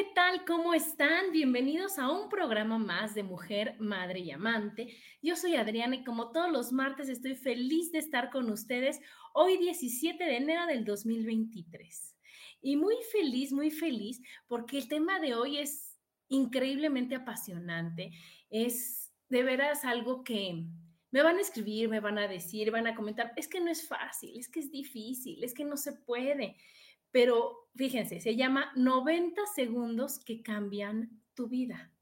¿Qué 0.00 0.06
tal? 0.14 0.46
¿Cómo 0.46 0.72
están? 0.72 1.30
Bienvenidos 1.30 1.98
a 1.98 2.10
un 2.10 2.30
programa 2.30 2.78
más 2.78 3.14
de 3.14 3.22
Mujer, 3.22 3.76
Madre 3.80 4.20
y 4.20 4.30
Amante. 4.30 4.96
Yo 5.20 5.36
soy 5.36 5.56
Adriana 5.56 5.96
y 5.96 6.04
como 6.04 6.32
todos 6.32 6.50
los 6.50 6.72
martes 6.72 7.10
estoy 7.10 7.34
feliz 7.34 7.92
de 7.92 7.98
estar 7.98 8.30
con 8.30 8.50
ustedes 8.50 8.98
hoy 9.34 9.58
17 9.58 10.24
de 10.24 10.38
enero 10.38 10.64
del 10.64 10.86
2023. 10.86 12.16
Y 12.62 12.76
muy 12.76 12.94
feliz, 13.12 13.52
muy 13.52 13.70
feliz 13.70 14.22
porque 14.48 14.78
el 14.78 14.88
tema 14.88 15.20
de 15.20 15.34
hoy 15.34 15.58
es 15.58 15.98
increíblemente 16.28 17.16
apasionante. 17.16 18.12
Es 18.48 19.12
de 19.28 19.42
veras 19.42 19.84
algo 19.84 20.24
que 20.24 20.64
me 21.10 21.22
van 21.22 21.36
a 21.36 21.42
escribir, 21.42 21.90
me 21.90 22.00
van 22.00 22.16
a 22.16 22.26
decir, 22.26 22.70
van 22.70 22.86
a 22.86 22.94
comentar, 22.94 23.34
es 23.36 23.48
que 23.48 23.60
no 23.60 23.70
es 23.70 23.86
fácil, 23.86 24.38
es 24.38 24.48
que 24.48 24.60
es 24.60 24.70
difícil, 24.70 25.44
es 25.44 25.52
que 25.52 25.66
no 25.66 25.76
se 25.76 25.92
puede 25.92 26.56
pero 27.10 27.68
fíjense, 27.76 28.20
se 28.20 28.36
llama 28.36 28.72
90 28.76 29.40
segundos 29.54 30.18
que 30.18 30.42
cambian 30.42 31.22
tu 31.34 31.48
vida. 31.48 31.92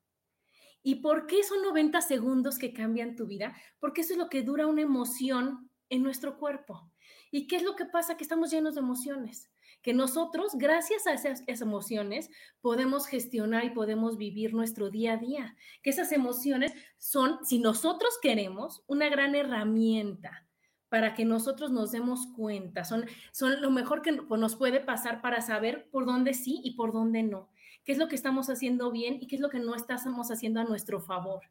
¿Y 0.82 0.96
por 0.96 1.26
qué 1.26 1.42
son 1.42 1.62
90 1.62 2.00
segundos 2.00 2.58
que 2.58 2.72
cambian 2.72 3.16
tu 3.16 3.26
vida? 3.26 3.54
Porque 3.78 4.02
eso 4.02 4.14
es 4.14 4.18
lo 4.18 4.28
que 4.28 4.42
dura 4.42 4.66
una 4.66 4.82
emoción 4.82 5.70
en 5.90 6.02
nuestro 6.02 6.38
cuerpo. 6.38 6.90
¿Y 7.30 7.46
qué 7.46 7.56
es 7.56 7.62
lo 7.62 7.76
que 7.76 7.84
pasa? 7.84 8.16
Que 8.16 8.22
estamos 8.22 8.50
llenos 8.50 8.74
de 8.74 8.80
emociones. 8.80 9.50
Que 9.82 9.92
nosotros, 9.92 10.52
gracias 10.56 11.06
a 11.06 11.12
esas, 11.12 11.42
esas, 11.46 11.60
emociones, 11.60 12.30
podemos 12.60 13.06
gestionar 13.06 13.64
y 13.64 13.70
podemos 13.70 14.16
vivir 14.16 14.54
nuestro 14.54 14.90
día 14.90 15.14
a 15.14 15.16
día. 15.18 15.56
Que 15.82 15.90
esas 15.90 16.10
emociones 16.12 16.72
son, 16.96 17.44
si 17.44 17.58
nosotros 17.58 18.18
queremos, 18.22 18.82
una 18.86 19.08
gran 19.08 19.34
herramienta 19.34 20.47
para 20.88 21.14
que 21.14 21.24
nosotros 21.24 21.70
nos 21.70 21.92
demos 21.92 22.26
cuenta. 22.36 22.84
Son, 22.84 23.04
son 23.32 23.60
lo 23.60 23.70
mejor 23.70 24.02
que 24.02 24.12
nos 24.12 24.56
puede 24.56 24.80
pasar 24.80 25.20
para 25.20 25.40
saber 25.40 25.88
por 25.90 26.06
dónde 26.06 26.34
sí 26.34 26.60
y 26.64 26.72
por 26.72 26.92
dónde 26.92 27.22
no. 27.22 27.48
¿Qué 27.84 27.92
es 27.92 27.98
lo 27.98 28.08
que 28.08 28.16
estamos 28.16 28.50
haciendo 28.50 28.90
bien 28.90 29.18
y 29.20 29.26
qué 29.26 29.36
es 29.36 29.40
lo 29.40 29.50
que 29.50 29.60
no 29.60 29.74
estamos 29.74 30.30
haciendo 30.30 30.60
a 30.60 30.64
nuestro 30.64 31.00
favor? 31.00 31.42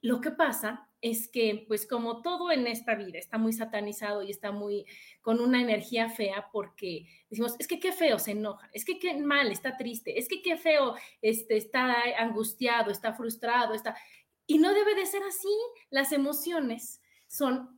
Lo 0.00 0.20
que 0.20 0.30
pasa 0.30 0.88
es 1.00 1.28
que, 1.28 1.64
pues 1.66 1.86
como 1.86 2.22
todo 2.22 2.52
en 2.52 2.66
esta 2.66 2.94
vida 2.94 3.18
está 3.18 3.36
muy 3.36 3.52
satanizado 3.52 4.22
y 4.22 4.30
está 4.30 4.52
muy 4.52 4.86
con 5.20 5.40
una 5.40 5.60
energía 5.60 6.08
fea 6.08 6.48
porque 6.52 7.06
decimos, 7.28 7.56
es 7.58 7.66
que 7.66 7.80
qué 7.80 7.92
feo 7.92 8.18
se 8.18 8.32
enoja, 8.32 8.68
es 8.72 8.84
que 8.84 8.98
qué 8.98 9.16
mal, 9.18 9.50
está 9.50 9.76
triste, 9.76 10.18
es 10.18 10.28
que 10.28 10.40
qué 10.40 10.56
feo 10.56 10.94
este, 11.20 11.56
está 11.56 11.96
angustiado, 12.18 12.90
está 12.90 13.12
frustrado, 13.12 13.74
está... 13.74 13.96
Y 14.46 14.58
no 14.58 14.72
debe 14.72 14.94
de 14.94 15.04
ser 15.04 15.22
así. 15.24 15.54
Las 15.90 16.12
emociones 16.12 17.02
son 17.26 17.77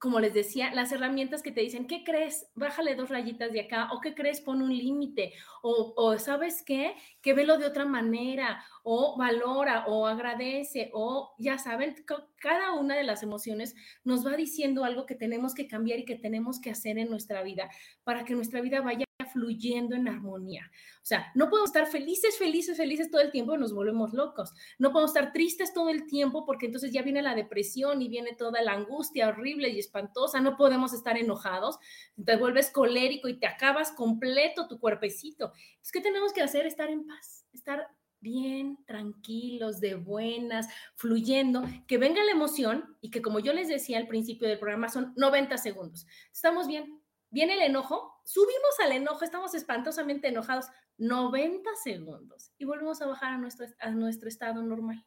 como 0.00 0.18
les 0.18 0.32
decía, 0.32 0.72
las 0.72 0.92
herramientas 0.92 1.42
que 1.42 1.52
te 1.52 1.60
dicen, 1.60 1.86
¿qué 1.86 2.02
crees? 2.04 2.50
Bájale 2.54 2.94
dos 2.94 3.10
rayitas 3.10 3.52
de 3.52 3.60
acá, 3.60 3.90
o 3.92 4.00
¿qué 4.00 4.14
crees? 4.14 4.40
Pon 4.40 4.62
un 4.62 4.74
límite, 4.74 5.34
o, 5.62 5.92
o, 5.94 6.18
¿sabes 6.18 6.62
qué? 6.64 6.94
Que 7.20 7.34
velo 7.34 7.58
de 7.58 7.66
otra 7.66 7.84
manera, 7.84 8.64
o 8.82 9.18
valora, 9.18 9.84
o 9.86 10.06
agradece, 10.06 10.90
o 10.94 11.34
ya 11.38 11.58
saben, 11.58 11.94
cada 12.38 12.72
una 12.72 12.96
de 12.96 13.04
las 13.04 13.22
emociones 13.22 13.74
nos 14.02 14.26
va 14.26 14.36
diciendo 14.36 14.84
algo 14.84 15.04
que 15.04 15.16
tenemos 15.16 15.52
que 15.52 15.68
cambiar 15.68 15.98
y 15.98 16.06
que 16.06 16.16
tenemos 16.16 16.62
que 16.62 16.70
hacer 16.70 16.96
en 16.96 17.10
nuestra 17.10 17.42
vida 17.42 17.68
para 18.02 18.24
que 18.24 18.34
nuestra 18.34 18.62
vida 18.62 18.80
vaya 18.80 19.04
fluyendo 19.32 19.96
en 19.96 20.08
armonía. 20.08 20.70
O 21.02 21.06
sea, 21.06 21.30
no 21.34 21.48
podemos 21.48 21.70
estar 21.70 21.86
felices, 21.86 22.36
felices, 22.38 22.76
felices 22.76 23.10
todo 23.10 23.20
el 23.20 23.30
tiempo 23.30 23.54
y 23.54 23.58
nos 23.58 23.72
volvemos 23.72 24.12
locos. 24.12 24.52
No 24.78 24.92
podemos 24.92 25.10
estar 25.10 25.32
tristes 25.32 25.72
todo 25.72 25.88
el 25.88 26.06
tiempo 26.06 26.44
porque 26.44 26.66
entonces 26.66 26.92
ya 26.92 27.02
viene 27.02 27.22
la 27.22 27.34
depresión 27.34 28.02
y 28.02 28.08
viene 28.08 28.34
toda 28.34 28.62
la 28.62 28.72
angustia 28.72 29.28
horrible 29.28 29.70
y 29.70 29.78
espantosa. 29.78 30.40
No 30.40 30.56
podemos 30.56 30.92
estar 30.92 31.16
enojados, 31.16 31.78
te 32.24 32.36
vuelves 32.36 32.70
colérico 32.70 33.28
y 33.28 33.38
te 33.38 33.46
acabas 33.46 33.92
completo 33.92 34.68
tu 34.68 34.78
cuerpecito. 34.78 35.52
Entonces, 35.54 35.92
¿qué 35.92 36.00
tenemos 36.00 36.32
que 36.32 36.42
hacer? 36.42 36.66
Estar 36.66 36.90
en 36.90 37.06
paz, 37.06 37.46
estar 37.52 37.88
bien, 38.20 38.78
tranquilos, 38.86 39.80
de 39.80 39.94
buenas, 39.94 40.68
fluyendo, 40.94 41.62
que 41.86 41.98
venga 41.98 42.22
la 42.22 42.32
emoción 42.32 42.96
y 43.00 43.10
que 43.10 43.22
como 43.22 43.40
yo 43.40 43.52
les 43.52 43.68
decía 43.68 43.98
al 43.98 44.06
principio 44.06 44.48
del 44.48 44.58
programa 44.58 44.88
son 44.88 45.12
90 45.16 45.56
segundos. 45.58 46.06
Estamos 46.32 46.66
bien, 46.66 46.99
viene 47.30 47.54
el 47.54 47.62
enojo, 47.62 48.20
subimos 48.24 48.80
al 48.82 48.92
enojo, 48.92 49.24
estamos 49.24 49.54
espantosamente 49.54 50.28
enojados 50.28 50.66
90 50.98 51.70
segundos 51.82 52.52
y 52.58 52.64
volvemos 52.64 53.00
a 53.00 53.06
bajar 53.06 53.32
a 53.32 53.38
nuestro, 53.38 53.66
a 53.78 53.90
nuestro 53.90 54.28
estado 54.28 54.62
normal. 54.62 55.04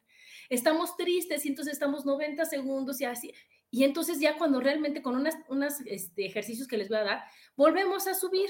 Estamos 0.48 0.96
tristes 0.96 1.44
y 1.46 1.48
entonces 1.48 1.74
estamos 1.74 2.04
90 2.04 2.44
segundos 2.44 3.00
y 3.00 3.04
así. 3.04 3.32
Y 3.70 3.84
entonces 3.84 4.20
ya 4.20 4.36
cuando 4.36 4.60
realmente 4.60 5.02
con 5.02 5.16
unos 5.16 5.34
unas, 5.48 5.80
este, 5.86 6.26
ejercicios 6.26 6.68
que 6.68 6.76
les 6.76 6.88
voy 6.88 6.98
a 6.98 7.04
dar, 7.04 7.24
volvemos 7.56 8.06
a 8.06 8.14
subir. 8.14 8.48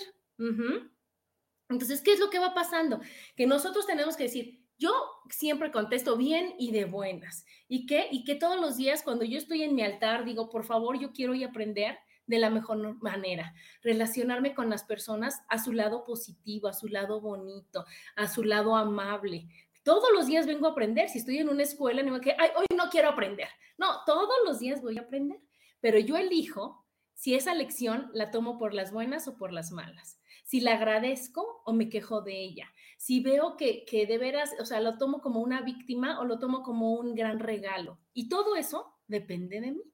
Entonces, 1.69 2.03
¿qué 2.03 2.13
es 2.13 2.21
lo 2.21 2.31
que 2.31 2.39
va 2.39 2.55
pasando? 2.55 3.01
Que 3.37 3.47
nosotros 3.47 3.87
tenemos 3.87 4.17
que 4.17 4.25
decir, 4.25 4.65
yo 4.77 4.93
siempre 5.31 5.71
contesto 5.71 6.17
bien 6.17 6.55
y 6.59 6.73
de 6.73 6.85
buenas. 6.85 7.47
¿Y 7.69 7.87
qué? 7.87 8.09
Y 8.11 8.25
que 8.25 8.35
todos 8.35 8.61
los 8.61 8.77
días 8.77 9.03
cuando 9.03 9.25
yo 9.25 9.39
estoy 9.39 9.63
en 9.63 9.75
mi 9.75 9.83
altar 9.83 10.25
digo, 10.25 10.51
por 10.51 10.65
favor, 10.65 10.99
yo 10.99 11.13
quiero 11.13 11.35
y 11.35 11.45
aprender 11.45 11.99
de 12.27 12.39
la 12.39 12.51
mejor 12.51 12.97
manera, 13.03 13.55
relacionarme 13.83 14.55
con 14.55 14.71
las 14.71 14.85
personas 14.85 15.43
a 15.49 15.59
su 15.59 15.73
lado 15.73 16.05
positivo, 16.05 16.69
a 16.69 16.73
su 16.73 16.89
lado 16.89 17.21
bonito, 17.21 17.85
a 18.17 18.29
su 18.29 18.45
lado 18.45 18.77
amable. 18.77 19.49
Todos 19.83 20.09
los 20.15 20.27
días 20.27 20.47
vengo 20.47 20.67
a 20.67 20.71
aprender. 20.71 21.09
Si 21.09 21.19
estoy 21.19 21.39
en 21.39 21.51
una 21.51 21.63
escuela, 21.63 22.03
no 22.03 22.21
que, 22.21 22.35
Ay, 22.39 22.51
hoy 22.57 22.67
no 22.75 22.89
quiero 22.91 23.11
aprender. 23.11 23.49
No, 23.77 24.05
todos 24.07 24.35
los 24.47 24.59
días 24.59 24.81
voy 24.81 24.97
a 24.97 25.03
aprender, 25.03 25.41
pero 25.81 25.99
yo 25.99 26.17
elijo 26.17 26.87
si 27.15 27.35
esa 27.35 27.55
lección 27.55 28.11
la 28.15 28.31
tomo 28.31 28.59
por 28.59 28.75
las 28.75 28.93
buenas 28.93 29.29
o 29.29 29.37
por 29.37 29.53
las 29.53 29.71
malas. 29.71 30.21
Si 30.45 30.61
la 30.61 30.75
agradezco 30.75 31.63
o 31.65 31.73
me 31.73 31.89
quejo 31.89 32.23
de 32.23 32.41
ella. 32.41 32.71
Si 32.99 33.21
veo 33.21 33.57
que, 33.57 33.85
que 33.85 34.07
de 34.07 34.19
veras, 34.19 34.55
o 34.61 34.65
sea, 34.65 34.81
lo 34.81 34.99
tomo 34.99 35.21
como 35.21 35.41
una 35.41 35.61
víctima 35.61 36.21
o 36.21 36.25
lo 36.25 36.39
tomo 36.39 36.63
como 36.63 36.95
un 36.95 37.15
gran 37.15 37.39
regalo. 37.39 37.99
Y 38.13 38.29
todo 38.29 38.57
eso 38.57 38.95
depende 39.07 39.61
de 39.61 39.73
mí. 39.73 39.94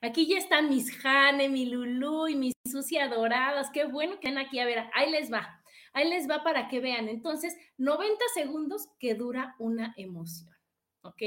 Aquí 0.00 0.26
ya 0.26 0.38
están 0.38 0.68
mis 0.68 0.96
Jane, 0.96 1.48
mi 1.48 1.66
Lulú 1.66 2.28
y 2.28 2.36
mis 2.36 2.52
Susi 2.70 2.98
adoradas. 2.98 3.70
Qué 3.70 3.84
bueno 3.84 4.20
que 4.20 4.28
están 4.28 4.44
aquí. 4.44 4.58
A 4.58 4.64
ver, 4.64 4.84
ahí 4.94 5.10
les 5.10 5.32
va. 5.32 5.62
Ahí 5.92 6.08
les 6.08 6.28
va 6.28 6.44
para 6.44 6.68
que 6.68 6.80
vean. 6.80 7.08
Entonces, 7.08 7.56
90 7.78 8.24
segundos 8.34 8.88
que 8.98 9.14
dura 9.14 9.54
una 9.58 9.94
emoción. 9.96 10.54
¿Ok? 11.02 11.22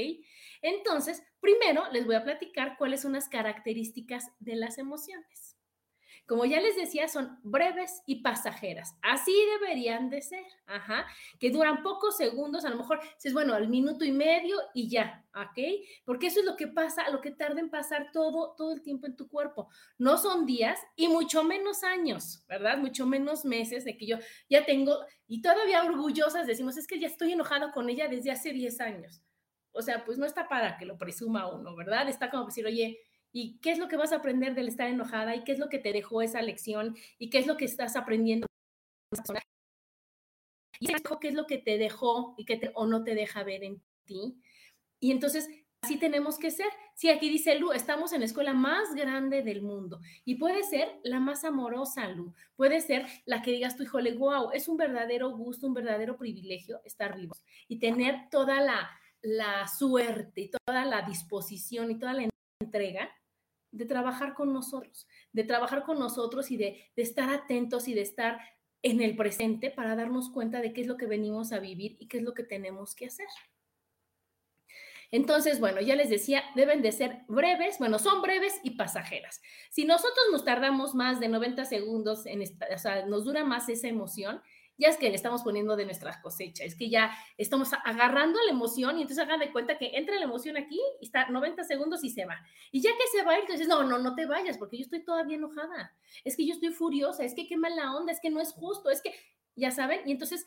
Entonces, 0.62 1.22
primero 1.40 1.84
les 1.92 2.06
voy 2.06 2.14
a 2.14 2.24
platicar 2.24 2.76
cuáles 2.78 3.00
son 3.00 3.12
las 3.14 3.28
características 3.28 4.30
de 4.38 4.56
las 4.56 4.78
emociones. 4.78 5.59
Como 6.26 6.44
ya 6.44 6.60
les 6.60 6.76
decía, 6.76 7.08
son 7.08 7.38
breves 7.42 8.02
y 8.06 8.22
pasajeras. 8.22 8.96
Así 9.02 9.34
deberían 9.58 10.10
de 10.10 10.22
ser, 10.22 10.44
ajá, 10.66 11.06
que 11.38 11.50
duran 11.50 11.82
pocos 11.82 12.16
segundos, 12.16 12.64
a 12.64 12.70
lo 12.70 12.76
mejor 12.76 13.00
es 13.22 13.32
bueno, 13.32 13.54
al 13.54 13.68
minuto 13.68 14.04
y 14.04 14.12
medio 14.12 14.56
y 14.74 14.88
ya, 14.88 15.24
¿ok? 15.34 15.58
Porque 16.04 16.28
eso 16.28 16.40
es 16.40 16.46
lo 16.46 16.56
que 16.56 16.68
pasa, 16.68 17.10
lo 17.10 17.20
que 17.20 17.30
tarda 17.30 17.60
en 17.60 17.70
pasar 17.70 18.10
todo, 18.12 18.54
todo 18.56 18.72
el 18.72 18.82
tiempo 18.82 19.06
en 19.06 19.16
tu 19.16 19.28
cuerpo. 19.28 19.68
No 19.98 20.18
son 20.18 20.46
días 20.46 20.78
y 20.96 21.08
mucho 21.08 21.42
menos 21.42 21.82
años, 21.82 22.44
¿verdad? 22.48 22.78
Mucho 22.78 23.06
menos 23.06 23.44
meses 23.44 23.84
de 23.84 23.96
que 23.96 24.06
yo 24.06 24.18
ya 24.48 24.64
tengo, 24.64 24.98
y 25.26 25.42
todavía 25.42 25.84
orgullosas 25.84 26.46
decimos, 26.46 26.76
es 26.76 26.86
que 26.86 26.98
ya 26.98 27.06
estoy 27.06 27.32
enojada 27.32 27.72
con 27.72 27.88
ella 27.88 28.08
desde 28.08 28.30
hace 28.30 28.52
10 28.52 28.80
años. 28.80 29.22
O 29.72 29.82
sea, 29.82 30.04
pues 30.04 30.18
no 30.18 30.26
está 30.26 30.48
para 30.48 30.76
que 30.76 30.84
lo 30.84 30.98
presuma 30.98 31.48
uno, 31.52 31.76
¿verdad? 31.76 32.08
Está 32.08 32.30
como 32.30 32.46
decir, 32.46 32.66
oye, 32.66 32.98
¿y 33.32 33.58
qué 33.58 33.72
es 33.72 33.78
lo 33.78 33.88
que 33.88 33.96
vas 33.96 34.12
a 34.12 34.16
aprender 34.16 34.54
del 34.54 34.68
estar 34.68 34.88
enojada? 34.88 35.34
¿Y 35.36 35.44
qué 35.44 35.52
es 35.52 35.58
lo 35.58 35.68
que 35.68 35.78
te 35.78 35.92
dejó 35.92 36.22
esa 36.22 36.42
lección? 36.42 36.96
¿Y 37.18 37.30
qué 37.30 37.38
es 37.38 37.46
lo 37.46 37.56
que 37.56 37.64
estás 37.64 37.96
aprendiendo? 37.96 38.46
¿Y 40.78 40.86
qué 41.20 41.28
es 41.28 41.34
lo 41.34 41.46
que 41.46 41.58
te 41.58 41.78
dejó 41.78 42.34
y 42.38 42.44
que 42.44 42.72
o 42.74 42.86
no 42.86 43.04
te 43.04 43.14
deja 43.14 43.42
ver 43.44 43.64
en 43.64 43.82
ti? 44.04 44.40
Y 44.98 45.10
entonces, 45.10 45.48
así 45.82 45.98
tenemos 45.98 46.38
que 46.38 46.50
ser. 46.50 46.68
Sí, 46.94 47.08
aquí 47.08 47.28
dice 47.28 47.58
Lu, 47.58 47.72
estamos 47.72 48.12
en 48.12 48.20
la 48.20 48.26
escuela 48.26 48.54
más 48.54 48.94
grande 48.94 49.42
del 49.42 49.62
mundo 49.62 50.00
y 50.24 50.36
puede 50.36 50.62
ser 50.62 51.00
la 51.02 51.20
más 51.20 51.44
amorosa, 51.44 52.08
Lu. 52.08 52.34
Puede 52.56 52.80
ser 52.80 53.06
la 53.26 53.42
que 53.42 53.52
digas 53.52 53.76
tu 53.76 53.82
híjole, 53.82 54.14
wow, 54.14 54.50
es 54.52 54.68
un 54.68 54.76
verdadero 54.76 55.30
gusto, 55.30 55.66
un 55.66 55.74
verdadero 55.74 56.16
privilegio 56.16 56.80
estar 56.84 57.16
vivos 57.16 57.42
y 57.68 57.78
tener 57.78 58.28
toda 58.30 58.60
la, 58.60 58.90
la 59.22 59.68
suerte 59.68 60.42
y 60.42 60.50
toda 60.50 60.84
la 60.84 61.02
disposición 61.02 61.90
y 61.90 61.98
toda 61.98 62.14
la 62.14 62.28
entrega 62.62 63.10
de 63.72 63.84
trabajar 63.84 64.34
con 64.34 64.52
nosotros, 64.52 65.06
de 65.32 65.44
trabajar 65.44 65.84
con 65.84 65.98
nosotros 65.98 66.50
y 66.50 66.56
de, 66.56 66.90
de, 66.96 67.02
estar 67.02 67.30
atentos 67.30 67.88
y 67.88 67.94
de 67.94 68.02
estar 68.02 68.40
en 68.82 69.00
el 69.00 69.16
presente 69.16 69.70
para 69.70 69.96
darnos 69.96 70.30
cuenta 70.30 70.60
de 70.60 70.72
qué 70.72 70.80
es 70.80 70.86
lo 70.86 70.96
que 70.96 71.06
venimos 71.06 71.52
a 71.52 71.58
vivir 71.58 71.96
y 71.98 72.08
qué 72.08 72.18
es 72.18 72.22
lo 72.22 72.34
que 72.34 72.44
tenemos 72.44 72.94
que 72.94 73.06
hacer. 73.06 73.28
Entonces, 75.12 75.58
bueno, 75.58 75.80
ya 75.80 75.96
les 75.96 76.08
decía, 76.08 76.44
deben 76.54 76.82
de 76.82 76.92
ser 76.92 77.22
breves, 77.26 77.78
bueno, 77.78 77.98
son 77.98 78.22
breves 78.22 78.60
y 78.62 78.70
pasajeras. 78.70 79.42
Si 79.70 79.84
nosotros 79.84 80.24
nos 80.30 80.44
tardamos 80.44 80.94
más 80.94 81.18
de 81.18 81.28
90 81.28 81.64
segundos, 81.64 82.26
en 82.26 82.42
esta, 82.42 82.66
o 82.72 82.78
sea, 82.78 83.06
nos 83.06 83.24
dura 83.24 83.44
más 83.44 83.68
esa 83.68 83.88
emoción, 83.88 84.40
ya 84.80 84.88
es 84.88 84.96
que 84.96 85.10
le 85.10 85.14
estamos 85.14 85.42
poniendo 85.42 85.76
de 85.76 85.84
nuestra 85.84 86.20
cosecha, 86.22 86.64
es 86.64 86.74
que 86.74 86.88
ya 86.88 87.12
estamos 87.36 87.70
agarrando 87.84 88.38
la 88.46 88.50
emoción 88.50 88.98
y 88.98 89.02
entonces 89.02 89.22
hagan 89.22 89.40
de 89.40 89.52
cuenta 89.52 89.76
que 89.76 89.90
entra 89.94 90.16
la 90.16 90.24
emoción 90.24 90.56
aquí 90.56 90.80
y 91.00 91.04
está 91.04 91.28
90 91.28 91.64
segundos 91.64 92.02
y 92.02 92.08
se 92.08 92.24
va. 92.24 92.40
Y 92.72 92.80
ya 92.80 92.90
que 92.90 93.06
se 93.12 93.22
va, 93.22 93.36
entonces, 93.36 93.68
no, 93.68 93.84
no, 93.84 93.98
no 93.98 94.14
te 94.14 94.24
vayas 94.24 94.56
porque 94.56 94.78
yo 94.78 94.84
estoy 94.84 95.04
todavía 95.04 95.36
enojada, 95.36 95.94
es 96.24 96.34
que 96.34 96.46
yo 96.46 96.54
estoy 96.54 96.70
furiosa, 96.70 97.24
es 97.24 97.34
que 97.34 97.46
qué 97.46 97.58
mala 97.58 97.94
onda, 97.94 98.10
es 98.10 98.20
que 98.20 98.30
no 98.30 98.40
es 98.40 98.52
justo, 98.52 98.90
es 98.90 99.02
que, 99.02 99.14
ya 99.54 99.70
saben, 99.70 100.00
y 100.08 100.12
entonces 100.12 100.46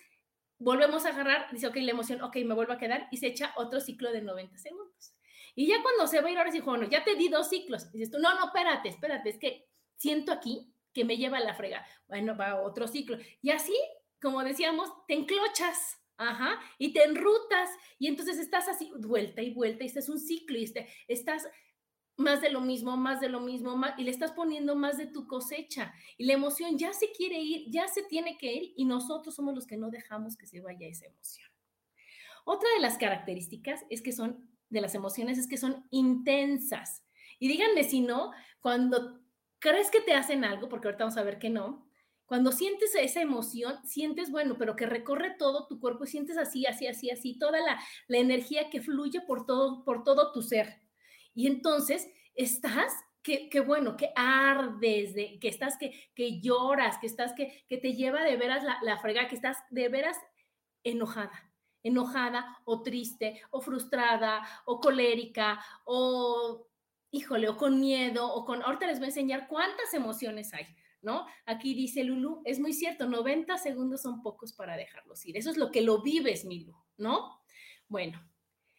volvemos 0.57 1.06
a 1.06 1.09
agarrar, 1.09 1.47
dice, 1.51 1.68
ok, 1.68 1.75
la 1.77 1.91
emoción, 1.91 2.21
ok, 2.24 2.38
me 2.38 2.56
vuelvo 2.56 2.74
a 2.74 2.79
quedar 2.79 3.07
y 3.12 3.18
se 3.18 3.27
echa 3.27 3.53
otro 3.56 3.79
ciclo 3.79 4.12
de 4.12 4.24
90 4.24 4.57
segundos. 4.57 5.13
Y 5.56 5.68
ya 5.68 5.83
cuando 5.83 6.07
se 6.07 6.19
va 6.19 6.29
a 6.29 6.31
ir 6.31 6.38
ahora 6.39 6.51
sí, 6.51 6.62
bueno, 6.62 6.88
ya 6.89 7.03
te 7.03 7.15
di 7.15 7.29
dos 7.29 7.50
ciclos. 7.50 7.91
dices 7.91 8.09
tú, 8.09 8.18
no, 8.18 8.33
no, 8.33 8.45
espérate, 8.45 8.89
espérate, 8.89 9.29
es 9.29 9.38
que 9.38 9.68
siento 9.97 10.31
aquí 10.31 10.74
que 10.94 11.06
me 11.06 11.18
lleva 11.18 11.38
a 11.38 11.41
la 11.41 11.53
frega. 11.53 11.86
Bueno, 12.07 12.36
va 12.36 12.62
otro 12.62 12.88
ciclo. 12.88 13.18
Y 13.41 13.51
así 13.51 13.75
como 14.24 14.42
decíamos, 14.42 14.90
te 15.06 15.16
enclochas, 15.16 16.02
ajá, 16.16 16.58
y 16.80 16.94
te 16.94 17.04
enrutas, 17.04 17.70
y 18.00 18.08
entonces 18.08 18.40
estás 18.40 18.70
así, 18.70 18.90
vuelta 18.98 19.42
y 19.42 19.54
vuelta, 19.54 19.84
y 19.84 19.88
este 19.88 20.00
es 20.00 20.08
un 20.08 20.18
ciclo, 20.18 20.58
y 20.58 20.64
este, 20.64 20.88
estás 21.10 21.46
más 22.16 22.40
de 22.40 22.50
lo 22.50 22.62
mismo, 22.62 22.96
más 22.96 23.20
de 23.20 23.28
lo 23.28 23.42
mismo, 23.42 23.75
y 23.98 24.04
le 24.04 24.12
estás 24.12 24.31
poniendo 24.31 24.78
más 24.78 24.98
de 24.98 25.08
tu 25.08 25.28
cosecha, 25.28 25.94
y 26.18 26.25
la 26.25 26.34
emoción 26.34 26.78
ya 26.78 26.94
se 26.94 27.12
quiere 27.12 27.38
ir, 27.38 27.70
ya 27.70 27.90
se 27.90 28.04
tiene 28.04 28.38
que 28.38 28.54
ir, 28.54 28.74
y 28.78 28.86
nosotros 28.86 29.36
somos 29.36 29.54
los 29.54 29.68
que 29.68 29.75
no 29.75 29.90
dejamos 29.90 30.38
que 30.38 30.48
se 30.48 30.62
vaya 30.62 30.88
esa 30.88 31.06
emoción. 31.06 31.50
Otra 32.46 32.70
de 32.75 32.81
las 32.81 32.98
características 32.98 33.86
es 33.90 34.02
que 34.02 34.14
son, 34.14 34.50
de 34.70 34.80
las 34.80 34.96
emociones, 34.96 35.38
es 35.38 35.48
que 35.48 35.58
son 35.58 35.86
intensas. 35.92 37.04
Y 37.40 37.50
díganme 37.50 37.84
si 37.84 38.00
no, 38.00 38.31
cuando 38.62 39.22
crees 39.60 39.92
que 39.92 40.00
te 40.00 40.14
hacen 40.14 40.46
algo, 40.46 40.70
porque 40.70 40.88
ahorita 40.88 41.04
vamos 41.04 41.18
a 41.18 41.24
ver 41.24 41.40
que 41.40 41.50
no, 41.50 41.90
cuando 42.33 42.51
sientes 42.51 42.95
esa 42.95 43.21
emoción, 43.21 43.77
sientes, 43.85 44.31
bueno, 44.31 44.56
pero 44.57 44.75
que 44.75 44.88
recorre 44.88 45.35
todo 45.38 45.68
tu 45.68 45.80
cuerpo 45.80 46.07
sientes 46.07 46.35
así, 46.35 46.65
así, 46.65 46.88
así, 46.88 47.12
así, 47.12 47.38
toda 47.38 47.59
la, 47.59 47.80
la 48.07 48.18
energía 48.18 48.71
que 48.71 48.81
fluye 48.81 49.21
por 49.21 49.45
todo, 49.45 49.85
por 49.85 50.03
todo 50.03 50.31
tu 50.31 50.41
ser. 50.41 50.81
Y 51.35 51.45
entonces 51.45 52.12
estás 52.33 52.91
que, 53.21 53.51
bueno, 53.59 53.95
que 53.95 54.09
ardes, 54.15 55.13
de, 55.13 55.38
que 55.39 55.47
estás, 55.47 55.77
que, 55.77 55.94
que 56.15 56.41
lloras, 56.41 56.97
que 56.97 57.06
estás, 57.06 57.33
que, 57.33 57.65
que 57.69 57.77
te 57.77 57.94
lleva 57.94 58.24
de 58.24 58.36
veras 58.36 58.63
la, 58.63 58.79
la 58.81 58.97
frega, 58.97 59.27
que 59.27 59.36
estás 59.36 59.59
de 59.69 59.89
veras 59.89 60.18
enojada, 60.83 61.53
enojada 61.83 62.57
o 62.65 62.81
triste 62.81 63.44
o 63.51 63.62
frustrada 63.62 64.41
o 64.65 64.79
colérica 64.79 65.63
o, 65.86 66.65
híjole, 67.12 67.47
o 67.47 67.57
con 67.57 67.79
miedo 67.79 68.25
o 68.25 68.44
con, 68.44 68.63
ahorita 68.63 68.88
les 68.88 68.97
voy 68.97 69.06
a 69.06 69.09
enseñar 69.09 69.47
cuántas 69.47 69.94
emociones 69.94 70.51
hay. 70.56 70.65
¿No? 71.03 71.27
Aquí 71.45 71.75
dice 71.75 72.03
Lulu, 72.03 72.41
es 72.45 72.59
muy 72.59 72.73
cierto, 72.73 73.07
90 73.07 73.57
segundos 73.57 74.01
son 74.01 74.21
pocos 74.23 74.53
para 74.53 74.75
dejarlos 74.75 75.23
ir. 75.25 75.38
Eso 75.38 75.51
es 75.51 75.57
lo 75.57 75.71
que 75.71 75.81
lo 75.81 76.01
vives, 76.01 76.45
Milu, 76.45 76.75
¿no? 76.97 77.41
Bueno, 77.88 78.19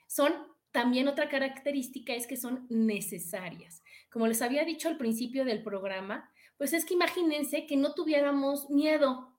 son 0.09 0.33
también 0.73 1.07
otra 1.07 1.29
característica 1.29 2.15
es 2.15 2.27
que 2.27 2.37
son 2.37 2.67
necesarias. 2.69 3.85
Como 4.11 4.27
les 4.27 4.43
había 4.43 4.65
dicho 4.65 4.89
al 4.89 4.97
principio 4.97 5.45
del 5.45 5.63
programa, 5.63 6.31
pues 6.57 6.73
es 6.73 6.85
que 6.85 6.95
imagínense 6.95 7.67
que 7.67 7.77
no 7.77 7.95
tuviéramos 7.95 8.71
miedo, 8.71 9.34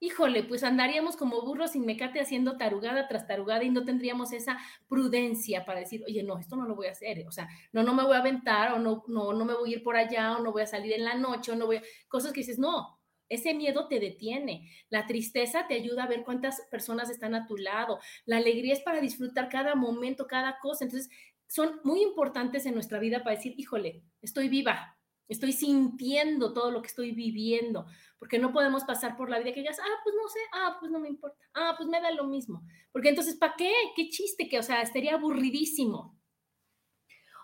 híjole, 0.00 0.42
pues 0.42 0.64
andaríamos 0.64 1.16
como 1.16 1.42
burros 1.42 1.72
sin 1.72 1.84
mecate 1.84 2.20
haciendo 2.20 2.56
tarugada 2.56 3.06
tras 3.06 3.26
tarugada 3.26 3.62
y 3.62 3.70
no 3.70 3.84
tendríamos 3.84 4.32
esa 4.32 4.58
prudencia 4.88 5.64
para 5.64 5.80
decir, 5.80 6.02
oye, 6.06 6.22
no, 6.22 6.38
esto 6.38 6.56
no 6.56 6.66
lo 6.66 6.74
voy 6.74 6.88
a 6.88 6.92
hacer, 6.92 7.26
o 7.28 7.30
sea, 7.30 7.48
no, 7.72 7.82
no 7.82 7.94
me 7.94 8.02
voy 8.02 8.16
a 8.16 8.20
aventar 8.20 8.72
o 8.72 8.78
no, 8.78 9.04
no, 9.08 9.34
no 9.34 9.44
me 9.44 9.54
voy 9.54 9.74
a 9.74 9.76
ir 9.76 9.82
por 9.82 9.96
allá 9.96 10.36
o 10.36 10.42
no 10.42 10.52
voy 10.52 10.62
a 10.62 10.66
salir 10.66 10.94
en 10.94 11.04
la 11.04 11.14
noche 11.14 11.52
o 11.52 11.56
no 11.56 11.66
voy 11.66 11.76
a, 11.76 11.82
cosas 12.08 12.32
que 12.32 12.40
dices, 12.40 12.58
no, 12.58 12.98
ese 13.28 13.54
miedo 13.54 13.86
te 13.86 14.00
detiene. 14.00 14.68
La 14.88 15.06
tristeza 15.06 15.66
te 15.68 15.74
ayuda 15.74 16.04
a 16.04 16.08
ver 16.08 16.24
cuántas 16.24 16.62
personas 16.70 17.10
están 17.10 17.36
a 17.36 17.46
tu 17.46 17.56
lado. 17.56 18.00
La 18.26 18.38
alegría 18.38 18.72
es 18.72 18.80
para 18.80 19.00
disfrutar 19.00 19.48
cada 19.48 19.76
momento, 19.76 20.26
cada 20.26 20.58
cosa. 20.58 20.84
Entonces, 20.84 21.08
son 21.46 21.80
muy 21.84 22.02
importantes 22.02 22.66
en 22.66 22.74
nuestra 22.74 22.98
vida 22.98 23.22
para 23.22 23.36
decir, 23.36 23.54
híjole, 23.56 24.02
estoy 24.20 24.48
viva, 24.48 24.98
estoy 25.30 25.52
sintiendo 25.52 26.52
todo 26.52 26.70
lo 26.70 26.82
que 26.82 26.88
estoy 26.88 27.12
viviendo, 27.12 27.86
porque 28.18 28.38
no 28.38 28.52
podemos 28.52 28.84
pasar 28.84 29.16
por 29.16 29.30
la 29.30 29.38
vida 29.38 29.54
que 29.54 29.60
digas, 29.60 29.78
ah, 29.78 30.00
pues 30.02 30.14
no 30.14 30.28
sé, 30.28 30.40
ah, 30.52 30.76
pues 30.78 30.90
no 30.90 30.98
me 30.98 31.08
importa, 31.08 31.38
ah, 31.54 31.74
pues 31.76 31.88
me 31.88 32.00
da 32.00 32.10
lo 32.10 32.24
mismo, 32.24 32.62
porque 32.92 33.08
entonces, 33.08 33.36
¿para 33.36 33.54
qué? 33.56 33.72
¿Qué 33.94 34.08
chiste? 34.08 34.48
Que, 34.48 34.58
o 34.58 34.62
sea, 34.62 34.82
estaría 34.82 35.14
aburridísimo. 35.14 36.18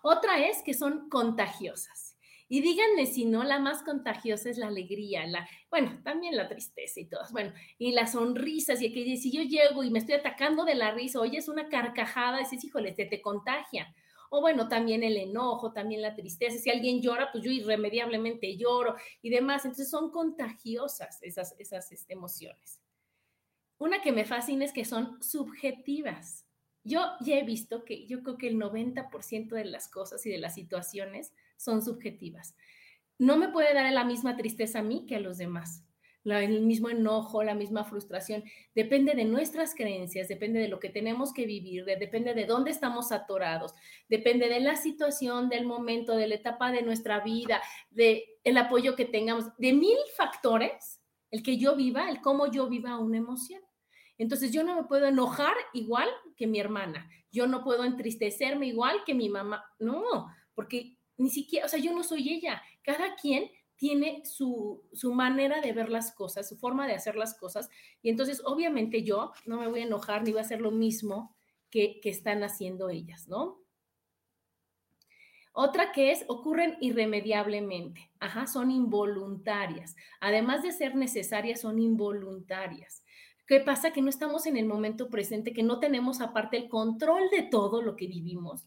Otra 0.02 0.46
es 0.46 0.62
que 0.62 0.74
son 0.74 1.08
contagiosas. 1.08 2.16
Y 2.48 2.60
díganme 2.60 3.06
si 3.06 3.24
no, 3.24 3.42
la 3.42 3.58
más 3.58 3.82
contagiosa 3.82 4.50
es 4.50 4.56
la 4.56 4.68
alegría, 4.68 5.26
la, 5.26 5.48
bueno, 5.68 6.00
también 6.04 6.36
la 6.36 6.48
tristeza 6.48 7.00
y 7.00 7.08
todas, 7.08 7.32
bueno, 7.32 7.52
y 7.76 7.90
las 7.90 8.12
sonrisas, 8.12 8.82
y 8.82 8.92
que 8.92 9.16
si 9.16 9.32
yo 9.32 9.42
llego 9.42 9.82
y 9.82 9.90
me 9.90 9.98
estoy 9.98 10.14
atacando 10.14 10.64
de 10.64 10.76
la 10.76 10.92
risa, 10.92 11.20
oye, 11.20 11.38
es 11.38 11.48
una 11.48 11.68
carcajada, 11.68 12.38
dices, 12.38 12.62
híjole, 12.62 12.92
te, 12.92 13.06
te 13.06 13.20
contagia 13.20 13.92
o 14.30 14.40
bueno, 14.40 14.68
también 14.68 15.02
el 15.02 15.16
enojo, 15.16 15.72
también 15.72 16.02
la 16.02 16.14
tristeza. 16.14 16.58
Si 16.58 16.70
alguien 16.70 17.00
llora, 17.00 17.30
pues 17.32 17.44
yo 17.44 17.50
irremediablemente 17.50 18.56
lloro 18.56 18.96
y 19.22 19.30
demás. 19.30 19.64
Entonces 19.64 19.90
son 19.90 20.10
contagiosas 20.10 21.22
esas, 21.22 21.54
esas 21.58 21.90
este, 21.92 22.12
emociones. 22.12 22.80
Una 23.78 24.00
que 24.02 24.12
me 24.12 24.24
fascina 24.24 24.64
es 24.64 24.72
que 24.72 24.84
son 24.84 25.22
subjetivas. 25.22 26.46
Yo 26.82 27.00
ya 27.20 27.36
he 27.36 27.44
visto 27.44 27.84
que 27.84 28.06
yo 28.06 28.22
creo 28.22 28.38
que 28.38 28.48
el 28.48 28.56
90% 28.56 29.48
de 29.48 29.64
las 29.64 29.88
cosas 29.88 30.24
y 30.26 30.30
de 30.30 30.38
las 30.38 30.54
situaciones 30.54 31.32
son 31.56 31.82
subjetivas. 31.82 32.54
No 33.18 33.36
me 33.36 33.48
puede 33.48 33.74
dar 33.74 33.90
la 33.92 34.04
misma 34.04 34.36
tristeza 34.36 34.80
a 34.80 34.82
mí 34.82 35.06
que 35.06 35.16
a 35.16 35.20
los 35.20 35.38
demás 35.38 35.85
el 36.34 36.62
mismo 36.62 36.90
enojo, 36.90 37.42
la 37.42 37.54
misma 37.54 37.84
frustración. 37.84 38.44
Depende 38.74 39.14
de 39.14 39.24
nuestras 39.24 39.74
creencias, 39.74 40.28
depende 40.28 40.58
de 40.58 40.68
lo 40.68 40.80
que 40.80 40.88
tenemos 40.88 41.32
que 41.32 41.46
vivir, 41.46 41.84
depende 41.84 42.34
de 42.34 42.46
dónde 42.46 42.70
estamos 42.70 43.12
atorados, 43.12 43.72
depende 44.08 44.48
de 44.48 44.60
la 44.60 44.76
situación, 44.76 45.48
del 45.48 45.66
momento, 45.66 46.16
de 46.16 46.26
la 46.26 46.34
etapa 46.34 46.72
de 46.72 46.82
nuestra 46.82 47.20
vida, 47.20 47.62
de 47.90 48.24
el 48.44 48.58
apoyo 48.58 48.96
que 48.96 49.04
tengamos, 49.04 49.46
de 49.58 49.72
mil 49.72 49.98
factores, 50.16 51.00
el 51.30 51.42
que 51.42 51.58
yo 51.58 51.76
viva, 51.76 52.10
el 52.10 52.20
cómo 52.20 52.50
yo 52.50 52.68
viva 52.68 52.98
una 52.98 53.18
emoción. 53.18 53.60
Entonces 54.18 54.50
yo 54.50 54.64
no 54.64 54.74
me 54.74 54.84
puedo 54.84 55.06
enojar 55.06 55.54
igual 55.74 56.08
que 56.36 56.46
mi 56.46 56.58
hermana, 56.58 57.08
yo 57.30 57.46
no 57.46 57.62
puedo 57.62 57.84
entristecerme 57.84 58.66
igual 58.66 59.04
que 59.04 59.14
mi 59.14 59.28
mamá, 59.28 59.64
no, 59.78 60.26
porque 60.54 60.96
ni 61.18 61.30
siquiera, 61.30 61.66
o 61.66 61.68
sea, 61.68 61.78
yo 61.78 61.92
no 61.92 62.02
soy 62.02 62.28
ella. 62.34 62.62
Cada 62.82 63.14
quien 63.16 63.50
tiene 63.76 64.22
su, 64.24 64.82
manera 65.14 65.60
de 65.60 65.72
ver 65.72 65.90
las 65.90 66.12
cosas, 66.12 66.48
su 66.48 66.56
forma 66.56 66.86
de 66.86 66.94
hacer 66.94 67.16
las 67.16 67.34
cosas. 67.34 67.68
Y 68.02 68.10
entonces, 68.10 68.42
obviamente 68.44 69.02
yo 69.02 69.32
no 69.44 69.58
me 69.60 69.68
voy 69.68 69.80
a 69.80 69.84
enojar 69.84 70.22
ni 70.22 70.30
voy 70.30 70.38
a 70.38 70.42
hacer 70.42 70.60
lo 70.60 70.70
mismo 70.70 71.36
que, 71.70 72.00
que 72.00 72.10
están 72.10 72.42
haciendo 72.42 72.88
ellas, 72.88 73.28
¿no? 73.28 73.60
Otra 75.58 75.90
que 75.90 76.10
es, 76.10 76.24
ocurren 76.28 76.76
irremediablemente. 76.80 78.10
Ajá, 78.20 78.46
son 78.46 78.70
involuntarias. 78.70 79.96
Además 80.20 80.62
de 80.62 80.72
ser 80.72 80.94
necesarias, 80.94 81.62
son 81.62 81.78
involuntarias. 81.78 83.02
¿Qué 83.46 83.60
pasa? 83.60 83.92
Que 83.92 84.02
no 84.02 84.10
estamos 84.10 84.44
en 84.46 84.56
el 84.56 84.66
momento 84.66 85.08
presente, 85.08 85.54
que 85.54 85.62
no 85.62 85.78
tenemos 85.80 86.20
aparte 86.20 86.58
el 86.58 86.68
control 86.68 87.30
de 87.30 87.42
todo 87.42 87.80
lo 87.80 87.96
que 87.96 88.06
vivimos. 88.06 88.66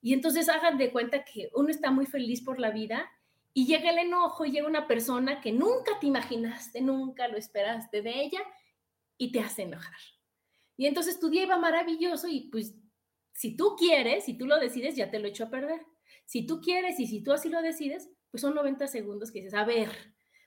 Y 0.00 0.14
entonces 0.14 0.48
hagan 0.48 0.78
de 0.78 0.90
cuenta 0.90 1.24
que 1.24 1.50
uno 1.54 1.68
está 1.68 1.90
muy 1.90 2.06
feliz 2.06 2.40
por 2.40 2.58
la 2.58 2.70
vida 2.70 3.10
y 3.52 3.66
llega 3.66 3.90
el 3.90 3.98
enojo 3.98 4.44
y 4.44 4.52
llega 4.52 4.66
una 4.66 4.86
persona 4.86 5.40
que 5.40 5.52
nunca 5.52 5.98
te 6.00 6.06
imaginaste, 6.06 6.80
nunca 6.80 7.28
lo 7.28 7.36
esperaste 7.36 8.02
de 8.02 8.22
ella 8.22 8.40
y 9.16 9.32
te 9.32 9.40
hace 9.40 9.62
enojar. 9.62 9.98
Y 10.76 10.86
entonces 10.86 11.20
tu 11.20 11.28
día 11.28 11.42
iba 11.42 11.58
maravilloso 11.58 12.28
y 12.28 12.48
pues 12.50 12.74
si 13.32 13.56
tú 13.56 13.76
quieres, 13.76 14.24
si 14.24 14.36
tú 14.36 14.46
lo 14.46 14.58
decides, 14.58 14.96
ya 14.96 15.10
te 15.10 15.18
lo 15.18 15.28
echo 15.28 15.44
a 15.44 15.50
perder. 15.50 15.80
Si 16.24 16.46
tú 16.46 16.60
quieres 16.60 16.98
y 17.00 17.06
si 17.06 17.22
tú 17.22 17.32
así 17.32 17.48
lo 17.48 17.60
decides, 17.62 18.10
pues 18.30 18.40
son 18.40 18.54
90 18.54 18.86
segundos 18.86 19.30
que 19.30 19.40
dices, 19.40 19.54
a 19.54 19.64
ver, 19.64 19.90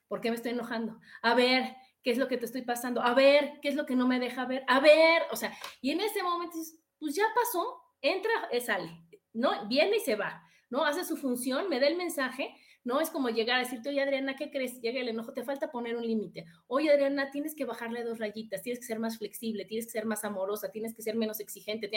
¿por 0.07 0.21
qué 0.21 0.29
me 0.29 0.35
estoy 0.35 0.51
enojando? 0.51 0.99
A 1.21 1.35
ver, 1.35 1.75
¿qué 2.03 2.11
es 2.11 2.17
lo 2.17 2.27
que 2.27 2.37
te 2.37 2.45
estoy 2.45 2.61
pasando? 2.61 3.01
A 3.01 3.13
ver, 3.13 3.59
¿qué 3.61 3.69
es 3.69 3.75
lo 3.75 3.85
que 3.85 3.95
no 3.95 4.07
me 4.07 4.19
deja 4.19 4.45
ver? 4.45 4.63
A 4.67 4.79
ver, 4.79 5.23
o 5.31 5.35
sea, 5.35 5.53
y 5.81 5.91
en 5.91 6.01
ese 6.01 6.23
momento 6.23 6.57
dices, 6.57 6.79
pues 6.99 7.15
ya 7.15 7.25
pasó, 7.35 7.81
entra, 8.01 8.31
eh, 8.51 8.61
sale, 8.61 8.91
¿no? 9.33 9.67
Viene 9.67 9.97
y 9.97 9.99
se 9.99 10.15
va, 10.15 10.43
¿no? 10.69 10.85
Hace 10.85 11.03
su 11.03 11.17
función, 11.17 11.69
me 11.69 11.79
da 11.79 11.87
el 11.87 11.97
mensaje, 11.97 12.55
no 12.83 12.99
es 12.99 13.09
como 13.09 13.29
llegar 13.29 13.57
a 13.57 13.63
decirte, 13.63 13.89
oye 13.89 14.01
Adriana, 14.01 14.35
¿qué 14.35 14.51
crees? 14.51 14.81
Llega 14.81 14.99
el 14.99 15.07
enojo, 15.07 15.33
te 15.33 15.43
falta 15.43 15.71
poner 15.71 15.95
un 15.95 16.05
límite. 16.05 16.45
Oye 16.67 16.91
Adriana, 16.91 17.31
tienes 17.31 17.55
que 17.55 17.65
bajarle 17.65 18.03
dos 18.03 18.19
rayitas, 18.19 18.61
tienes 18.61 18.79
que 18.79 18.85
ser 18.85 18.99
más 18.99 19.17
flexible, 19.17 19.65
tienes 19.65 19.85
que 19.85 19.91
ser 19.91 20.05
más 20.05 20.23
amorosa, 20.25 20.69
tienes 20.71 20.93
que 20.93 21.01
ser 21.01 21.15
menos 21.15 21.39
exigente. 21.39 21.89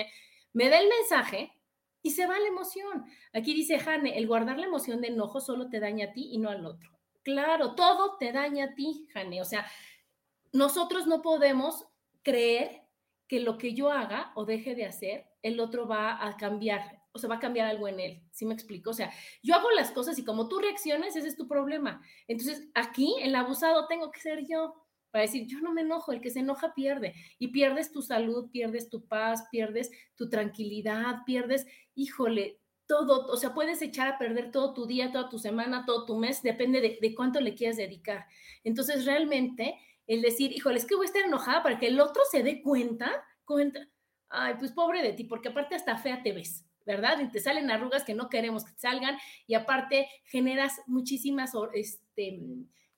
Me 0.52 0.68
da 0.68 0.78
el 0.78 0.88
mensaje 0.88 1.52
y 2.02 2.10
se 2.12 2.26
va 2.26 2.38
la 2.38 2.46
emoción. 2.46 3.04
Aquí 3.32 3.52
dice 3.52 3.78
Jane, 3.80 4.16
el 4.16 4.28
guardar 4.28 4.58
la 4.58 4.66
emoción 4.66 5.00
de 5.00 5.08
enojo 5.08 5.40
solo 5.40 5.68
te 5.68 5.80
daña 5.80 6.06
a 6.06 6.12
ti 6.12 6.28
y 6.30 6.38
no 6.38 6.50
al 6.50 6.64
otro. 6.64 6.90
Claro, 7.22 7.74
todo 7.74 8.16
te 8.18 8.30
daña 8.30 8.66
a 8.66 8.74
ti, 8.74 9.08
Jane. 9.12 9.42
O 9.42 9.44
sea, 9.44 9.66
nosotros 10.52 11.08
no 11.08 11.20
podemos 11.20 11.84
creer 12.22 12.82
que 13.26 13.40
lo 13.40 13.58
que 13.58 13.74
yo 13.74 13.90
haga 13.90 14.30
o 14.36 14.44
deje 14.44 14.76
de 14.76 14.84
hacer, 14.84 15.26
el 15.42 15.58
otro 15.58 15.88
va 15.88 16.24
a 16.24 16.36
cambiar 16.36 16.95
o 17.16 17.18
se 17.18 17.26
va 17.26 17.36
a 17.36 17.40
cambiar 17.40 17.66
algo 17.66 17.88
en 17.88 18.00
él. 18.00 18.22
¿Sí 18.30 18.46
me 18.46 18.54
explico? 18.54 18.90
O 18.90 18.94
sea, 18.94 19.12
yo 19.42 19.54
hago 19.54 19.70
las 19.72 19.90
cosas 19.90 20.18
y 20.18 20.24
como 20.24 20.48
tú 20.48 20.58
reacciones, 20.58 21.16
ese 21.16 21.28
es 21.28 21.36
tu 21.36 21.48
problema. 21.48 22.00
Entonces, 22.28 22.68
aquí, 22.74 23.14
el 23.22 23.34
abusado 23.34 23.86
tengo 23.88 24.10
que 24.10 24.20
ser 24.20 24.46
yo 24.48 24.74
para 25.10 25.22
decir, 25.22 25.46
yo 25.46 25.60
no 25.60 25.72
me 25.72 25.80
enojo, 25.80 26.12
el 26.12 26.20
que 26.20 26.30
se 26.30 26.40
enoja 26.40 26.74
pierde. 26.74 27.14
Y 27.38 27.48
pierdes 27.48 27.90
tu 27.90 28.02
salud, 28.02 28.50
pierdes 28.50 28.90
tu 28.90 29.06
paz, 29.06 29.46
pierdes 29.50 29.90
tu 30.14 30.28
tranquilidad, 30.28 31.22
pierdes, 31.24 31.66
híjole, 31.94 32.60
todo, 32.86 33.26
o 33.26 33.36
sea, 33.36 33.54
puedes 33.54 33.82
echar 33.82 34.08
a 34.08 34.18
perder 34.18 34.50
todo 34.50 34.74
tu 34.74 34.86
día, 34.86 35.10
toda 35.10 35.28
tu 35.28 35.38
semana, 35.38 35.84
todo 35.86 36.04
tu 36.04 36.16
mes, 36.16 36.42
depende 36.42 36.80
de, 36.80 36.98
de 37.00 37.14
cuánto 37.14 37.40
le 37.40 37.54
quieras 37.54 37.78
dedicar. 37.78 38.26
Entonces, 38.62 39.06
realmente, 39.06 39.74
el 40.06 40.22
decir, 40.22 40.52
híjole, 40.52 40.76
es 40.76 40.86
que 40.86 40.94
voy 40.94 41.06
a 41.06 41.08
estar 41.08 41.22
enojada 41.22 41.62
para 41.62 41.78
que 41.78 41.88
el 41.88 41.98
otro 41.98 42.22
se 42.30 42.42
dé 42.42 42.62
cuenta, 42.62 43.10
cuenta, 43.44 43.88
ay, 44.28 44.54
pues 44.58 44.72
pobre 44.72 45.02
de 45.02 45.12
ti, 45.12 45.24
porque 45.24 45.48
aparte 45.48 45.74
hasta 45.74 45.96
fea 45.96 46.22
te 46.22 46.32
ves. 46.32 46.65
¿Verdad? 46.86 47.18
Y 47.20 47.28
te 47.28 47.40
salen 47.40 47.70
arrugas 47.70 48.04
que 48.04 48.14
no 48.14 48.30
queremos 48.30 48.64
que 48.64 48.72
salgan 48.78 49.18
y 49.46 49.54
aparte 49.54 50.08
generas 50.24 50.80
muchísimas, 50.86 51.52
este, 51.74 52.40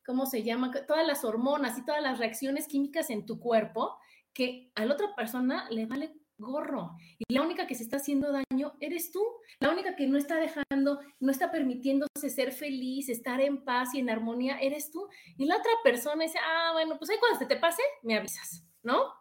¿cómo 0.07 0.27
se 0.27 0.43
llama? 0.45 0.71
Todas 0.87 1.07
las 1.07 1.25
hormonas 1.25 1.79
y 1.79 1.85
todas 1.85 2.03
las 2.03 2.19
reacciones 2.19 2.69
químicas 2.69 3.11
en 3.11 3.27
tu 3.27 3.41
cuerpo 3.41 3.99
que 4.33 4.71
a 4.77 4.85
la 4.85 4.95
otra 4.95 5.17
persona 5.17 5.69
le 5.71 5.87
vale 5.87 6.13
gorro. 6.39 6.93
Y 7.19 7.35
la 7.35 7.43
única 7.43 7.67
que 7.67 7.75
se 7.75 7.83
está 7.83 7.97
haciendo 7.97 8.31
daño 8.31 8.75
eres 8.81 9.11
tú. 9.11 9.21
La 9.59 9.71
única 9.71 9.97
que 9.97 10.07
no 10.07 10.17
está 10.17 10.37
dejando, 10.37 11.01
no 11.19 11.33
está 11.33 11.51
permitiéndose 11.51 12.31
ser 12.31 12.53
feliz, 12.53 13.09
estar 13.09 13.41
en 13.41 13.65
paz 13.65 13.95
y 13.95 13.99
en 13.99 14.11
armonía, 14.11 14.59
eres 14.61 14.91
tú. 14.91 15.09
Y 15.37 15.47
la 15.47 15.57
otra 15.57 15.73
persona 15.83 16.23
dice, 16.23 16.39
ah, 16.39 16.71
bueno, 16.75 16.97
pues 16.99 17.11
ahí 17.11 17.17
cuando 17.19 17.39
se 17.39 17.47
te 17.47 17.57
pase, 17.57 17.83
me 18.03 18.17
avisas, 18.17 18.65
¿no? 18.83 19.18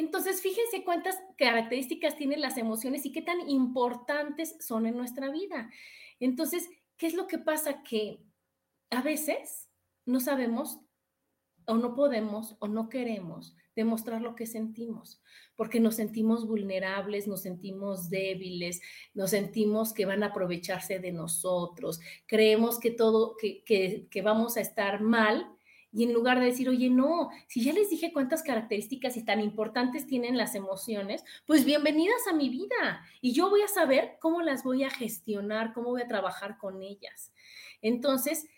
Entonces, 0.00 0.42
fíjense 0.42 0.84
cuántas 0.84 1.16
características 1.38 2.16
tienen 2.16 2.40
las 2.40 2.58
emociones 2.58 3.06
y 3.06 3.12
qué 3.12 3.22
tan 3.22 3.48
importantes 3.48 4.56
son 4.60 4.86
en 4.86 4.96
nuestra 4.96 5.30
vida. 5.30 5.70
Entonces, 6.18 6.68
¿qué 6.96 7.06
es 7.06 7.14
lo 7.14 7.26
que 7.26 7.38
pasa? 7.38 7.82
Que 7.82 8.20
a 8.90 9.02
veces 9.02 9.70
no 10.04 10.20
sabemos 10.20 10.80
o 11.66 11.76
no 11.76 11.94
podemos 11.94 12.56
o 12.58 12.68
no 12.68 12.88
queremos 12.88 13.56
demostrar 13.74 14.20
lo 14.20 14.34
que 14.34 14.46
sentimos, 14.46 15.20
porque 15.56 15.80
nos 15.80 15.96
sentimos 15.96 16.46
vulnerables, 16.46 17.26
nos 17.26 17.42
sentimos 17.42 18.08
débiles, 18.08 18.80
nos 19.14 19.30
sentimos 19.30 19.92
que 19.92 20.06
van 20.06 20.22
a 20.22 20.26
aprovecharse 20.26 21.00
de 21.00 21.10
nosotros, 21.10 22.00
creemos 22.26 22.78
que 22.78 22.90
todo, 22.90 23.36
que, 23.36 23.64
que, 23.64 24.06
que 24.10 24.22
vamos 24.22 24.56
a 24.56 24.60
estar 24.60 25.00
mal 25.00 25.48
y 25.94 26.02
en 26.02 26.12
lugar 26.12 26.40
de 26.40 26.46
decir, 26.46 26.68
oye, 26.68 26.90
no, 26.90 27.30
si 27.46 27.62
ya 27.62 27.72
les 27.72 27.88
dije 27.88 28.12
cuántas 28.12 28.42
características 28.42 29.16
y 29.16 29.24
tan 29.24 29.40
importantes 29.40 30.08
tienen 30.08 30.36
las 30.36 30.56
emociones, 30.56 31.24
pues 31.46 31.64
bienvenidas 31.64 32.26
a 32.28 32.34
mi 32.34 32.48
vida. 32.48 33.06
Y 33.20 33.32
yo 33.32 33.48
voy 33.48 33.62
a 33.62 33.68
saber 33.68 34.16
cómo 34.20 34.42
las 34.42 34.64
voy 34.64 34.82
a 34.82 34.90
gestionar, 34.90 35.72
cómo 35.72 35.90
voy 35.90 36.02
a 36.02 36.08
trabajar 36.08 36.58
con 36.58 36.82
ellas. 36.82 37.32
Entonces, 37.80 38.48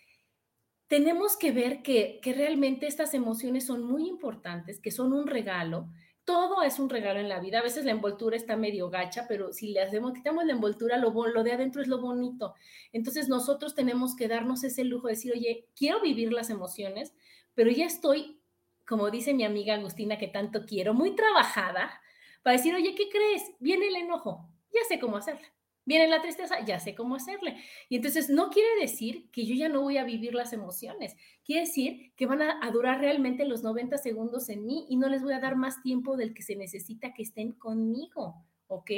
tenemos 0.87 1.37
que 1.37 1.51
ver 1.51 1.83
que, 1.83 2.19
que 2.23 2.33
realmente 2.33 2.87
estas 2.87 3.13
emociones 3.13 3.67
son 3.67 3.83
muy 3.83 4.07
importantes, 4.07 4.79
que 4.79 4.89
son 4.89 5.13
un 5.13 5.27
regalo, 5.27 5.89
todo 6.27 6.61
es 6.61 6.77
un 6.77 6.89
regalo 6.89 7.21
en 7.21 7.29
la 7.29 7.39
vida. 7.39 7.59
A 7.59 7.63
veces 7.63 7.85
la 7.85 7.91
envoltura 7.91 8.35
está 8.35 8.57
medio 8.57 8.89
gacha, 8.89 9.27
pero 9.29 9.53
si 9.53 9.69
le 9.69 9.81
hacemos, 9.81 10.11
quitamos 10.11 10.43
la 10.43 10.51
envoltura, 10.51 10.97
lo, 10.97 11.11
de 11.41 11.53
adentro 11.53 11.81
es 11.81 11.87
lo 11.87 12.01
bonito. 12.01 12.53
Entonces 12.91 13.29
nosotros 13.29 13.75
tenemos 13.75 14.13
que 14.13 14.27
darnos 14.27 14.65
ese 14.65 14.83
lujo 14.83 15.07
de 15.07 15.13
decir, 15.13 15.31
oye, 15.31 15.69
quiero 15.73 16.01
vivir 16.01 16.33
las 16.33 16.49
emociones, 16.49 17.13
pero 17.55 17.71
ya 17.71 17.85
estoy, 17.85 18.41
como 18.85 19.09
dice 19.09 19.33
mi 19.33 19.45
amiga 19.45 19.75
Agustina, 19.75 20.17
que 20.17 20.27
tanto 20.27 20.65
quiero, 20.65 20.93
muy 20.93 21.15
trabajada 21.15 21.97
para 22.43 22.57
decir, 22.57 22.75
oye, 22.75 22.93
¿qué 22.93 23.07
crees? 23.07 23.43
Viene 23.61 23.87
el 23.87 23.95
enojo, 23.95 24.49
ya 24.73 24.81
sé 24.85 24.99
cómo 24.99 25.15
hacerlo. 25.15 25.47
Viene 25.87 26.09
la 26.09 26.21
tristeza, 26.21 26.59
ya 26.65 26.81
sé 26.81 26.93
cómo 26.93 27.15
hacerle. 27.15 27.55
Y 27.87 27.95
entonces 27.95 28.29
no 28.29 28.49
quiere 28.49 28.67
decir 28.81 29.31
que 29.31 29.45
yo 29.45 29.55
ya 29.55 29.69
no 29.69 29.81
voy 29.81 29.95
a 29.95 30.03
vivir 30.03 30.35
las 30.35 30.51
emociones. 30.51 31.15
Quiere 31.45 31.61
decir 31.61 32.11
que 32.17 32.25
van 32.25 32.41
a, 32.41 32.69
durar 32.71 32.99
realmente 32.99 33.45
los 33.45 33.63
90 33.63 33.97
segundos 33.97 34.49
en 34.49 34.65
mí 34.65 34.85
y 34.89 34.97
no 34.97 35.07
les 35.07 35.23
voy 35.23 35.31
a 35.31 35.39
dar 35.39 35.55
más 35.55 35.81
tiempo 35.81 36.17
del 36.17 36.33
que 36.33 36.43
se 36.43 36.57
necesita 36.57 37.13
que 37.13 37.23
estén 37.23 37.53
conmigo. 37.53 38.45
¿Ok? 38.67 38.91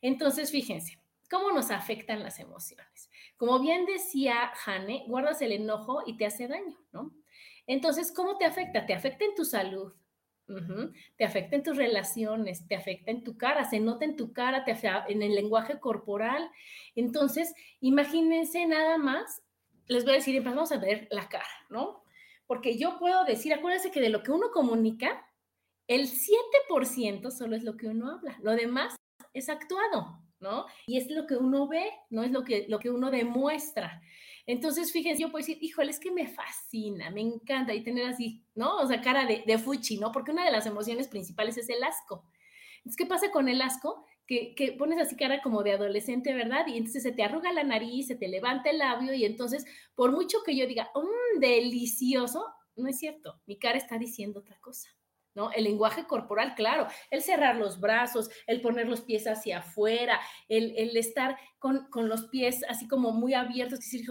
Entonces, 0.00 0.50
fíjense, 0.50 0.98
¿cómo 1.28 1.52
nos 1.52 1.70
afectan 1.70 2.22
las 2.22 2.40
emociones? 2.40 3.10
Como 3.36 3.60
bien 3.60 3.84
decía 3.84 4.52
Jane, 4.54 5.04
guardas 5.08 5.42
el 5.42 5.52
enojo 5.52 6.02
y 6.06 6.16
te 6.16 6.24
hace 6.24 6.48
daño, 6.48 6.78
¿no? 6.92 7.14
Entonces, 7.66 8.10
¿cómo 8.10 8.38
te 8.38 8.46
afecta? 8.46 8.86
Te 8.86 8.94
afecta 8.94 9.26
en 9.26 9.34
tu 9.34 9.44
salud, 9.44 9.92
te 11.16 11.24
afecta 11.24 11.56
en 11.56 11.62
tus 11.62 11.76
relaciones, 11.76 12.66
te 12.68 12.76
afecta 12.76 13.10
en 13.10 13.24
tu 13.24 13.36
cara, 13.36 13.64
se 13.64 13.80
nota 13.80 14.04
en 14.04 14.16
tu 14.16 14.32
cara, 14.32 14.64
te 14.64 14.76
en 15.08 15.22
el 15.22 15.34
lenguaje 15.34 15.80
corporal. 15.80 16.50
Entonces, 16.94 17.54
imagínense 17.80 18.64
nada 18.66 18.98
más, 18.98 19.42
les 19.88 20.04
voy 20.04 20.14
a 20.14 20.16
decir, 20.16 20.40
vamos 20.42 20.72
a 20.72 20.78
ver 20.78 21.08
la 21.10 21.28
cara, 21.28 21.46
¿no? 21.68 22.04
Porque 22.46 22.78
yo 22.78 22.98
puedo 22.98 23.24
decir, 23.24 23.52
acuérdense 23.52 23.90
que 23.90 24.00
de 24.00 24.10
lo 24.10 24.22
que 24.22 24.30
uno 24.30 24.50
comunica, 24.52 25.26
el 25.88 26.08
7% 26.08 27.30
solo 27.30 27.56
es 27.56 27.64
lo 27.64 27.76
que 27.76 27.88
uno 27.88 28.10
habla, 28.10 28.38
lo 28.40 28.52
demás 28.52 28.96
es 29.32 29.48
actuado, 29.48 30.20
¿no? 30.40 30.66
Y 30.86 30.98
es 30.98 31.10
lo 31.10 31.26
que 31.26 31.36
uno 31.36 31.66
ve, 31.68 31.90
no 32.10 32.22
es 32.22 32.30
lo 32.30 32.44
que, 32.44 32.66
lo 32.68 32.78
que 32.78 32.90
uno 32.90 33.10
demuestra. 33.10 34.00
Entonces, 34.46 34.92
fíjense, 34.92 35.22
yo 35.22 35.30
puedo 35.30 35.44
decir, 35.44 35.58
híjole, 35.60 35.90
es 35.90 35.98
que 35.98 36.12
me 36.12 36.28
fascina, 36.28 37.10
me 37.10 37.20
encanta 37.20 37.74
y 37.74 37.82
tener 37.82 38.06
así, 38.06 38.44
¿no? 38.54 38.76
O 38.76 38.86
sea, 38.86 39.00
cara 39.00 39.26
de, 39.26 39.58
fuchi, 39.58 39.98
¿no? 39.98 40.12
Porque 40.12 40.30
una 40.30 40.44
de 40.44 40.52
las 40.52 40.66
emociones 40.66 41.08
principales 41.08 41.56
es 41.58 41.68
el 41.68 41.82
asco. 41.82 42.24
Entonces, 42.78 42.96
¿qué 42.96 43.06
pasa 43.06 43.32
con 43.32 43.48
el 43.48 43.60
asco? 43.60 44.04
Que, 44.24 44.54
que, 44.54 44.72
pones 44.72 45.00
así 45.00 45.16
cara 45.16 45.42
como 45.42 45.64
de 45.64 45.72
adolescente, 45.72 46.32
¿verdad? 46.32 46.66
Y 46.68 46.76
entonces 46.76 47.02
se 47.02 47.12
te 47.12 47.24
arruga 47.24 47.52
la 47.52 47.64
nariz, 47.64 48.06
se 48.06 48.14
te 48.14 48.28
levanta 48.28 48.70
el 48.70 48.78
labio 48.78 49.14
y 49.14 49.24
entonces, 49.24 49.64
por 49.96 50.12
mucho 50.12 50.38
que 50.44 50.56
yo 50.56 50.66
diga, 50.66 50.90
mmm, 50.94 51.40
delicioso, 51.40 52.46
no 52.76 52.88
es 52.88 52.98
cierto, 52.98 53.40
mi 53.46 53.58
cara 53.58 53.78
está 53.78 53.98
diciendo 53.98 54.40
otra 54.40 54.58
cosa. 54.60 54.95
¿No? 55.36 55.52
El 55.52 55.64
lenguaje 55.64 56.06
corporal, 56.06 56.54
claro, 56.56 56.88
el 57.10 57.22
cerrar 57.22 57.56
los 57.56 57.78
brazos, 57.78 58.30
el 58.46 58.60
poner 58.60 58.88
los 58.88 59.02
pies 59.02 59.26
hacia 59.26 59.58
afuera, 59.58 60.18
el, 60.48 60.96
estar 60.96 61.38
con, 61.58 61.86
los 62.08 62.26
pies 62.28 62.64
así 62.68 62.88
como 62.88 63.12
muy 63.12 63.34
abiertos, 63.34 63.80
decir, 63.80 64.06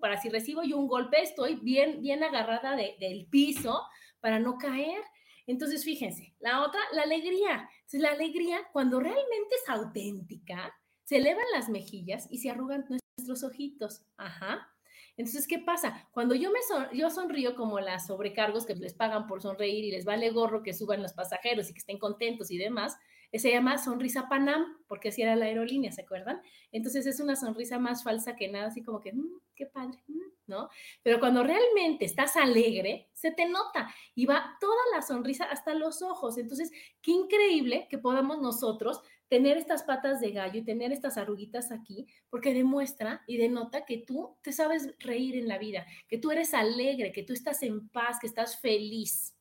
para 0.00 0.20
si 0.20 0.28
recibo 0.28 0.62
yo 0.62 0.78
un 0.78 0.88
golpe, 0.88 1.20
estoy 1.20 1.56
bien, 1.56 2.00
bien 2.00 2.22
agarrada 2.22 2.76
del 2.76 3.26
piso 3.26 3.82
para 4.20 4.38
no 4.38 4.56
caer. 4.56 5.02
Entonces, 5.46 5.84
fíjense, 5.84 6.34
la 6.40 6.62
otra, 6.62 6.80
la 6.92 7.02
alegría. 7.02 7.68
La 7.92 8.10
alegría, 8.10 8.60
cuando 8.72 9.00
realmente 9.00 9.54
es 9.62 9.68
auténtica, 9.68 10.74
se 11.04 11.16
elevan 11.16 11.44
las 11.54 11.70
mejillas 11.70 12.28
y 12.30 12.38
se 12.38 12.50
arrugan 12.50 12.84
nuestros 12.88 13.42
ojitos. 13.42 14.02
Ajá. 14.18 14.70
Entonces, 15.18 15.46
¿qué 15.46 15.58
pasa? 15.58 16.08
Cuando 16.12 16.34
yo 16.34 16.50
me 16.50 16.60
yo 16.96 17.10
sonrío 17.10 17.54
como 17.56 17.80
las 17.80 18.06
sobrecargos 18.06 18.64
que 18.64 18.74
les 18.74 18.94
pagan 18.94 19.26
por 19.26 19.42
sonreír 19.42 19.84
y 19.84 19.90
les 19.90 20.06
vale 20.06 20.30
gorro 20.30 20.62
que 20.62 20.72
suban 20.72 21.02
los 21.02 21.12
pasajeros 21.12 21.68
y 21.68 21.74
que 21.74 21.80
estén 21.80 21.98
contentos 21.98 22.50
y 22.50 22.56
demás, 22.58 22.96
Se 23.32 23.50
llama 23.50 23.76
sonrisa 23.76 24.26
Panam, 24.30 24.78
porque 24.86 25.10
así 25.10 25.20
era 25.20 25.36
la 25.36 25.44
aerolínea, 25.46 25.92
¿se 25.92 26.00
acuerdan? 26.00 26.40
Entonces 26.72 27.04
es 27.06 27.20
una 27.20 27.36
sonrisa 27.36 27.78
más 27.78 28.02
falsa 28.02 28.36
que 28.36 28.48
nada, 28.48 28.68
así 28.68 28.82
como 28.82 29.00
que, 29.00 29.12
mm, 29.12 29.40
qué 29.54 29.66
padre, 29.66 29.98
mm", 30.06 30.18
¿no? 30.46 30.70
Pero 31.02 31.20
cuando 31.20 31.42
realmente 31.42 32.06
estás 32.06 32.36
alegre, 32.36 33.10
se 33.12 33.30
te 33.30 33.46
nota 33.46 33.92
y 34.14 34.24
va 34.24 34.56
toda 34.60 34.80
la 34.94 35.02
sonrisa 35.02 35.44
hasta 35.44 35.74
los 35.74 36.00
ojos. 36.00 36.38
Entonces, 36.38 36.70
qué 37.02 37.10
increíble 37.12 37.86
que 37.90 37.98
podamos 37.98 38.40
nosotros 38.40 39.02
tener 39.28 39.56
estas 39.56 39.82
patas 39.82 40.20
de 40.20 40.32
gallo 40.32 40.60
y 40.60 40.64
tener 40.64 40.92
estas 40.92 41.18
arruguitas 41.18 41.70
aquí, 41.70 42.06
porque 42.30 42.54
demuestra 42.54 43.22
y 43.26 43.36
denota 43.36 43.84
que 43.84 43.98
tú 43.98 44.36
te 44.42 44.52
sabes 44.52 44.94
reír 44.98 45.36
en 45.36 45.48
la 45.48 45.58
vida, 45.58 45.86
que 46.08 46.18
tú 46.18 46.30
eres 46.30 46.54
alegre, 46.54 47.12
que 47.12 47.22
tú 47.22 47.32
estás 47.32 47.62
en 47.62 47.88
paz, 47.88 48.18
que 48.20 48.26
estás 48.26 48.58
feliz. 48.58 49.34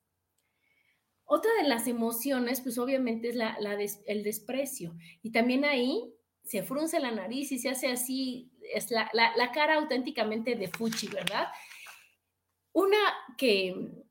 Otra 1.24 1.52
de 1.62 1.68
las 1.68 1.88
emociones, 1.88 2.62
pues 2.62 2.78
obviamente 2.78 3.30
es 3.30 3.36
la, 3.36 3.58
el 4.06 4.24
desprecio. 4.24 4.96
Y 5.22 5.32
también 5.32 5.66
ahí 5.66 6.14
se 6.44 6.64
frunce 6.64 7.00
la 7.00 7.12
nariz 7.12 7.52
y 7.52 7.60
se 7.60 7.70
hace 7.70 7.88
así, 7.88 8.52
es 8.74 8.92
la, 8.92 9.10
la 9.14 9.52
cara 9.52 9.76
auténticamente 9.76 10.56
de 10.56 10.70
fuchi, 10.70 11.08
¿verdad? 11.08 11.48
Una 12.72 12.98
que, 13.38 14.06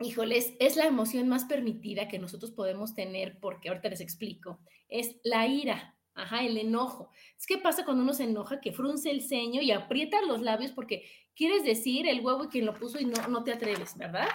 híjoles, 0.00 0.54
es 0.58 0.76
la 0.76 0.86
emoción 0.86 1.28
más 1.28 1.44
permitida 1.44 2.08
que 2.08 2.18
nosotros 2.18 2.50
podemos 2.50 2.94
tener, 2.94 3.38
porque 3.40 3.68
ahorita 3.68 3.88
les 3.88 4.00
explico, 4.00 4.60
es 4.88 5.16
la 5.24 5.46
ira. 5.46 5.96
Ajá, 6.14 6.42
el 6.42 6.56
enojo. 6.56 7.10
Es 7.38 7.46
que 7.46 7.58
pasa 7.58 7.84
cuando 7.84 8.02
uno 8.02 8.12
se 8.12 8.24
enoja, 8.24 8.60
que 8.60 8.72
frunce 8.72 9.10
el 9.10 9.22
ceño 9.22 9.62
y 9.62 9.70
aprieta 9.70 10.20
los 10.22 10.42
labios 10.42 10.72
porque 10.72 11.08
quieres 11.34 11.64
decir 11.64 12.08
el 12.08 12.24
huevo 12.24 12.44
y 12.44 12.48
quien 12.48 12.66
lo 12.66 12.74
puso 12.74 12.98
y 12.98 13.04
no, 13.04 13.28
no 13.28 13.44
te 13.44 13.52
atreves, 13.52 13.96
¿verdad? 13.96 14.28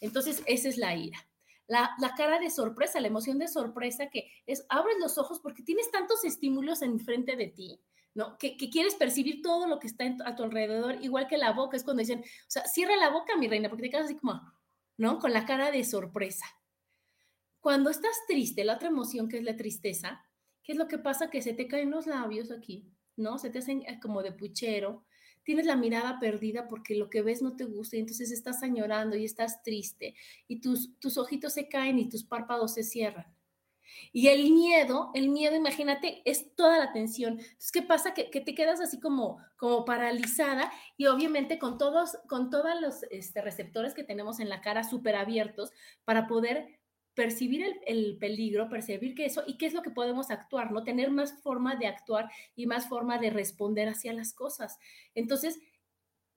Entonces, 0.00 0.42
esa 0.46 0.68
es 0.68 0.76
la 0.76 0.94
ira 0.94 1.26
la, 1.70 2.14
cara 2.16 2.40
de 2.40 2.50
sorpresa, 2.50 3.00
la 3.00 3.06
emoción 3.06 3.38
de 3.38 3.46
sorpresa 3.46 4.10
que 4.10 4.28
es, 4.46 4.66
abres 4.68 4.96
los 4.98 5.18
ojos 5.18 5.38
porque 5.40 5.62
tienes 5.62 5.90
tantos 5.90 6.24
estímulos 6.24 6.82
enfrente 6.82 7.36
de 7.36 7.46
ti, 7.46 7.80
¿no? 8.12 8.36
Que, 8.38 8.56
quieres 8.56 8.96
percibir 8.96 9.40
todo 9.40 9.68
lo 9.68 9.78
que 9.78 9.86
está 9.86 10.04
a 10.24 10.34
tu 10.34 10.42
alrededor, 10.42 10.96
igual 11.00 11.28
que 11.28 11.38
la 11.38 11.52
boca, 11.52 11.76
es 11.76 11.84
cuando 11.84 12.00
dicen, 12.00 12.20
o 12.20 12.50
sea, 12.50 12.64
cierra 12.64 12.96
la 12.96 13.10
boca, 13.10 13.36
mi 13.36 13.46
reina, 13.46 13.68
porque 13.68 13.84
te 13.84 13.90
quedas 13.90 14.06
así 14.06 14.16
como, 14.16 14.40
¿no? 14.96 15.20
Con 15.20 15.32
la 15.32 15.46
cara 15.46 15.70
de 15.70 15.84
sorpresa. 15.84 16.44
Cuando 17.60 17.90
estás 17.90 18.16
triste, 18.26 18.64
la 18.64 18.74
otra 18.74 18.88
emoción 18.88 19.28
que 19.28 19.38
es 19.38 19.44
la 19.44 19.56
tristeza, 19.56 20.24
¿qué 20.62 20.72
es 20.72 20.78
lo 20.78 20.88
que 20.88 20.98
pasa? 20.98 21.30
Que 21.30 21.42
se 21.42 21.52
te 21.52 21.68
caen 21.68 21.90
los 21.90 22.06
labios 22.06 22.50
aquí, 22.50 22.90
¿no? 23.16 23.38
Se 23.38 23.50
te 23.50 23.58
hacen 23.58 23.82
eh, 23.82 24.00
como 24.00 24.22
de 24.22 24.32
puchero, 24.32 25.04
tienes 25.42 25.66
la 25.66 25.76
mirada 25.76 26.18
perdida 26.20 26.68
porque 26.68 26.94
lo 26.94 27.10
que 27.10 27.22
ves 27.22 27.42
no 27.42 27.56
te 27.56 27.64
gusta 27.64 27.96
y 27.96 28.00
entonces 28.00 28.30
estás 28.30 28.62
añorando 28.62 29.16
y 29.16 29.24
estás 29.24 29.62
triste 29.62 30.14
y 30.48 30.60
tus, 30.60 30.98
tus 30.98 31.18
ojitos 31.18 31.52
se 31.52 31.68
caen 31.68 31.98
y 31.98 32.08
tus 32.08 32.24
párpados 32.24 32.74
se 32.74 32.82
cierran. 32.82 33.26
Y 34.12 34.28
el 34.28 34.50
miedo, 34.50 35.10
el 35.14 35.28
miedo, 35.28 35.56
imagínate, 35.56 36.22
es 36.24 36.54
toda 36.54 36.78
la 36.78 36.92
tensión. 36.92 37.34
Entonces, 37.34 37.72
¿qué 37.72 37.82
pasa? 37.82 38.14
Que, 38.14 38.24
te 38.24 38.54
quedas 38.54 38.80
así 38.80 39.00
como, 39.00 39.38
como 39.56 39.84
paralizada 39.84 40.72
y 40.96 41.06
obviamente 41.06 41.58
con 41.58 41.78
todos, 41.78 42.16
con 42.28 42.50
todos 42.50 42.80
los 42.80 43.02
este, 43.10 43.42
receptores 43.42 43.94
que 43.94 44.04
tenemos 44.04 44.40
en 44.40 44.48
la 44.48 44.60
cara 44.60 44.84
súper 44.84 45.16
abiertos 45.16 45.72
para 46.04 46.26
poder 46.26 46.79
percibir 47.14 47.64
el, 47.86 48.16
peligro, 48.18 48.68
percibir 48.68 49.14
que 49.14 49.26
eso 49.26 49.42
y 49.46 49.58
qué 49.58 49.66
es 49.66 49.74
lo 49.74 49.82
que 49.82 49.90
podemos 49.90 50.30
actuar, 50.30 50.72
¿no? 50.72 50.84
Tener 50.84 51.10
más 51.10 51.40
forma 51.42 51.76
de 51.76 51.86
actuar 51.86 52.30
y 52.54 52.66
más 52.66 52.88
forma 52.88 53.18
de 53.18 53.30
responder 53.30 53.88
hacia 53.88 54.12
las 54.12 54.32
cosas. 54.32 54.78
Entonces, 55.14 55.60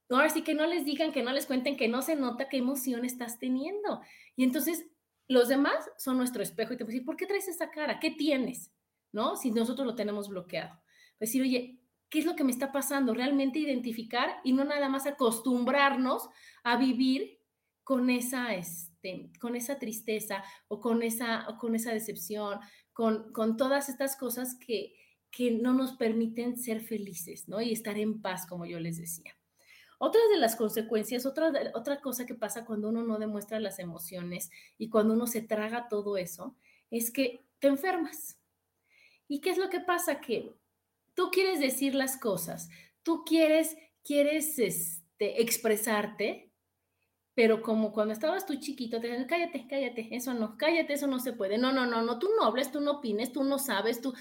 ahora 0.10 0.30
sí 0.30 0.42
que 0.44 0.56
no 0.56 0.66
les 0.66 0.86
digan, 0.86 1.12
que 1.12 1.24
no 1.24 1.32
les 1.32 1.46
cuenten, 1.46 1.78
que 1.78 1.88
no 1.88 2.02
se 2.02 2.16
nota 2.16 2.50
qué 2.50 2.58
emoción 2.58 3.06
estás 3.06 3.40
teniendo. 3.40 4.02
Y 4.36 4.44
entonces, 4.44 4.86
los 5.28 5.48
demás 5.48 5.90
son 5.98 6.18
nuestro 6.18 6.44
espejo 6.44 6.74
y 6.74 6.78
te 6.78 6.84
pueden 6.84 6.96
decir, 6.96 7.06
¿por 7.06 7.18
qué 7.18 7.26
traes 7.26 7.48
esa 7.48 7.72
cara? 7.72 8.00
¿Qué 8.00 8.12
tienes? 8.12 8.72
¿No? 9.12 9.36
Si 9.36 9.52
nosotros 9.52 9.86
lo 9.86 9.96
tenemos 9.96 10.28
bloqueado. 10.28 10.82
Decir, 11.20 11.42
oye, 11.44 11.80
¿qué 12.10 12.20
es 12.20 12.26
lo 12.26 12.36
que 12.36 12.44
me 12.44 12.52
está 12.52 12.72
pasando? 12.72 13.14
Realmente 13.14 13.60
identificar 13.60 14.42
y 14.44 14.54
no 14.54 14.66
nada 14.66 14.90
más 14.90 15.08
acostumbrarnos 15.08 16.30
a 16.64 16.78
vivir 16.78 17.40
con 17.84 18.10
esa, 18.10 18.54
este, 18.54 18.93
con 19.40 19.56
esa 19.56 19.80
tristeza 19.80 20.44
o 20.68 20.80
con 20.80 21.04
esa, 21.04 21.46
con 21.60 21.76
esa 21.76 21.92
decepción, 21.94 22.60
con, 22.94 23.32
con 23.34 23.58
todas 23.58 23.90
estas 23.90 24.16
cosas 24.16 24.56
que, 24.56 24.96
que 25.32 25.52
no 25.52 25.74
nos 25.74 25.94
permiten 25.94 26.58
ser 26.58 26.82
felices, 26.82 27.48
¿no? 27.48 27.62
Y 27.62 27.74
estar 27.74 27.98
en 27.98 28.22
paz, 28.22 28.46
como 28.46 28.66
yo 28.66 28.80
les 28.80 28.98
decía. 28.98 29.36
Otra 30.00 30.22
de 30.32 30.38
las 30.38 30.56
consecuencias, 30.56 31.26
otra, 31.26 31.52
otra 31.74 32.02
cosa 32.02 32.26
que 32.26 32.36
pasa 32.36 32.66
cuando 32.66 32.90
uno 32.90 33.04
no 33.04 33.20
demuestra 33.20 33.60
las 33.60 33.80
emociones 33.80 34.52
y 34.78 34.90
cuando 34.90 35.14
uno 35.14 35.28
se 35.28 35.42
traga 35.42 35.88
todo 35.88 36.18
eso, 36.18 36.56
es 36.92 37.10
que 37.10 37.46
te 37.60 37.68
enfermas. 37.68 38.38
¿Y 39.28 39.42
qué 39.42 39.50
es 39.50 39.58
lo 39.58 39.70
que 39.70 39.80
pasa? 39.80 40.22
Que 40.22 40.54
tú 41.14 41.30
quieres 41.32 41.60
decir 41.60 41.96
las 41.96 42.18
cosas, 42.18 42.70
tú 43.02 43.24
quieres, 43.26 43.76
quieres 44.04 44.60
este, 44.60 45.42
expresarte, 45.42 46.53
pero 47.36 47.62
como 47.62 47.92
cuando 47.92 48.14
estabas 48.14 48.46
tú 48.46 48.56
chiquito, 48.56 49.00
te 49.00 49.08
decían, 49.08 49.28
cállate, 49.28 49.66
cállate, 49.68 50.08
eso 50.12 50.34
no, 50.34 50.58
cállate, 50.58 50.94
eso 50.94 51.08
no 51.08 51.20
se 51.20 51.34
puede. 51.34 51.58
No, 51.58 51.72
no, 51.72 51.86
no, 51.86 52.02
no, 52.02 52.20
tú 52.20 52.30
no 52.38 52.46
hables, 52.46 52.72
tú 52.72 52.80
no 52.80 52.94
opines, 52.94 53.32
tú 53.32 53.44
no 53.44 53.60
sabes, 53.60 54.02
tú... 54.02 54.14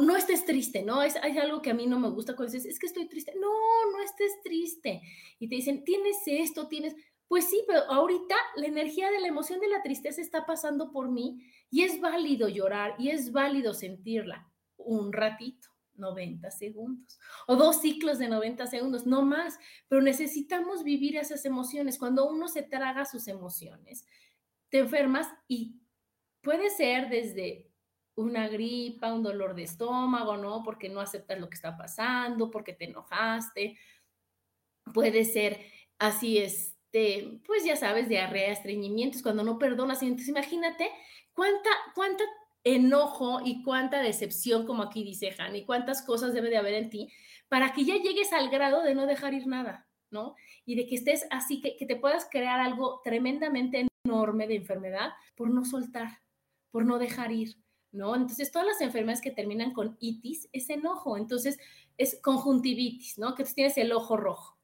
No 0.00 0.16
estés 0.16 0.44
triste, 0.44 0.84
¿no? 0.84 1.02
Es, 1.02 1.16
hay 1.16 1.36
algo 1.38 1.60
que 1.60 1.70
a 1.70 1.74
mí 1.74 1.88
no 1.88 1.98
me 1.98 2.08
gusta 2.08 2.36
cuando 2.36 2.52
dices, 2.52 2.70
es 2.70 2.78
que 2.78 2.86
estoy 2.86 3.08
triste. 3.08 3.34
No, 3.40 3.50
no 3.90 4.00
estés 4.00 4.40
triste. 4.44 5.02
Y 5.40 5.48
te 5.48 5.56
dicen, 5.56 5.82
tienes 5.82 6.18
esto, 6.26 6.68
tienes... 6.68 6.94
Pues 7.26 7.50
sí, 7.50 7.64
pero 7.66 7.80
ahorita 7.90 8.36
la 8.54 8.66
energía 8.66 9.10
de 9.10 9.18
la 9.18 9.26
emoción 9.26 9.58
de 9.58 9.68
la 9.68 9.82
tristeza 9.82 10.20
está 10.20 10.46
pasando 10.46 10.92
por 10.92 11.10
mí 11.10 11.44
y 11.68 11.82
es 11.82 12.00
válido 12.00 12.46
llorar 12.48 12.94
y 12.98 13.08
es 13.08 13.32
válido 13.32 13.74
sentirla 13.74 14.52
un 14.76 15.12
ratito. 15.12 15.71
90 15.94 16.50
segundos 16.50 17.18
o 17.46 17.56
dos 17.56 17.80
ciclos 17.80 18.18
de 18.18 18.28
90 18.28 18.66
segundos, 18.66 19.06
no 19.06 19.22
más, 19.22 19.58
pero 19.88 20.02
necesitamos 20.02 20.84
vivir 20.84 21.16
esas 21.16 21.44
emociones. 21.44 21.98
Cuando 21.98 22.28
uno 22.28 22.48
se 22.48 22.62
traga 22.62 23.04
sus 23.04 23.28
emociones, 23.28 24.06
te 24.68 24.78
enfermas 24.78 25.28
y 25.48 25.80
puede 26.40 26.70
ser 26.70 27.08
desde 27.08 27.70
una 28.14 28.48
gripa, 28.48 29.12
un 29.12 29.22
dolor 29.22 29.54
de 29.54 29.62
estómago, 29.62 30.36
¿no? 30.36 30.62
Porque 30.62 30.88
no 30.88 31.00
aceptas 31.00 31.38
lo 31.40 31.48
que 31.48 31.54
está 31.54 31.76
pasando, 31.76 32.50
porque 32.50 32.72
te 32.72 32.84
enojaste. 32.84 33.78
Puede 34.92 35.24
ser 35.24 35.60
así, 35.98 36.38
este, 36.38 37.40
pues 37.46 37.64
ya 37.64 37.76
sabes, 37.76 38.08
diarrea, 38.08 38.52
estreñimientos, 38.52 39.22
cuando 39.22 39.44
no 39.44 39.58
perdonas. 39.58 40.02
Entonces 40.02 40.28
imagínate 40.28 40.90
cuánta, 41.32 41.70
cuánta 41.94 42.24
enojo 42.64 43.40
y 43.44 43.62
cuánta 43.62 44.00
decepción, 44.00 44.66
como 44.66 44.82
aquí 44.82 45.02
dice 45.04 45.34
Han, 45.38 45.56
y 45.56 45.64
cuántas 45.64 46.02
cosas 46.02 46.32
debe 46.32 46.50
de 46.50 46.56
haber 46.56 46.74
en 46.74 46.90
ti 46.90 47.08
para 47.48 47.72
que 47.72 47.84
ya 47.84 47.96
llegues 47.96 48.32
al 48.32 48.48
grado 48.48 48.82
de 48.82 48.94
no 48.94 49.06
dejar 49.06 49.34
ir 49.34 49.46
nada, 49.46 49.86
¿no? 50.10 50.36
Y 50.64 50.74
de 50.74 50.86
que 50.86 50.94
estés 50.94 51.26
así, 51.30 51.60
que, 51.60 51.76
que 51.76 51.86
te 51.86 51.96
puedas 51.96 52.26
crear 52.30 52.60
algo 52.60 53.00
tremendamente 53.04 53.86
enorme 54.04 54.46
de 54.46 54.56
enfermedad 54.56 55.10
por 55.36 55.50
no 55.50 55.64
soltar, 55.64 56.20
por 56.70 56.84
no 56.84 56.98
dejar 56.98 57.30
ir, 57.32 57.56
¿no? 57.90 58.14
Entonces, 58.16 58.50
todas 58.50 58.66
las 58.66 58.80
enfermedades 58.80 59.20
que 59.20 59.30
terminan 59.30 59.72
con 59.72 59.96
itis 60.00 60.48
es 60.52 60.70
enojo, 60.70 61.16
entonces 61.16 61.58
es 61.98 62.18
conjuntivitis, 62.22 63.18
¿no? 63.18 63.34
Que 63.34 63.44
tienes 63.44 63.76
el 63.76 63.92
ojo 63.92 64.16
rojo. 64.16 64.58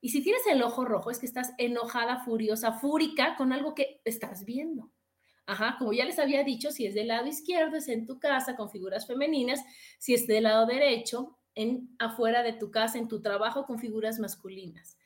Y 0.00 0.10
si 0.10 0.22
tienes 0.22 0.46
el 0.46 0.62
ojo 0.62 0.84
rojo 0.84 1.10
es 1.10 1.18
que 1.18 1.26
estás 1.26 1.54
enojada, 1.58 2.22
furiosa, 2.24 2.72
fúrica 2.72 3.34
con 3.36 3.52
algo 3.52 3.74
que 3.74 4.00
estás 4.04 4.44
viendo. 4.44 4.92
Ajá, 5.46 5.76
como 5.78 5.92
ya 5.92 6.04
les 6.04 6.18
había 6.18 6.42
dicho, 6.42 6.72
si 6.72 6.86
es 6.86 6.94
del 6.94 7.08
lado 7.08 7.26
izquierdo 7.28 7.76
es 7.76 7.88
en 7.88 8.04
tu 8.04 8.18
casa 8.18 8.56
con 8.56 8.68
figuras 8.68 9.06
femeninas, 9.06 9.60
si 9.98 10.12
es 10.14 10.26
del 10.26 10.42
lado 10.44 10.66
derecho, 10.66 11.38
en 11.54 11.94
afuera 11.98 12.42
de 12.42 12.52
tu 12.52 12.70
casa, 12.70 12.98
en 12.98 13.08
tu 13.08 13.22
trabajo 13.22 13.64
con 13.64 13.78
figuras 13.78 14.18
masculinas. 14.18 14.98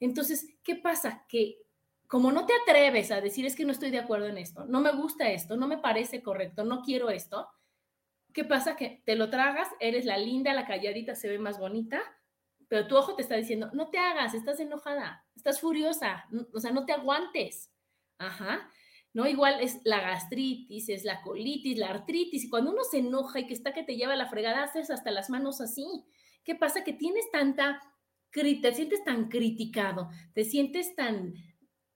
Entonces, 0.00 0.46
¿qué 0.62 0.76
pasa? 0.76 1.26
Que 1.28 1.58
como 2.06 2.32
no 2.32 2.46
te 2.46 2.54
atreves 2.62 3.10
a 3.10 3.20
decir 3.20 3.44
es 3.44 3.54
que 3.54 3.64
no 3.64 3.72
estoy 3.72 3.90
de 3.90 3.98
acuerdo 3.98 4.26
en 4.26 4.38
esto, 4.38 4.64
no 4.64 4.80
me 4.80 4.92
gusta 4.92 5.30
esto, 5.30 5.56
no 5.56 5.66
me 5.68 5.78
parece 5.78 6.22
correcto, 6.22 6.64
no 6.64 6.80
quiero 6.82 7.10
esto, 7.10 7.48
¿qué 8.32 8.44
pasa? 8.44 8.76
Que 8.76 9.02
te 9.04 9.16
lo 9.16 9.30
tragas, 9.30 9.68
eres 9.80 10.04
la 10.04 10.16
linda, 10.16 10.54
la 10.54 10.66
calladita 10.66 11.14
se 11.14 11.28
ve 11.28 11.38
más 11.38 11.58
bonita, 11.58 12.00
pero 12.68 12.86
tu 12.86 12.96
ojo 12.96 13.14
te 13.14 13.22
está 13.22 13.36
diciendo, 13.36 13.70
no 13.72 13.90
te 13.90 13.98
hagas, 13.98 14.34
estás 14.34 14.60
enojada, 14.60 15.26
estás 15.36 15.60
furiosa, 15.60 16.26
o 16.54 16.60
sea, 16.60 16.70
no 16.70 16.86
te 16.86 16.92
aguantes. 16.92 17.72
Ajá. 18.18 18.70
¿No? 19.18 19.26
Igual 19.26 19.60
es 19.60 19.80
la 19.82 20.00
gastritis, 20.00 20.88
es 20.88 21.02
la 21.02 21.22
colitis, 21.22 21.76
la 21.76 21.88
artritis, 21.88 22.44
y 22.44 22.48
cuando 22.48 22.70
uno 22.70 22.84
se 22.88 22.98
enoja 22.98 23.40
y 23.40 23.48
que 23.48 23.52
está 23.52 23.74
que 23.74 23.82
te 23.82 23.96
lleva 23.96 24.14
la 24.14 24.28
fregada, 24.28 24.62
haces 24.62 24.90
hasta 24.90 25.10
las 25.10 25.28
manos 25.28 25.60
así. 25.60 26.04
¿Qué 26.44 26.54
pasa? 26.54 26.84
Que 26.84 26.92
tienes 26.92 27.28
tanta, 27.32 27.82
te 28.30 28.72
sientes 28.72 29.02
tan 29.02 29.28
criticado, 29.28 30.08
te 30.34 30.44
sientes 30.44 30.94
tan, 30.94 31.34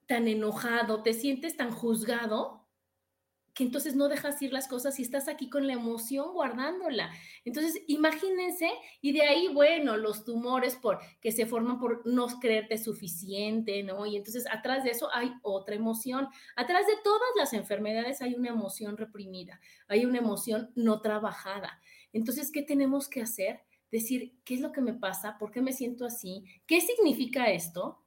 tan 0.09 0.27
enojado, 0.27 1.05
te 1.05 1.13
sientes 1.13 1.57
tan 1.57 1.71
juzgado, 1.71 2.62
que 3.55 3.65
entonces 3.65 3.95
no 3.95 4.09
dejas 4.09 4.41
ir 4.41 4.53
las 4.53 4.67
cosas 4.67 4.99
y 4.99 5.03
estás 5.03 5.29
aquí 5.29 5.51
con 5.51 5.67
la 5.67 5.75
emoción 5.75 6.33
guardándola. 6.33 7.11
Entonces, 7.45 7.83
imagínense, 7.87 8.71
y 9.01 9.13
de 9.13 9.23
ahí, 9.23 9.49
bueno, 9.49 9.97
los 9.97 10.25
tumores 10.25 10.77
por, 10.77 10.99
que 11.21 11.33
se 11.33 11.47
forman 11.47 11.79
por 11.79 12.07
no 12.07 12.27
creerte 12.41 12.79
suficiente, 12.79 13.83
¿no? 13.83 14.07
Y 14.07 14.17
entonces, 14.17 14.47
atrás 14.51 14.85
de 14.85 14.91
eso 14.91 15.11
hay 15.13 15.33
otra 15.43 15.75
emoción. 15.75 16.29
Atrás 16.57 16.87
de 16.87 16.95
todas 17.05 17.29
las 17.37 17.53
enfermedades 17.53 18.23
hay 18.23 18.35
una 18.35 18.49
emoción 18.49 18.97
reprimida, 18.97 19.61
hay 19.87 20.07
una 20.07 20.19
emoción 20.19 20.71
no 20.75 21.01
trabajada. 21.01 21.81
Entonces, 22.13 22.51
¿qué 22.51 22.63
tenemos 22.63 23.09
que 23.09 23.23
hacer? 23.23 23.61
Decir, 23.91 24.35
¿qué 24.45 24.55
es 24.55 24.61
lo 24.61 24.73
que 24.73 24.81
me 24.81 24.95
pasa? 24.95 25.37
¿Por 25.39 25.51
qué 25.51 25.61
me 25.61 25.73
siento 25.73 26.07
así? 26.07 26.45
¿Qué 26.67 26.81
significa 26.81 27.51
esto? 27.51 27.99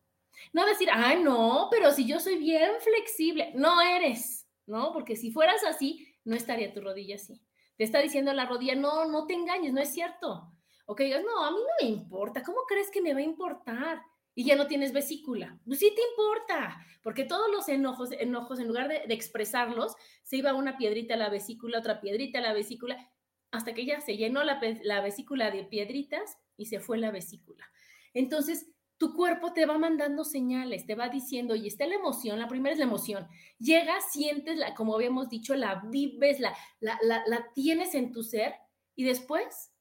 No 0.52 0.66
decir, 0.66 0.90
ay, 0.92 1.22
no, 1.22 1.68
pero 1.70 1.92
si 1.92 2.06
yo 2.06 2.20
soy 2.20 2.38
bien 2.38 2.72
flexible, 2.82 3.52
no 3.56 3.80
eres 3.82 4.45
¿no? 4.68 4.94
Porque 4.94 5.16
si 5.16 5.32
fueras 5.32 5.64
así, 5.64 6.08
no 6.24 6.36
estaría 6.36 6.74
tu 6.74 6.82
rodilla 6.82 7.16
así. 7.16 7.42
Te 7.78 7.84
está 7.84 8.00
diciendo 8.00 8.34
la 8.34 8.46
rodilla, 8.46 8.76
no, 8.76 9.06
no 9.06 9.28
te 9.28 9.34
engañes, 9.34 9.74
no 9.74 9.82
es 9.82 9.94
cierto. 9.94 10.52
O 10.86 10.96
que 10.96 11.06
digas, 11.06 11.24
no, 11.24 11.44
a 11.44 11.52
mí 11.52 11.58
no 11.58 11.86
me 11.86 11.94
importa, 11.94 12.44
¿cómo 12.44 12.60
crees 12.68 12.92
que 12.92 13.02
me 13.02 13.14
va 13.14 13.20
a 13.20 13.24
importar? 13.24 14.02
Y 14.34 14.46
ya 14.46 14.56
no 14.56 14.68
tienes 14.68 14.94
vesícula. 14.94 15.60
Pues 15.66 15.80
sí 15.80 15.92
te 15.96 16.02
importa, 16.12 16.78
porque 17.02 17.24
todos 17.24 17.50
los 17.52 17.68
enojos, 17.70 18.12
enojos 18.12 18.60
en 18.60 18.68
lugar 18.68 18.88
de, 18.88 19.04
expresarlos, 19.14 19.96
se 20.24 20.38
iba 20.38 20.54
una 20.54 20.78
piedrita 20.78 21.16
a 21.16 21.18
la 21.18 21.30
vesícula, 21.30 21.80
otra 21.80 22.02
piedrita 22.02 22.40
a 22.40 22.42
la 22.42 22.54
vesícula, 22.54 23.12
hasta 23.52 23.74
que 23.74 23.86
ya 23.86 24.02
se 24.02 24.18
llenó 24.18 24.44
la, 24.44 24.60
la 24.84 25.02
vesícula 25.02 25.52
de 25.52 25.64
piedritas 25.64 26.38
y 26.58 26.66
se 26.66 26.80
fue 26.80 26.98
la 26.98 27.12
vesícula. 27.12 27.66
Entonces, 28.14 28.75
tu 28.98 29.14
cuerpo 29.14 29.54
te 29.54 29.66
va 29.66 29.78
mandando 29.78 30.24
señales, 30.24 30.86
te 30.86 30.96
va 30.96 31.10
diciendo, 31.10 31.56
y 31.56 31.68
está 31.68 31.86
la 31.86 31.96
emoción, 31.96 32.40
la 32.40 32.48
primera 32.48 32.74
es 32.74 32.80
la 32.80 32.86
emoción. 32.86 33.28
Llega, 33.60 34.00
sientes, 34.02 34.58
la, 34.58 34.74
como 34.74 34.96
habíamos 34.96 35.30
dicho, 35.30 35.56
la 35.56 35.84
vives, 35.90 36.40
la, 36.40 36.56
la, 36.80 36.98
la, 37.02 37.52
tienes 37.54 37.94
en 37.96 38.12
tu 38.12 38.24
ser, 38.24 38.56
y 38.96 39.04
después, 39.04 39.74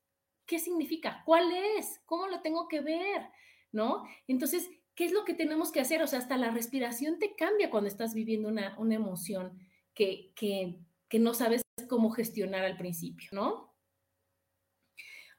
¿qué 0.46 0.58
significa? 0.58 1.22
¿Cuál 1.24 1.52
es? 1.78 2.00
¿Cómo 2.06 2.26
lo 2.26 2.40
tengo 2.42 2.66
que 2.66 2.80
ver? 2.80 3.28
¿No? 3.70 4.04
Entonces, 4.26 4.68
¿qué 4.94 5.04
es 5.04 5.12
lo 5.12 5.24
que 5.24 5.34
tenemos 5.34 5.70
que 5.70 5.80
hacer? 5.80 6.02
O 6.02 6.06
sea, 6.06 6.18
hasta 6.18 6.36
la 6.36 6.50
respiración 6.50 7.18
te 7.18 7.36
cambia 7.36 7.70
cuando 7.70 7.88
estás 7.88 8.14
viviendo 8.14 8.48
una, 8.48 8.76
una 8.78 8.96
emoción 8.96 9.58
que, 9.94 10.32
que, 10.34 10.80
que 11.08 11.18
no 11.20 11.34
sabes 11.34 11.62
cómo 11.88 12.10
gestionar 12.10 12.64
al 12.64 12.76
principio, 12.76 13.28
¿no? 13.32 13.73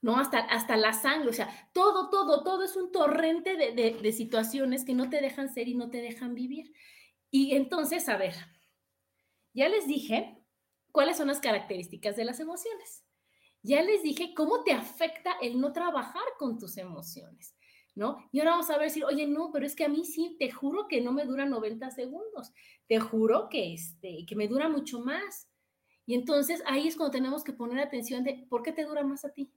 ¿No? 0.02 0.18
Hasta, 0.18 0.40
hasta 0.40 0.78
la 0.78 0.94
sangre, 0.94 1.30
o 1.30 1.34
sea, 1.34 1.50
todo, 1.74 2.10
todo, 2.10 2.44
todo 2.44 2.64
es 2.64 2.76
un 2.76 2.92
torrente 2.92 3.56
de, 3.56 4.12
situaciones 4.12 4.86
que 4.86 4.94
no 4.94 5.10
te 5.10 5.22
dejan 5.22 5.54
ser 5.54 5.68
y 5.68 5.76
no 5.76 5.90
te 5.90 6.02
dejan 6.02 6.36
vivir. 6.36 6.74
Y 7.32 7.56
entonces, 7.56 8.08
a 8.10 8.18
ver, 8.18 8.36
ya 9.54 9.70
les 9.70 9.88
dije 9.88 10.38
cuáles 10.92 11.18
son 11.18 11.28
las 11.28 11.40
características 11.40 12.16
de 12.16 12.26
las 12.26 12.40
emociones. 12.40 13.04
Ya 13.64 13.82
les 13.82 14.04
dije 14.04 14.34
cómo 14.36 14.64
te 14.64 14.74
afecta 14.74 15.32
el 15.42 15.60
no 15.60 15.74
trabajar 15.74 16.24
con 16.38 16.60
tus 16.60 16.78
emociones, 16.78 17.56
¿no? 17.96 18.30
Y 18.32 18.40
ahora 18.40 18.52
vamos 18.52 18.70
a 18.70 18.78
ver 18.78 18.92
si, 18.92 19.02
oye, 19.02 19.26
no, 19.26 19.50
pero 19.52 19.66
es 19.66 19.76
que 19.76 19.86
a 19.86 19.90
mí 19.90 20.06
sí, 20.06 20.36
te 20.38 20.52
juro 20.52 20.88
que 20.88 21.02
no 21.02 21.12
me 21.12 21.26
dura 21.26 21.46
90 21.46 21.90
segundos, 21.90 22.54
te 22.88 23.00
juro 23.00 23.50
que, 23.50 23.74
este, 23.74 24.26
que 24.28 24.36
me 24.36 24.48
dura 24.48 24.70
mucho 24.70 25.00
más. 25.00 25.50
Y 26.06 26.14
entonces 26.14 26.62
ahí 26.68 26.88
es 26.88 26.96
cuando 26.96 27.14
tenemos 27.14 27.44
que 27.44 27.54
poner 27.54 27.80
atención 27.80 28.24
de 28.24 28.46
por 28.50 28.62
qué 28.62 28.72
te 28.72 28.86
dura 28.86 29.04
más 29.04 29.26
a 29.26 29.34
ti. 29.34 29.52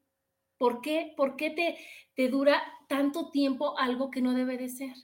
¿Por 0.58 0.80
qué, 0.80 1.14
por 1.16 1.36
qué 1.36 1.50
te, 1.50 1.78
te 2.14 2.28
dura 2.28 2.62
tanto 2.88 3.30
tiempo 3.30 3.78
algo 3.78 4.10
que 4.10 4.20
no 4.20 4.34
debe 4.34 4.58
de 4.58 4.68
ser? 4.68 4.94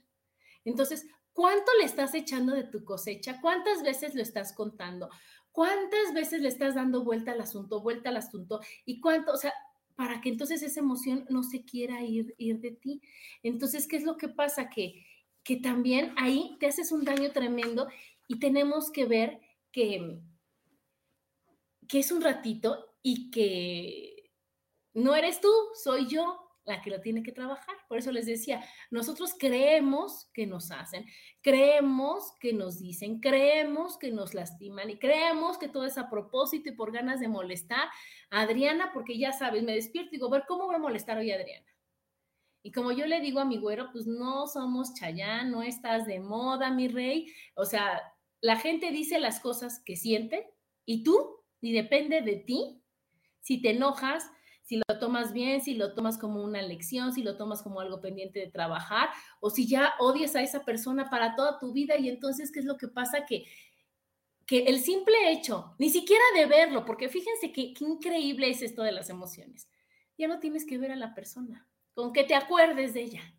Entonces, 0.65 1.07
¿cuánto 1.33 1.71
le 1.79 1.85
estás 1.85 2.15
echando 2.15 2.53
de 2.55 2.65
tu 2.65 2.85
cosecha? 2.85 3.41
¿Cuántas 3.41 3.83
veces 3.83 4.15
lo 4.15 4.23
estás 4.23 4.53
contando? 4.53 5.09
¿Cuántas 5.53 6.13
veces 6.13 6.43
le 6.43 6.49
estás 6.49 6.75
dando 6.75 7.05
vuelta 7.05 7.31
al 7.31 7.41
asunto, 7.41 7.81
vuelta 7.81 8.09
al 8.09 8.17
asunto? 8.17 8.61
¿Y 8.85 9.01
cuánto, 9.01 9.33
o 9.33 9.37
sea, 9.37 9.53
para 9.95 10.21
que 10.21 10.29
entonces 10.29 10.63
esa 10.63 10.81
emoción 10.81 11.27
no 11.31 11.45
se 11.45 11.65
quiera 11.65 12.03
ir, 12.03 12.35
ir 12.39 12.59
de 12.59 12.73
ti? 12.73 13.01
Entonces, 13.45 13.87
¿qué 13.87 13.97
es 13.97 14.03
lo 14.03 14.17
que 14.17 14.29
pasa? 14.29 14.69
Que, 14.69 15.05
que 15.45 15.57
también 15.57 16.13
ahí 16.17 16.57
te 16.59 16.67
haces 16.67 16.91
un 16.91 17.05
daño 17.05 17.31
tremendo 17.31 17.87
y 18.27 18.41
tenemos 18.41 18.91
que 18.91 19.05
ver 19.05 19.41
que, 19.71 20.19
que 21.87 22.01
es 22.01 22.11
un 22.11 22.23
ratito 22.23 22.97
y 23.01 23.31
que 23.31 24.14
no 24.95 25.15
eres 25.15 25.41
tú, 25.41 25.53
soy 25.83 26.07
yo 26.07 26.41
la 26.65 26.81
que 26.81 26.91
lo 26.91 27.01
tiene 27.01 27.23
que 27.23 27.33
trabajar. 27.33 27.77
Por 27.89 27.99
eso 27.99 28.11
les 28.11 28.27
decía, 28.27 28.65
nosotros 28.91 29.35
creemos 29.39 30.31
que 30.33 30.47
nos 30.47 30.71
hacen, 30.71 31.05
creemos 31.43 32.33
que 32.41 32.53
nos 32.53 32.79
dicen, 32.79 33.21
creemos 33.21 33.99
que 33.99 34.13
nos 34.13 34.35
lastiman 34.35 34.91
y 34.91 34.99
creemos 34.99 35.59
que 35.59 35.69
todo 35.69 35.85
es 35.85 35.99
a 35.99 36.09
propósito 36.09 36.71
y 36.71 36.73
por 36.75 36.93
ganas 36.93 37.21
de 37.21 37.29
molestar 37.29 37.89
a 38.31 38.41
Adriana, 38.41 38.91
porque 38.95 39.19
ya 39.19 39.33
sabes, 39.33 39.63
me 39.63 39.75
despierto 39.75 40.11
y 40.13 40.17
digo, 40.17 40.31
ver, 40.31 40.45
¿cómo 40.49 40.67
voy 40.67 40.77
a 40.77 40.79
molestar 40.79 41.19
hoy 41.19 41.31
a 41.33 41.37
Adriana? 41.37 41.67
Y 42.63 42.73
como 42.73 42.93
yo 42.93 43.07
le 43.07 43.21
digo 43.21 43.41
a 43.41 43.45
mi 43.45 43.59
güero, 43.59 43.91
pues 43.93 44.07
no 44.07 44.47
somos 44.47 44.95
chayán, 44.95 45.51
no 45.51 45.63
estás 45.63 46.07
de 46.07 46.19
moda, 46.19 46.71
mi 46.71 46.89
rey. 46.89 47.31
O 47.57 47.67
sea, 47.67 48.01
la 48.41 48.57
gente 48.57 48.91
dice 48.91 49.19
las 49.19 49.39
cosas 49.39 49.83
que 49.85 49.97
siente 49.97 50.51
y 50.87 51.05
tú, 51.05 51.45
y 51.61 51.73
depende 51.73 52.23
de 52.23 52.37
ti, 52.37 52.83
si 53.41 53.61
te 53.61 53.73
enojas, 53.73 54.31
si 54.65 54.77
lo 54.77 54.99
tomas 54.99 55.33
bien, 55.33 55.61
si 55.61 55.75
lo 55.75 55.95
tomas 55.95 56.19
como 56.19 56.43
una 56.43 56.63
lección, 56.63 57.13
si 57.13 57.23
lo 57.23 57.37
tomas 57.37 57.63
como 57.63 57.81
algo 57.81 58.01
pendiente 58.01 58.41
de 58.41 58.51
trabajar, 58.51 59.11
o 59.41 59.51
si 59.51 59.69
ya 59.69 59.93
odias 60.01 60.35
a 60.37 60.43
esa 60.43 60.65
persona 60.65 61.11
para 61.11 61.37
toda 61.37 61.59
tu 61.59 61.73
vida 61.73 61.97
y 61.99 62.09
entonces, 62.09 62.51
¿qué 62.51 62.61
es 62.61 62.65
lo 62.65 62.79
que 62.79 62.89
pasa? 62.89 63.27
Que, 63.27 63.45
que 64.47 64.65
el 64.65 64.81
simple 64.81 65.31
hecho, 65.31 65.75
ni 65.79 65.91
siquiera 65.91 66.25
de 66.35 66.47
verlo, 66.47 66.87
porque 66.87 67.11
fíjense 67.11 67.53
qué 67.53 67.75
increíble 67.81 68.49
es 68.49 68.63
esto 68.63 68.83
de 68.83 68.93
las 68.93 69.11
emociones, 69.11 69.69
ya 70.17 70.29
no 70.29 70.41
tienes 70.41 70.65
que 70.65 70.79
ver 70.79 70.93
a 70.93 70.97
la 70.97 71.15
persona, 71.15 71.69
con 71.95 72.13
que 72.15 72.25
te 72.25 72.35
acuerdes 72.35 72.95
de 72.95 73.03
ella, 73.03 73.35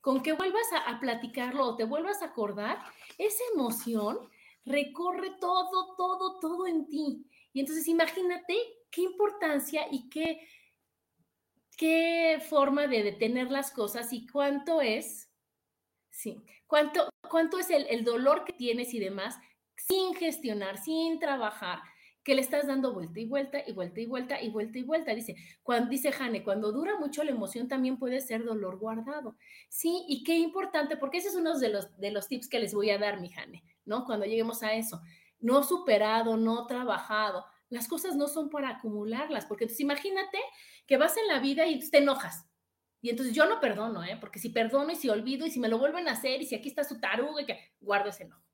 con 0.00 0.22
que 0.22 0.32
vuelvas 0.32 0.72
a, 0.72 0.90
a 0.90 0.98
platicarlo 0.98 1.64
o 1.64 1.76
te 1.76 1.84
vuelvas 1.84 2.20
a 2.20 2.26
acordar, 2.26 2.78
esa 3.16 3.42
emoción 3.54 4.18
recorre 4.64 5.30
todo, 5.40 5.94
todo, 5.96 6.40
todo 6.40 6.66
en 6.66 6.88
ti. 6.88 7.26
Y 7.52 7.60
entonces 7.60 7.86
imagínate 7.86 8.56
qué 8.90 9.02
importancia 9.02 9.86
y 9.90 10.08
qué, 10.08 10.40
qué 11.76 12.42
forma 12.48 12.86
de 12.86 13.02
detener 13.02 13.50
las 13.50 13.70
cosas 13.70 14.12
y 14.12 14.26
cuánto 14.26 14.80
es, 14.80 15.30
sí, 16.10 16.42
cuánto, 16.66 17.08
cuánto 17.28 17.58
es 17.58 17.70
el, 17.70 18.04
dolor 18.04 18.44
que 18.44 18.52
tienes 18.52 18.94
y 18.94 18.98
demás 18.98 19.36
sin 19.76 20.14
gestionar, 20.14 20.78
sin 20.78 21.18
trabajar, 21.18 21.80
que 22.22 22.34
le 22.34 22.40
estás 22.40 22.66
dando 22.66 22.94
vuelta 22.94 23.20
y 23.20 23.26
vuelta 23.26 23.58
y 23.66 23.72
vuelta 23.72 24.00
y 24.00 24.06
vuelta 24.06 24.78
y 24.78 24.82
vuelta. 24.82 25.14
Dice, 25.14 25.36
cuando, 25.62 25.90
dice 25.90 26.10
Jane, 26.10 26.42
cuando 26.42 26.72
dura 26.72 26.98
mucho 26.98 27.22
la 27.22 27.32
emoción 27.32 27.68
también 27.68 27.98
puede 27.98 28.20
ser 28.20 28.44
dolor 28.44 28.78
guardado. 28.78 29.36
Sí, 29.68 30.04
y 30.08 30.24
qué 30.24 30.38
importante, 30.38 30.96
porque 30.96 31.18
ese 31.18 31.28
es 31.28 31.34
uno 31.34 31.58
de 31.58 31.68
los, 31.68 31.94
de 31.98 32.10
los 32.12 32.28
tips 32.28 32.48
que 32.48 32.60
les 32.60 32.72
voy 32.72 32.90
a 32.90 32.98
dar, 32.98 33.20
mi 33.20 33.28
Jane, 33.28 33.62
¿no? 33.84 34.06
Cuando 34.06 34.24
lleguemos 34.24 34.62
a 34.62 34.72
eso. 34.72 35.02
No 35.38 35.62
superado, 35.62 36.38
no 36.38 36.66
trabajado. 36.66 37.44
Las 37.74 37.88
cosas 37.88 38.14
no 38.14 38.28
son 38.28 38.50
para 38.50 38.68
acumularlas, 38.68 39.46
porque 39.46 39.64
entonces 39.64 39.80
imagínate 39.80 40.38
que 40.86 40.96
vas 40.96 41.16
en 41.16 41.26
la 41.26 41.40
vida 41.40 41.66
y 41.66 41.80
te 41.90 41.98
enojas. 41.98 42.46
Y 43.02 43.10
entonces 43.10 43.34
yo 43.34 43.46
no 43.46 43.58
perdono, 43.58 44.04
¿eh? 44.04 44.16
porque 44.20 44.38
si 44.38 44.50
perdono 44.50 44.92
y 44.92 44.94
si 44.94 45.08
olvido 45.08 45.44
y 45.44 45.50
si 45.50 45.58
me 45.58 45.68
lo 45.68 45.78
vuelven 45.78 46.06
a 46.06 46.12
hacer 46.12 46.40
y 46.40 46.46
si 46.46 46.54
aquí 46.54 46.68
está 46.68 46.84
su 46.84 47.00
taruga, 47.00 47.42
y 47.42 47.46
que 47.46 47.58
guardo 47.80 48.10
ese 48.10 48.22
enojo. 48.22 48.44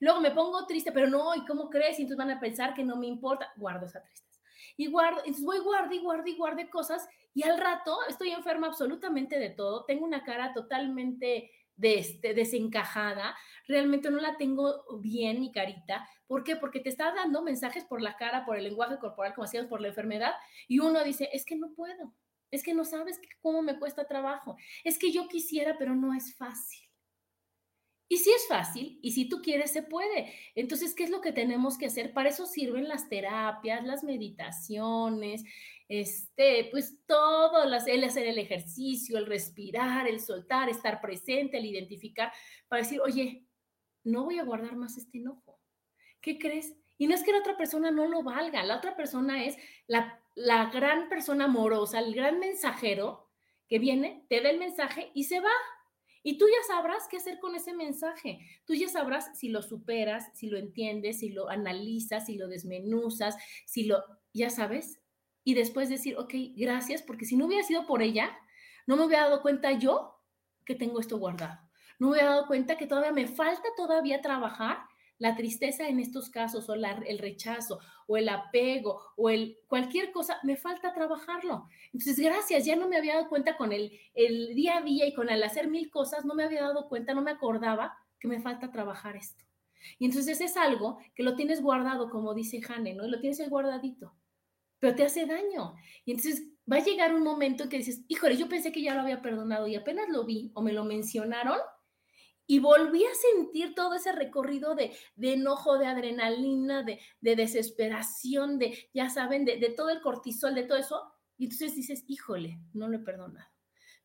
Luego 0.00 0.20
me 0.20 0.32
pongo 0.32 0.66
triste, 0.66 0.90
pero 0.90 1.08
no, 1.08 1.36
¿y 1.36 1.44
cómo 1.44 1.70
crees? 1.70 2.00
Y 2.00 2.02
entonces 2.02 2.18
van 2.18 2.36
a 2.36 2.40
pensar 2.40 2.74
que 2.74 2.82
no 2.82 2.96
me 2.96 3.06
importa, 3.06 3.52
guardo 3.56 3.86
esa 3.86 4.02
tristeza. 4.02 4.40
Y 4.76 4.88
guardo, 4.88 5.20
entonces 5.20 5.44
voy 5.44 5.60
guardo 5.60 5.94
y 5.94 5.98
guardo 6.00 6.26
y 6.26 6.36
guardo 6.36 6.68
cosas 6.68 7.08
y 7.32 7.44
al 7.44 7.58
rato 7.58 7.96
estoy 8.08 8.32
enferma 8.32 8.66
absolutamente 8.66 9.38
de 9.38 9.50
todo, 9.50 9.84
tengo 9.84 10.04
una 10.04 10.24
cara 10.24 10.52
totalmente 10.52 11.52
de 11.76 11.98
este, 11.98 12.34
desencajada, 12.34 13.36
realmente 13.66 14.10
no 14.10 14.20
la 14.20 14.36
tengo 14.36 14.84
bien 15.00 15.40
mi 15.40 15.52
carita. 15.52 16.08
¿Por 16.26 16.44
qué? 16.44 16.56
Porque 16.56 16.80
te 16.80 16.88
está 16.88 17.12
dando 17.14 17.42
mensajes 17.42 17.84
por 17.84 18.00
la 18.00 18.16
cara, 18.16 18.44
por 18.44 18.56
el 18.56 18.64
lenguaje 18.64 18.98
corporal, 18.98 19.34
como 19.34 19.46
decíamos, 19.46 19.68
por 19.68 19.80
la 19.80 19.88
enfermedad, 19.88 20.32
y 20.68 20.78
uno 20.78 21.02
dice, 21.04 21.28
es 21.32 21.44
que 21.44 21.56
no 21.56 21.72
puedo, 21.74 22.14
es 22.50 22.62
que 22.62 22.74
no 22.74 22.84
sabes 22.84 23.20
cómo 23.40 23.62
me 23.62 23.78
cuesta 23.78 24.06
trabajo, 24.06 24.56
es 24.84 24.98
que 24.98 25.12
yo 25.12 25.28
quisiera, 25.28 25.76
pero 25.78 25.94
no 25.94 26.14
es 26.14 26.36
fácil. 26.36 26.84
Y 28.06 28.18
si 28.18 28.30
es 28.30 28.46
fácil, 28.46 28.98
y 29.02 29.12
si 29.12 29.28
tú 29.28 29.40
quieres, 29.40 29.72
se 29.72 29.82
puede. 29.82 30.32
Entonces, 30.54 30.94
¿qué 30.94 31.04
es 31.04 31.10
lo 31.10 31.22
que 31.22 31.32
tenemos 31.32 31.78
que 31.78 31.86
hacer? 31.86 32.12
Para 32.12 32.28
eso 32.28 32.46
sirven 32.46 32.86
las 32.86 33.08
terapias, 33.08 33.82
las 33.84 34.04
meditaciones, 34.04 35.42
este, 35.88 36.68
pues 36.70 37.00
todo, 37.06 37.64
el 37.64 38.04
hacer 38.04 38.26
el 38.26 38.38
ejercicio, 38.38 39.18
el 39.18 39.26
respirar, 39.26 40.08
el 40.08 40.20
soltar, 40.20 40.68
estar 40.68 41.00
presente, 41.00 41.58
el 41.58 41.66
identificar, 41.66 42.32
para 42.68 42.82
decir, 42.82 43.00
oye, 43.00 43.46
no 44.02 44.24
voy 44.24 44.38
a 44.38 44.44
guardar 44.44 44.76
más 44.76 44.96
este 44.96 45.18
enojo. 45.18 45.60
¿Qué 46.20 46.38
crees? 46.38 46.74
Y 46.96 47.06
no 47.06 47.14
es 47.14 47.22
que 47.22 47.32
la 47.32 47.38
otra 47.38 47.56
persona 47.56 47.90
no 47.90 48.06
lo 48.06 48.22
valga, 48.22 48.62
la 48.62 48.76
otra 48.76 48.96
persona 48.96 49.44
es 49.44 49.56
la, 49.86 50.22
la 50.34 50.66
gran 50.66 51.08
persona 51.08 51.46
amorosa, 51.46 51.98
el 51.98 52.14
gran 52.14 52.38
mensajero 52.38 53.30
que 53.68 53.78
viene, 53.78 54.24
te 54.28 54.40
da 54.40 54.50
el 54.50 54.58
mensaje 54.58 55.10
y 55.14 55.24
se 55.24 55.40
va. 55.40 55.50
Y 56.22 56.38
tú 56.38 56.46
ya 56.46 56.74
sabrás 56.74 57.06
qué 57.08 57.18
hacer 57.18 57.38
con 57.38 57.54
ese 57.54 57.74
mensaje. 57.74 58.38
Tú 58.64 58.74
ya 58.74 58.88
sabrás 58.88 59.38
si 59.38 59.48
lo 59.48 59.60
superas, 59.60 60.30
si 60.34 60.48
lo 60.48 60.56
entiendes, 60.56 61.18
si 61.18 61.30
lo 61.30 61.50
analizas, 61.50 62.26
si 62.26 62.36
lo 62.36 62.48
desmenuzas, 62.48 63.36
si 63.66 63.84
lo, 63.84 64.02
ya 64.32 64.48
sabes. 64.48 65.03
Y 65.44 65.54
después 65.54 65.88
decir, 65.88 66.16
ok, 66.16 66.34
gracias, 66.56 67.02
porque 67.02 67.26
si 67.26 67.36
no 67.36 67.46
hubiera 67.46 67.62
sido 67.62 67.86
por 67.86 68.02
ella, 68.02 68.36
no 68.86 68.96
me 68.96 69.04
hubiera 69.04 69.24
dado 69.24 69.42
cuenta 69.42 69.72
yo 69.72 70.22
que 70.64 70.74
tengo 70.74 71.00
esto 71.00 71.18
guardado. 71.18 71.60
No 71.98 72.08
me 72.08 72.12
hubiera 72.12 72.30
dado 72.30 72.46
cuenta 72.46 72.76
que 72.76 72.86
todavía 72.86 73.12
me 73.12 73.26
falta 73.26 73.68
todavía 73.76 74.20
trabajar 74.20 74.78
la 75.18 75.36
tristeza 75.36 75.88
en 75.88 76.00
estos 76.00 76.28
casos 76.28 76.68
o 76.68 76.74
el 76.74 77.18
rechazo 77.18 77.78
o 78.06 78.16
el 78.16 78.28
apego 78.28 79.00
o 79.16 79.30
el 79.30 79.58
cualquier 79.68 80.12
cosa, 80.12 80.38
me 80.42 80.56
falta 80.56 80.92
trabajarlo. 80.92 81.68
Entonces, 81.92 82.18
gracias, 82.18 82.64
ya 82.64 82.76
no 82.76 82.88
me 82.88 82.96
había 82.96 83.14
dado 83.14 83.28
cuenta 83.28 83.56
con 83.56 83.72
el, 83.72 83.92
el 84.14 84.54
día 84.54 84.78
a 84.78 84.82
día 84.82 85.06
y 85.06 85.14
con 85.14 85.30
el 85.30 85.42
hacer 85.42 85.68
mil 85.68 85.90
cosas, 85.90 86.24
no 86.24 86.34
me 86.34 86.44
había 86.44 86.62
dado 86.62 86.88
cuenta, 86.88 87.14
no 87.14 87.22
me 87.22 87.30
acordaba 87.30 87.96
que 88.18 88.28
me 88.28 88.40
falta 88.40 88.70
trabajar 88.70 89.16
esto. 89.16 89.44
Y 89.98 90.06
entonces 90.06 90.40
es 90.40 90.56
algo 90.56 90.98
que 91.14 91.22
lo 91.22 91.36
tienes 91.36 91.62
guardado, 91.62 92.10
como 92.10 92.34
dice 92.34 92.60
Jane, 92.60 92.94
¿no? 92.94 93.06
lo 93.06 93.20
tienes 93.20 93.48
guardadito, 93.48 94.14
pero 94.84 94.96
te 94.96 95.04
hace 95.04 95.24
daño. 95.24 95.76
Y 96.04 96.10
entonces 96.10 96.46
va 96.70 96.76
a 96.76 96.84
llegar 96.84 97.14
un 97.14 97.22
momento 97.22 97.62
en 97.62 97.70
que 97.70 97.78
dices, 97.78 98.04
híjole, 98.06 98.36
yo 98.36 98.50
pensé 98.50 98.70
que 98.70 98.82
ya 98.82 98.94
lo 98.94 99.00
había 99.00 99.22
perdonado 99.22 99.66
y 99.66 99.76
apenas 99.76 100.10
lo 100.10 100.26
vi 100.26 100.52
o 100.52 100.60
me 100.60 100.74
lo 100.74 100.84
mencionaron, 100.84 101.58
y 102.46 102.58
volví 102.58 103.02
a 103.02 103.14
sentir 103.14 103.74
todo 103.74 103.94
ese 103.94 104.12
recorrido 104.12 104.74
de, 104.74 104.94
enojo, 105.16 105.78
de 105.78 105.86
adrenalina, 105.86 106.82
de, 106.82 107.00
desesperación, 107.22 108.58
de, 108.58 108.90
ya 108.92 109.08
saben, 109.08 109.46
de, 109.46 109.56
de, 109.56 109.70
todo 109.70 109.88
el 109.88 110.02
cortisol, 110.02 110.54
de 110.54 110.64
todo 110.64 110.76
eso. 110.76 111.02
Y 111.38 111.44
entonces 111.44 111.74
dices, 111.74 112.04
híjole, 112.06 112.60
no 112.74 112.86
lo 112.86 112.98
he 112.98 113.00
perdonado. 113.00 113.48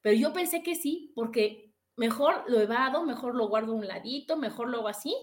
Pero 0.01 0.15
yo 0.15 0.31
pensé 0.31 0.63
que 0.63 0.75
sí, 0.75 1.11
porque 1.13 1.73
mejor 1.97 2.45
lo 2.47 2.61
evado, 2.61 3.05
mejor 3.05 3.35
lo 3.35 3.49
guardo 3.49 3.73
a 3.73 3.75
un 3.75 3.85
ladito, 3.85 4.37
mejor 4.37 4.69
lo 4.69 4.77
hago 4.77 4.87
así. 4.87 5.13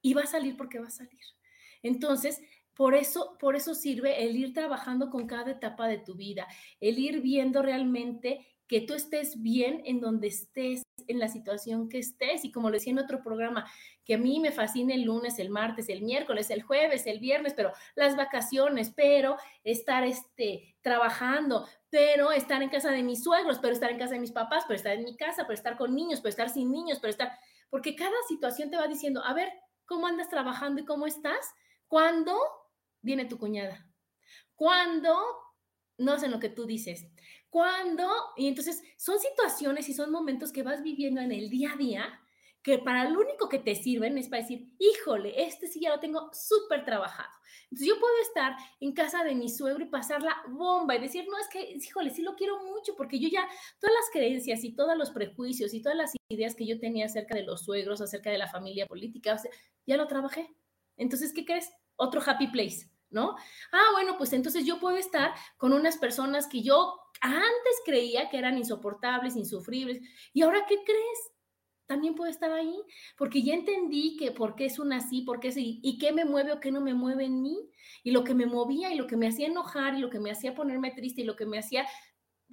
Y 0.00 0.14
va 0.14 0.22
a 0.22 0.26
salir 0.26 0.56
porque 0.56 0.78
va 0.78 0.86
a 0.86 0.90
salir. 0.90 1.20
Entonces, 1.82 2.40
por 2.74 2.94
eso, 2.94 3.36
por 3.38 3.56
eso 3.56 3.74
sirve 3.74 4.24
el 4.24 4.36
ir 4.36 4.52
trabajando 4.52 5.10
con 5.10 5.26
cada 5.26 5.50
etapa 5.52 5.88
de 5.88 5.98
tu 5.98 6.14
vida, 6.14 6.46
el 6.80 6.98
ir 6.98 7.20
viendo 7.20 7.62
realmente 7.62 8.46
que 8.70 8.80
tú 8.80 8.94
estés 8.94 9.42
bien 9.42 9.82
en 9.84 10.00
donde 10.00 10.28
estés, 10.28 10.84
en 11.08 11.18
la 11.18 11.26
situación 11.26 11.88
que 11.88 11.98
estés. 11.98 12.44
Y 12.44 12.52
como 12.52 12.68
lo 12.68 12.74
decía 12.74 12.92
en 12.92 13.00
otro 13.00 13.20
programa, 13.20 13.68
que 14.04 14.14
a 14.14 14.18
mí 14.18 14.38
me 14.38 14.52
fascina 14.52 14.94
el 14.94 15.02
lunes, 15.02 15.40
el 15.40 15.50
martes, 15.50 15.88
el 15.88 16.02
miércoles, 16.02 16.50
el 16.50 16.62
jueves, 16.62 17.04
el 17.08 17.18
viernes, 17.18 17.52
pero 17.56 17.72
las 17.96 18.16
vacaciones, 18.16 18.92
pero 18.94 19.36
estar 19.64 20.04
este, 20.04 20.76
trabajando, 20.82 21.66
pero 21.90 22.30
estar 22.30 22.62
en 22.62 22.68
casa 22.68 22.92
de 22.92 23.02
mis 23.02 23.24
suegros, 23.24 23.58
pero 23.58 23.72
estar 23.72 23.90
en 23.90 23.98
casa 23.98 24.14
de 24.14 24.20
mis 24.20 24.30
papás, 24.30 24.62
pero 24.68 24.76
estar 24.76 24.92
en 24.92 25.02
mi 25.02 25.16
casa, 25.16 25.42
pero 25.42 25.54
estar 25.54 25.76
con 25.76 25.92
niños, 25.92 26.20
pero 26.20 26.30
estar 26.30 26.48
sin 26.48 26.70
niños, 26.70 26.98
pero 27.00 27.10
estar... 27.10 27.32
Porque 27.70 27.96
cada 27.96 28.14
situación 28.28 28.70
te 28.70 28.76
va 28.76 28.86
diciendo, 28.86 29.20
a 29.24 29.34
ver, 29.34 29.48
¿cómo 29.84 30.06
andas 30.06 30.28
trabajando 30.28 30.80
y 30.80 30.84
cómo 30.84 31.08
estás? 31.08 31.54
¿Cuándo 31.88 32.38
viene 33.02 33.24
tu 33.24 33.38
cuñada? 33.38 33.86
¿Cuándo 34.54 35.16
no 35.98 36.12
hacen 36.12 36.30
lo 36.30 36.40
que 36.40 36.48
tú 36.48 36.66
dices? 36.66 37.06
¿Cuándo? 37.48 38.08
Y 38.36 38.46
entonces 38.46 38.82
son 38.96 39.18
situaciones 39.18 39.88
y 39.88 39.94
son 39.94 40.10
momentos 40.10 40.52
que 40.52 40.62
vas 40.62 40.82
viviendo 40.82 41.20
en 41.20 41.32
el 41.32 41.50
día 41.50 41.72
a 41.72 41.76
día 41.76 42.20
que 42.62 42.78
para 42.78 43.08
lo 43.08 43.20
único 43.20 43.48
que 43.48 43.58
te 43.58 43.74
sirven 43.74 44.18
es 44.18 44.28
para 44.28 44.42
decir, 44.42 44.68
híjole, 44.78 45.44
este 45.44 45.66
sí 45.66 45.80
ya 45.80 45.90
lo 45.90 46.00
tengo 46.00 46.30
súper 46.32 46.84
trabajado. 46.84 47.30
Entonces 47.64 47.88
yo 47.88 47.98
puedo 47.98 48.14
estar 48.22 48.54
en 48.80 48.92
casa 48.92 49.24
de 49.24 49.34
mi 49.34 49.48
suegro 49.48 49.82
y 49.82 49.88
pasar 49.88 50.22
la 50.22 50.36
bomba 50.48 50.94
y 50.94 51.00
decir, 51.00 51.24
no, 51.30 51.38
es 51.38 51.48
que, 51.48 51.72
híjole, 51.72 52.10
sí 52.10 52.22
lo 52.22 52.36
quiero 52.36 52.62
mucho 52.64 52.94
porque 52.96 53.18
yo 53.18 53.28
ya, 53.28 53.48
todas 53.78 53.94
las 53.94 54.10
creencias 54.12 54.62
y 54.64 54.74
todos 54.74 54.96
los 54.96 55.10
prejuicios 55.10 55.72
y 55.72 55.80
todas 55.80 55.96
las 55.96 56.12
ideas 56.28 56.54
que 56.54 56.66
yo 56.66 56.78
tenía 56.78 57.06
acerca 57.06 57.34
de 57.34 57.44
los 57.44 57.64
suegros, 57.64 58.00
acerca 58.02 58.30
de 58.30 58.38
la 58.38 58.48
familia 58.48 58.86
política, 58.86 59.40
ya 59.86 59.96
lo 59.96 60.06
trabajé. 60.06 60.54
Entonces, 60.98 61.32
¿qué 61.32 61.46
crees? 61.46 61.70
Otro 62.00 62.20
happy 62.24 62.48
place. 62.48 62.90
¿no? 63.10 63.36
Ah, 63.72 63.88
bueno, 63.92 64.16
pues 64.16 64.32
entonces 64.32 64.64
yo 64.64 64.78
puedo 64.78 64.96
estar 64.96 65.32
con 65.56 65.72
unas 65.72 65.98
personas 65.98 66.46
que 66.46 66.62
yo 66.62 67.00
antes 67.20 67.80
creía 67.84 68.28
que 68.30 68.38
eran 68.38 68.56
insoportables, 68.56 69.36
insufribles, 69.36 70.00
y 70.32 70.42
ahora 70.42 70.64
¿qué 70.68 70.76
crees? 70.84 71.32
También 71.86 72.14
puedo 72.14 72.30
estar 72.30 72.52
ahí, 72.52 72.80
porque 73.18 73.42
ya 73.42 73.54
entendí 73.54 74.16
que 74.16 74.30
por 74.30 74.54
qué 74.54 74.66
es 74.66 74.78
una 74.78 74.98
así, 74.98 75.22
por 75.22 75.40
qué 75.40 75.48
es 75.48 75.56
y, 75.56 75.80
y 75.82 75.98
qué 75.98 76.12
me 76.12 76.24
mueve 76.24 76.52
o 76.52 76.60
qué 76.60 76.70
no 76.70 76.80
me 76.80 76.94
mueve 76.94 77.24
en 77.24 77.42
mí, 77.42 77.68
y 78.04 78.12
lo 78.12 78.22
que 78.22 78.32
me 78.32 78.46
movía 78.46 78.92
y 78.92 78.96
lo 78.96 79.08
que 79.08 79.16
me 79.16 79.26
hacía 79.26 79.48
enojar 79.48 79.94
y 79.94 79.98
lo 79.98 80.08
que 80.08 80.20
me 80.20 80.30
hacía 80.30 80.54
ponerme 80.54 80.92
triste 80.92 81.22
y 81.22 81.24
lo 81.24 81.34
que 81.34 81.46
me 81.46 81.58
hacía 81.58 81.86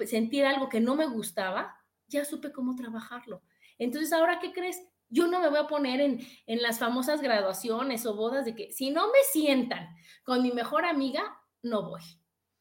sentir 0.05 0.45
algo 0.45 0.69
que 0.69 0.79
no 0.79 0.95
me 0.95 1.05
gustaba, 1.05 1.75
ya 2.07 2.25
supe 2.25 2.51
cómo 2.51 2.75
trabajarlo. 2.75 3.43
Entonces, 3.77 4.11
¿ahora 4.11 4.39
qué 4.39 4.53
crees? 4.53 4.81
Yo 5.09 5.27
no 5.27 5.39
me 5.39 5.49
voy 5.49 5.59
a 5.59 5.67
poner 5.67 6.01
en, 6.01 6.19
en 6.45 6.61
las 6.61 6.79
famosas 6.79 7.21
graduaciones 7.21 8.05
o 8.05 8.15
bodas 8.15 8.45
de 8.45 8.55
que 8.55 8.71
si 8.71 8.91
no 8.91 9.07
me 9.07 9.19
sientan 9.31 9.87
con 10.23 10.41
mi 10.41 10.51
mejor 10.51 10.85
amiga, 10.85 11.23
no 11.63 11.89
voy. 11.89 12.01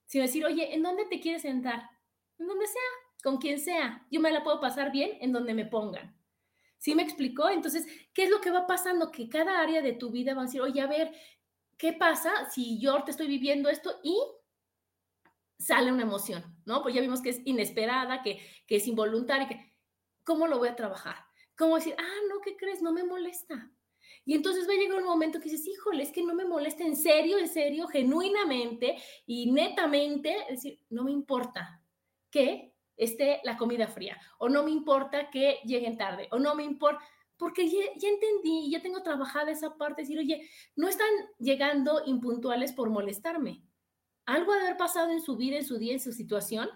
Sino 0.07 0.23
decir, 0.23 0.45
oye, 0.45 0.75
¿en 0.75 0.83
dónde 0.83 1.07
te 1.07 1.21
quieres 1.21 1.43
sentar? 1.43 1.83
En 2.39 2.47
donde 2.47 2.67
sea, 2.67 2.83
con 3.23 3.39
quien 3.39 3.59
sea. 3.59 4.07
Yo 4.11 4.21
me 4.21 4.31
la 4.31 4.45
puedo 4.45 4.61
pasar 4.61 4.93
bien 4.93 5.19
en 5.21 5.33
donde 5.33 5.55
me 5.55 5.67
pongan. 5.67 6.17
¿Sí 6.79 6.95
me 6.95 7.03
explicó? 7.03 7.49
Entonces, 7.49 7.87
¿qué 8.15 8.25
es 8.25 8.31
lo 8.31 8.41
que 8.41 8.51
va 8.51 8.67
pasando? 8.67 9.11
Que 9.11 9.29
cada 9.29 9.61
área 9.61 9.83
de 9.83 9.95
tu 9.95 10.11
vida 10.11 10.35
va 10.35 10.43
a 10.43 10.45
decir, 10.45 10.61
oye, 10.61 10.81
a 10.81 10.87
ver, 10.87 11.13
¿qué 11.77 11.93
pasa 11.93 12.49
si 12.51 12.79
yo 12.79 13.03
te 13.03 13.11
estoy 13.11 13.27
viviendo 13.27 13.69
esto 13.69 13.99
y 14.05 14.17
sale 15.59 15.91
una 15.91 16.03
emoción, 16.03 16.45
¿no? 16.65 16.83
Pues 16.83 16.95
ya 16.95 17.01
vimos 17.01 17.23
que 17.23 17.31
es 17.31 17.41
inesperada, 17.45 18.23
que, 18.23 18.41
que 18.67 18.77
es 18.77 18.87
involuntaria, 18.87 19.49
que, 19.49 19.75
¿cómo 20.23 20.47
lo 20.47 20.59
voy 20.59 20.69
a 20.69 20.77
trabajar? 20.77 21.26
¿Cómo 21.57 21.77
decir, 21.77 21.95
ah, 21.99 22.21
no, 22.29 22.41
¿qué 22.41 22.57
crees? 22.57 22.83
No 22.83 22.93
me 22.93 23.05
molesta. 23.05 23.71
Y 24.25 24.35
entonces 24.35 24.69
va 24.69 24.73
a 24.73 24.77
llegar 24.77 24.99
un 24.99 25.05
momento 25.05 25.39
que 25.39 25.49
dices, 25.49 25.67
híjole, 25.67 26.03
es 26.03 26.13
que 26.13 26.23
no 26.23 26.35
me 26.35 26.45
molesta 26.45 26.85
en 26.85 26.97
serio, 26.97 27.39
en 27.39 27.49
serio, 27.49 27.87
genuinamente 27.87 28.97
y 29.25 29.51
netamente, 29.53 30.37
es 30.49 30.63
decir, 30.63 30.81
no 30.91 31.05
me 31.05 31.13
importa 31.13 31.81
que 32.31 32.75
esté 32.97 33.41
la 33.45 33.57
comida 33.57 33.87
fría, 33.87 34.19
o 34.39 34.49
no 34.49 34.65
me 34.65 34.71
importa 34.71 35.31
que 35.31 35.61
lleguen 35.65 35.97
tarde, 35.97 36.29
o 36.33 36.39
no 36.39 36.55
me 36.55 36.65
importa, 36.65 37.05
porque 37.37 37.69
ya, 37.69 37.79
ya, 37.97 38.09
entendí, 38.09 38.71
ya 38.71 38.83
tengo 38.83 39.03
trabajada 39.03 39.51
esa 39.51 39.77
parte, 39.77 40.03
decir, 40.03 40.19
oye, 40.19 40.49
no 40.75 40.89
están 40.89 41.09
llegando 41.39 42.03
impuntuales 42.07 42.73
por 42.73 42.91
molestarme. 42.91 43.63
Algo 44.25 44.55
de 44.55 44.61
haber 44.61 44.77
pasado 44.77 45.11
en 45.11 45.21
su 45.21 45.37
vida, 45.37 45.57
en 45.57 45.65
su 45.65 45.79
día, 45.79 45.93
en 45.93 46.01
su 46.01 46.13
situación, 46.13 46.69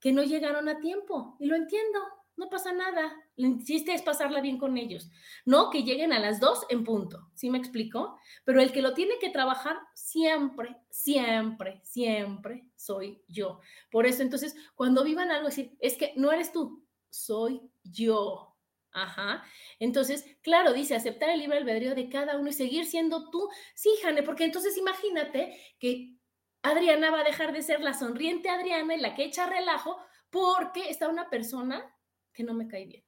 que 0.00 0.12
no 0.12 0.22
llegaron 0.22 0.68
a 0.68 0.80
tiempo, 0.80 1.36
y 1.38 1.46
lo 1.46 1.54
entiendo 1.54 2.00
no 2.38 2.48
pasa 2.48 2.72
nada. 2.72 3.12
El 3.36 3.64
chiste 3.64 3.92
es 3.92 4.02
pasarla 4.02 4.40
bien 4.40 4.58
con 4.58 4.78
ellos. 4.78 5.10
No 5.44 5.70
que 5.70 5.82
lleguen 5.82 6.12
a 6.12 6.18
las 6.18 6.40
dos 6.40 6.64
en 6.70 6.84
punto. 6.84 7.30
¿Sí 7.34 7.50
me 7.50 7.58
explico? 7.58 8.18
Pero 8.44 8.62
el 8.62 8.72
que 8.72 8.80
lo 8.80 8.94
tiene 8.94 9.18
que 9.20 9.30
trabajar 9.30 9.76
siempre, 9.94 10.76
siempre, 10.88 11.80
siempre 11.84 12.64
soy 12.76 13.22
yo. 13.26 13.60
Por 13.90 14.06
eso, 14.06 14.22
entonces, 14.22 14.54
cuando 14.74 15.04
vivan 15.04 15.30
algo, 15.30 15.48
decir, 15.48 15.76
es 15.80 15.96
que 15.96 16.12
no 16.16 16.32
eres 16.32 16.52
tú, 16.52 16.86
soy 17.10 17.60
yo. 17.82 18.56
Ajá. 18.92 19.44
Entonces, 19.78 20.24
claro, 20.40 20.72
dice, 20.72 20.94
aceptar 20.94 21.30
el 21.30 21.40
libre 21.40 21.58
albedrío 21.58 21.94
de 21.94 22.08
cada 22.08 22.38
uno 22.38 22.48
y 22.48 22.52
seguir 22.52 22.86
siendo 22.86 23.30
tú. 23.30 23.48
Sí, 23.74 23.90
Jane, 24.02 24.22
porque 24.22 24.44
entonces 24.44 24.76
imagínate 24.76 25.60
que 25.78 26.16
Adriana 26.62 27.10
va 27.10 27.20
a 27.20 27.24
dejar 27.24 27.52
de 27.52 27.62
ser 27.62 27.80
la 27.80 27.94
sonriente 27.94 28.48
Adriana 28.48 28.94
y 28.94 29.00
la 29.00 29.14
que 29.14 29.24
echa 29.24 29.46
relajo 29.46 29.98
porque 30.30 30.90
está 30.90 31.08
una 31.08 31.30
persona 31.30 31.94
que 32.32 32.44
no 32.44 32.54
me 32.54 32.68
cae 32.68 32.86
bien. 32.86 33.04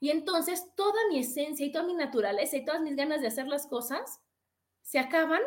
Y 0.00 0.10
entonces 0.10 0.64
toda 0.76 0.98
mi 1.08 1.18
esencia 1.18 1.64
y 1.64 1.72
toda 1.72 1.84
mi 1.84 1.94
naturaleza 1.94 2.56
y 2.56 2.64
todas 2.64 2.82
mis 2.82 2.96
ganas 2.96 3.20
de 3.20 3.28
hacer 3.28 3.46
las 3.46 3.66
cosas 3.66 4.20
se 4.82 4.98
acaban 4.98 5.42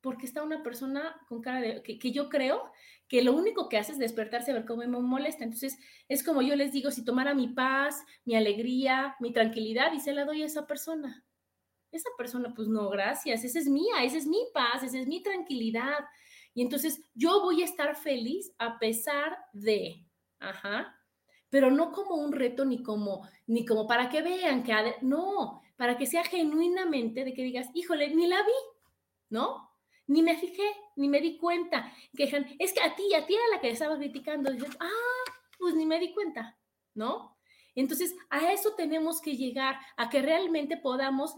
porque 0.00 0.26
está 0.26 0.42
una 0.42 0.62
persona 0.62 1.18
con 1.28 1.40
cara 1.40 1.62
de 1.62 1.82
que, 1.82 2.12
yo 2.12 2.28
creo 2.28 2.70
que 3.08 3.22
lo 3.22 3.32
único 3.32 3.70
que 3.70 3.78
hace 3.78 3.92
es 3.92 3.98
despertarse 3.98 4.50
a 4.50 4.54
ver 4.54 4.66
cómo 4.66 4.82
me 4.82 4.88
molesta. 4.88 5.44
Entonces 5.44 5.78
es 6.08 6.22
como 6.22 6.42
yo 6.42 6.56
les 6.56 6.72
digo, 6.72 6.90
si 6.90 7.04
tomara 7.04 7.32
mi 7.32 7.48
paz, 7.48 8.04
mi 8.26 8.34
alegría, 8.34 9.16
mi 9.18 9.32
tranquilidad 9.32 9.94
y 9.94 10.00
se 10.00 10.12
la 10.12 10.26
doy 10.26 10.42
a 10.42 10.46
esa 10.46 10.66
persona. 10.66 11.24
Esa 11.90 12.10
persona, 12.18 12.52
pues 12.54 12.68
no, 12.68 12.90
gracias, 12.90 13.44
esa 13.44 13.58
es 13.58 13.66
mía, 13.66 14.02
esa 14.02 14.18
es 14.18 14.26
mi 14.26 14.44
paz, 14.52 14.82
esa 14.82 14.98
es 14.98 15.06
mi 15.06 15.22
tranquilidad. 15.22 16.04
Y 16.52 16.60
entonces 16.60 17.02
yo 17.14 17.40
voy 17.40 17.62
a 17.62 17.64
estar 17.64 17.96
feliz 17.96 18.52
a 18.58 18.78
pesar 18.78 19.38
de, 19.54 20.06
ajá, 20.38 21.00
pero 21.54 21.70
no 21.70 21.92
como 21.92 22.16
un 22.16 22.32
reto 22.32 22.64
ni 22.64 22.82
como, 22.82 23.28
ni 23.46 23.64
como 23.64 23.86
para 23.86 24.08
que 24.08 24.22
vean 24.22 24.64
que, 24.64 24.74
no, 25.02 25.62
para 25.76 25.96
que 25.96 26.04
sea 26.04 26.24
genuinamente 26.24 27.24
de 27.24 27.32
que 27.32 27.44
digas, 27.44 27.68
híjole, 27.74 28.12
ni 28.12 28.26
la 28.26 28.42
vi, 28.42 28.52
¿no? 29.30 29.70
Ni 30.08 30.24
me 30.24 30.36
fijé, 30.36 30.64
ni 30.96 31.06
me 31.08 31.20
di 31.20 31.38
cuenta. 31.38 31.92
Que 32.16 32.24
es 32.58 32.72
que 32.72 32.80
a 32.80 32.96
ti, 32.96 33.14
a 33.14 33.24
ti 33.24 33.34
era 33.34 33.44
la 33.52 33.60
que 33.60 33.70
estaba 33.70 33.96
criticando. 33.96 34.50
Y 34.50 34.54
dices, 34.54 34.76
ah, 34.80 35.30
pues 35.56 35.76
ni 35.76 35.86
me 35.86 36.00
di 36.00 36.12
cuenta, 36.12 36.58
¿no? 36.92 37.38
Entonces, 37.76 38.16
a 38.30 38.50
eso 38.52 38.74
tenemos 38.74 39.20
que 39.20 39.36
llegar, 39.36 39.76
a 39.96 40.10
que 40.10 40.22
realmente 40.22 40.76
podamos 40.76 41.36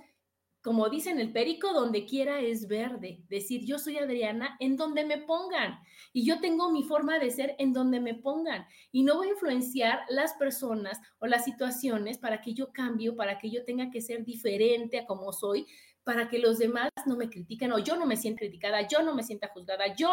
como 0.66 0.88
dicen 0.88 1.20
el 1.20 1.31
perico, 1.31 1.72
donde 1.72 2.05
quiera 2.07 2.40
es 2.40 2.66
verde. 2.66 3.22
Decir, 3.29 3.64
yo 3.64 3.79
soy 3.79 3.98
Adriana 3.98 4.57
en 4.59 4.76
donde 4.76 5.05
me 5.05 5.18
pongan. 5.18 5.79
Y 6.12 6.26
yo 6.26 6.40
tengo 6.40 6.72
mi 6.72 6.83
forma 6.83 7.20
de 7.20 7.31
ser 7.31 7.55
en 7.61 7.72
donde 7.72 8.00
me 8.00 8.14
pongan. 8.14 8.66
Y 8.90 9.05
no 9.05 9.14
voy 9.14 9.29
a 9.29 9.31
influenciar 9.35 10.00
las 10.09 10.35
personas 10.35 11.00
o 11.20 11.29
las 11.29 11.44
situaciones 11.44 12.18
para 12.18 12.40
que 12.40 12.52
yo 12.52 12.72
cambie, 12.72 13.12
para 13.12 13.38
que 13.38 13.48
yo 13.48 13.64
tenga 13.64 13.92
que 13.92 14.00
ser 14.00 14.24
diferente 14.24 14.98
a 14.98 15.07
como 15.07 15.33
soy, 15.33 15.68
para 16.02 16.29
que 16.29 16.40
los 16.40 16.59
demás 16.59 16.90
no 17.07 17.16
me 17.16 17.31
critiquen 17.31 17.70
o 17.70 17.79
yo 17.79 17.94
no 17.96 18.05
me 18.05 18.16
sienta 18.16 18.40
criticada, 18.40 18.88
yo 18.88 19.05
no 19.05 19.14
me 19.14 19.22
sienta 19.22 19.52
juzgada, 19.55 19.94
yo, 19.94 20.11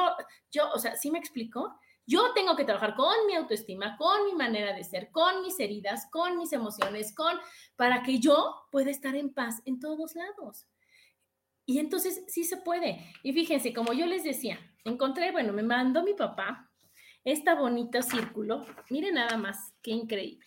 yo, 0.51 0.69
o 0.69 0.77
sea, 0.77 0.95
¿sí 0.95 1.09
me 1.09 1.17
explico? 1.17 1.79
Yo 2.05 2.33
tengo 2.33 2.55
que 2.55 2.65
trabajar 2.65 2.95
con 2.95 3.13
mi 3.27 3.35
autoestima, 3.35 3.97
con 3.97 4.25
mi 4.25 4.33
manera 4.33 4.73
de 4.73 4.83
ser, 4.83 5.09
con 5.11 5.41
mis 5.41 5.59
heridas, 5.59 6.07
con 6.11 6.37
mis 6.37 6.51
emociones, 6.51 7.15
con 7.15 7.37
para 7.75 8.03
que 8.03 8.19
yo 8.19 8.67
pueda 8.71 8.91
estar 8.91 9.15
en 9.15 9.33
paz 9.33 9.61
en 9.65 9.79
todos 9.79 10.15
lados. 10.15 10.67
Y 11.65 11.79
entonces 11.79 12.23
sí 12.27 12.43
se 12.43 12.57
puede. 12.57 12.99
Y 13.23 13.31
fíjense, 13.31 13.73
como 13.73 13.93
yo 13.93 14.05
les 14.05 14.23
decía, 14.23 14.59
encontré, 14.83 15.31
bueno, 15.31 15.53
me 15.53 15.63
mandó 15.63 16.03
mi 16.03 16.13
papá 16.13 16.69
este 17.23 17.53
bonito 17.55 18.01
círculo. 18.01 18.65
Miren 18.89 19.15
nada 19.15 19.37
más, 19.37 19.73
qué 19.81 19.91
increíble. 19.91 20.45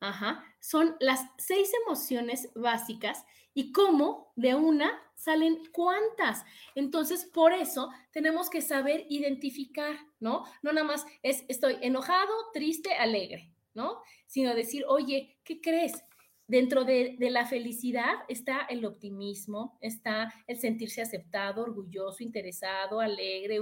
Ajá, 0.00 0.44
son 0.62 0.94
las 1.00 1.26
seis 1.38 1.72
emociones 1.84 2.48
básicas 2.54 3.24
y 3.52 3.72
cómo 3.72 4.32
de 4.36 4.54
una 4.54 5.02
salen 5.16 5.58
cuántas. 5.72 6.44
Entonces, 6.76 7.24
por 7.24 7.52
eso 7.52 7.90
tenemos 8.12 8.48
que 8.48 8.60
saber 8.60 9.04
identificar, 9.08 9.96
¿no? 10.20 10.44
No 10.62 10.72
nada 10.72 10.86
más 10.86 11.04
es 11.22 11.44
estoy 11.48 11.78
enojado, 11.82 12.32
triste, 12.54 12.94
alegre, 12.94 13.50
¿no? 13.74 13.98
Sino 14.26 14.54
decir, 14.54 14.84
oye, 14.86 15.36
¿qué 15.44 15.60
crees? 15.60 16.04
Dentro 16.46 16.84
de, 16.84 17.16
la 17.18 17.46
felicidad 17.46 18.12
está 18.28 18.60
el 18.68 18.84
optimismo, 18.84 19.78
está 19.80 20.32
el 20.46 20.58
sentirse 20.58 21.02
aceptado, 21.02 21.62
orgulloso, 21.62 22.22
interesado, 22.22 23.00
alegre, 23.00 23.58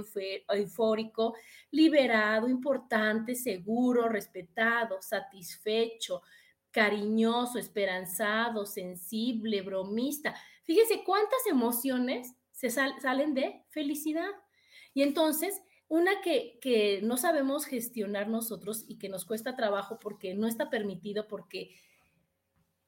eufórico, 0.49 1.35
liberado, 1.71 2.47
importante, 2.47 3.33
seguro, 3.33 4.07
respetado, 4.07 5.01
satisfecho, 5.01 6.21
cariñoso, 6.71 7.59
esperanzado, 7.59 8.65
sensible, 8.65 9.61
bromista. 9.61 10.35
Fíjese 10.63 11.03
cuántas 11.03 11.45
emociones 11.47 12.35
se 12.51 12.69
salen 12.69 13.33
de 13.33 13.63
felicidad. 13.69 14.29
Y 14.93 15.03
entonces, 15.03 15.61
una 15.87 16.21
que, 16.21 16.59
que 16.61 17.01
no 17.03 17.17
sabemos 17.17 17.65
gestionar 17.65 18.27
nosotros 18.27 18.85
y 18.87 18.97
que 18.97 19.09
nos 19.09 19.25
cuesta 19.25 19.55
trabajo 19.55 19.99
porque 19.99 20.33
no 20.33 20.47
está 20.47 20.69
permitido, 20.69 21.27
porque 21.27 21.75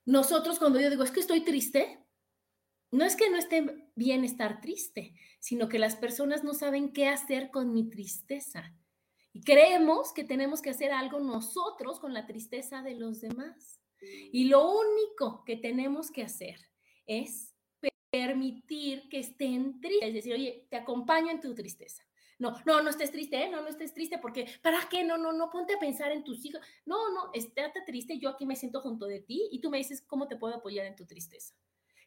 nosotros 0.06 0.60
cuando 0.60 0.80
yo 0.80 0.90
digo, 0.90 1.04
es 1.04 1.12
que 1.12 1.20
estoy 1.20 1.42
triste, 1.42 2.00
no 2.92 3.06
es 3.06 3.16
que 3.16 3.30
no 3.30 3.38
esté 3.38 3.90
bien 3.96 4.24
estar 4.24 4.62
triste, 4.62 5.16
sino 5.40 5.68
que 5.68 5.80
las 5.80 5.96
personas 5.96 6.44
no 6.44 6.54
saben 6.54 6.94
qué 6.94 7.08
hacer 7.08 7.50
con 7.50 7.74
mi 7.74 7.90
tristeza. 7.90 8.74
Y 9.34 9.42
creemos 9.42 10.14
que 10.14 10.24
tenemos 10.24 10.62
que 10.62 10.70
hacer 10.70 10.92
algo 10.92 11.20
nosotros 11.20 12.00
con 12.00 12.14
la 12.14 12.26
tristeza 12.26 12.82
de 12.84 12.96
los 12.96 13.22
demás. 13.22 13.82
Y 14.32 14.46
lo 14.46 14.72
único 14.72 15.44
que 15.44 15.58
tenemos 15.58 16.12
que 16.12 16.24
hacer 16.24 16.60
es 17.08 17.54
permitir 18.12 19.10
que 19.10 19.20
estén 19.20 19.82
tristes, 19.82 20.08
es 20.08 20.14
decir, 20.14 20.34
oye, 20.34 20.68
te 20.70 20.78
acompaño 20.78 21.32
en 21.32 21.42
tu 21.42 21.56
tristeza. 21.56 22.04
No, 22.38 22.56
no, 22.66 22.84
no 22.84 22.90
estés 22.90 23.12
triste, 23.12 23.44
¿eh? 23.44 23.50
no, 23.50 23.62
no 23.62 23.68
estés 23.68 23.94
triste, 23.94 24.20
porque 24.20 24.46
¿para 24.62 24.88
qué? 24.90 25.04
No, 25.04 25.18
no, 25.18 25.32
no, 25.32 25.50
ponte 25.50 25.74
a 25.74 25.80
pensar 25.80 26.12
en 26.12 26.24
tus 26.24 26.46
hijos. 26.46 26.62
No, 26.86 27.12
no, 27.12 27.32
estate 27.34 27.82
triste, 27.86 28.20
yo 28.20 28.30
aquí 28.30 28.46
me 28.46 28.56
siento 28.56 28.82
junto 28.82 29.08
de 29.08 29.22
ti 29.22 29.50
y 29.52 29.62
tú 29.62 29.70
me 29.70 29.78
dices 29.78 30.02
cómo 30.02 30.28
te 30.28 30.36
puedo 30.36 30.56
apoyar 30.56 30.86
en 30.86 30.96
tu 30.96 31.06
tristeza. 31.06 31.56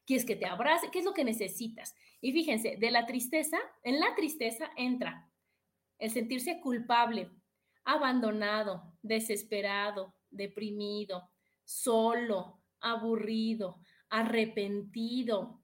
¿Quieres 0.04 0.24
que 0.24 0.36
te 0.36 0.46
abrace? 0.46 0.90
¿Qué 0.92 1.00
es 1.00 1.04
lo 1.04 1.12
que 1.12 1.24
necesitas? 1.24 1.94
Y 2.20 2.32
fíjense, 2.32 2.76
de 2.76 2.90
la 2.92 3.06
tristeza, 3.06 3.58
en 3.82 3.98
la 3.98 4.14
tristeza 4.14 4.70
entra 4.76 5.28
el 5.98 6.10
sentirse 6.10 6.60
culpable, 6.60 7.30
abandonado, 7.84 8.92
desesperado, 9.02 10.14
deprimido, 10.30 11.30
solo, 11.64 12.60
aburrido, 12.80 13.80
arrepentido, 14.08 15.62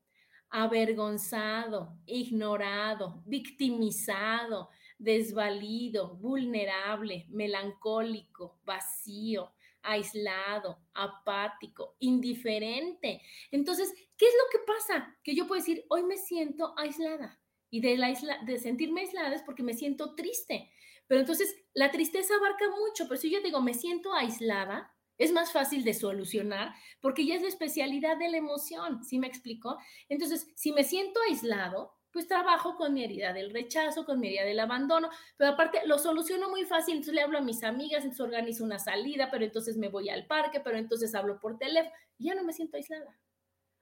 avergonzado, 0.50 1.98
ignorado, 2.06 3.22
victimizado, 3.26 4.68
desvalido, 4.98 6.16
vulnerable, 6.16 7.26
melancólico, 7.30 8.60
vacío, 8.64 9.52
aislado, 9.82 10.78
apático, 10.94 11.96
indiferente. 11.98 13.20
Entonces, 13.50 13.92
¿qué 14.16 14.26
es 14.26 14.34
lo 14.34 14.50
que 14.50 14.64
pasa? 14.64 15.16
Que 15.24 15.34
yo 15.34 15.46
puedo 15.46 15.60
decir, 15.60 15.84
hoy 15.88 16.04
me 16.04 16.16
siento 16.16 16.74
aislada. 16.78 17.41
Y 17.72 17.80
de, 17.80 17.96
la 17.96 18.10
isla, 18.10 18.38
de 18.44 18.58
sentirme 18.58 19.00
aislada 19.00 19.34
es 19.34 19.42
porque 19.42 19.64
me 19.64 19.72
siento 19.72 20.14
triste. 20.14 20.70
Pero 21.08 21.20
entonces, 21.20 21.56
la 21.72 21.90
tristeza 21.90 22.34
abarca 22.36 22.66
mucho. 22.68 23.08
Pero 23.08 23.18
si 23.18 23.30
yo 23.30 23.40
digo, 23.40 23.60
me 23.62 23.72
siento 23.72 24.12
aislada, 24.12 24.94
es 25.18 25.32
más 25.32 25.52
fácil 25.52 25.82
de 25.82 25.94
solucionar 25.94 26.74
porque 27.00 27.26
ya 27.26 27.34
es 27.34 27.42
la 27.42 27.48
especialidad 27.48 28.16
de 28.16 28.28
la 28.28 28.36
emoción, 28.36 29.04
¿sí 29.04 29.18
me 29.18 29.26
explico? 29.26 29.78
Entonces, 30.08 30.48
si 30.54 30.72
me 30.72 30.84
siento 30.84 31.20
aislado, 31.28 31.94
pues 32.12 32.26
trabajo 32.26 32.76
con 32.76 32.92
mi 32.92 33.04
herida 33.04 33.32
del 33.32 33.52
rechazo, 33.52 34.04
con 34.04 34.20
mi 34.20 34.28
herida 34.28 34.44
del 34.44 34.60
abandono, 34.60 35.08
pero 35.36 35.52
aparte 35.52 35.80
lo 35.86 35.98
soluciono 35.98 36.50
muy 36.50 36.64
fácil, 36.64 36.94
entonces 36.94 37.14
le 37.14 37.22
hablo 37.22 37.38
a 37.38 37.42
mis 37.42 37.62
amigas, 37.64 38.02
entonces 38.02 38.20
organizo 38.20 38.64
una 38.64 38.78
salida, 38.78 39.30
pero 39.30 39.44
entonces 39.44 39.76
me 39.76 39.88
voy 39.88 40.10
al 40.10 40.26
parque, 40.26 40.60
pero 40.60 40.76
entonces 40.76 41.14
hablo 41.14 41.40
por 41.40 41.58
teléfono, 41.58 41.94
y 42.18 42.26
ya 42.26 42.34
no 42.34 42.44
me 42.44 42.52
siento 42.52 42.76
aislada. 42.76 43.18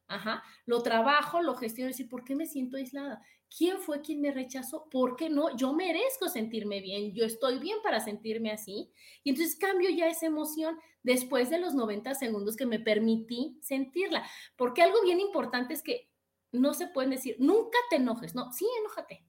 Ajá, 0.07 0.45
lo 0.67 0.83
trabajo, 0.83 1.43
lo 1.43 1.55
gestiono, 1.57 1.93
y 1.97 2.05
¿por 2.05 2.25
qué 2.25 2.37
me 2.37 2.47
siento 2.47 2.77
aislada? 2.77 3.21
¿Quién 3.57 3.79
fue 3.81 4.01
quien 4.01 4.21
me 4.21 4.31
rechazó? 4.31 4.89
¿Por 4.91 5.17
qué 5.17 5.29
no? 5.29 5.57
Yo 5.57 5.73
merezco 5.73 6.29
sentirme 6.29 6.81
bien, 6.81 7.13
yo 7.15 7.25
estoy 7.25 7.59
bien 7.59 7.79
para 7.83 8.01
sentirme 8.01 8.53
así. 8.53 8.93
Y 9.25 9.31
entonces 9.31 9.57
cambio 9.57 9.91
ya 9.91 10.09
esa 10.09 10.27
emoción 10.27 10.79
después 11.03 11.51
de 11.51 11.59
los 11.59 11.75
90 11.75 12.15
segundos 12.15 12.57
que 12.57 12.67
me 12.67 12.79
permití 12.79 13.59
sentirla. 13.61 14.25
Porque 14.57 14.83
algo 14.83 15.03
bien 15.03 15.19
importante 15.19 15.75
es 15.75 15.83
que 15.83 16.09
no 16.53 16.75
se 16.75 16.87
pueden 16.89 17.11
decir, 17.11 17.37
nunca 17.39 17.79
te 17.91 17.97
enojes, 17.97 18.35
no, 18.35 18.53
sí, 18.53 18.67
enójate. 18.81 19.25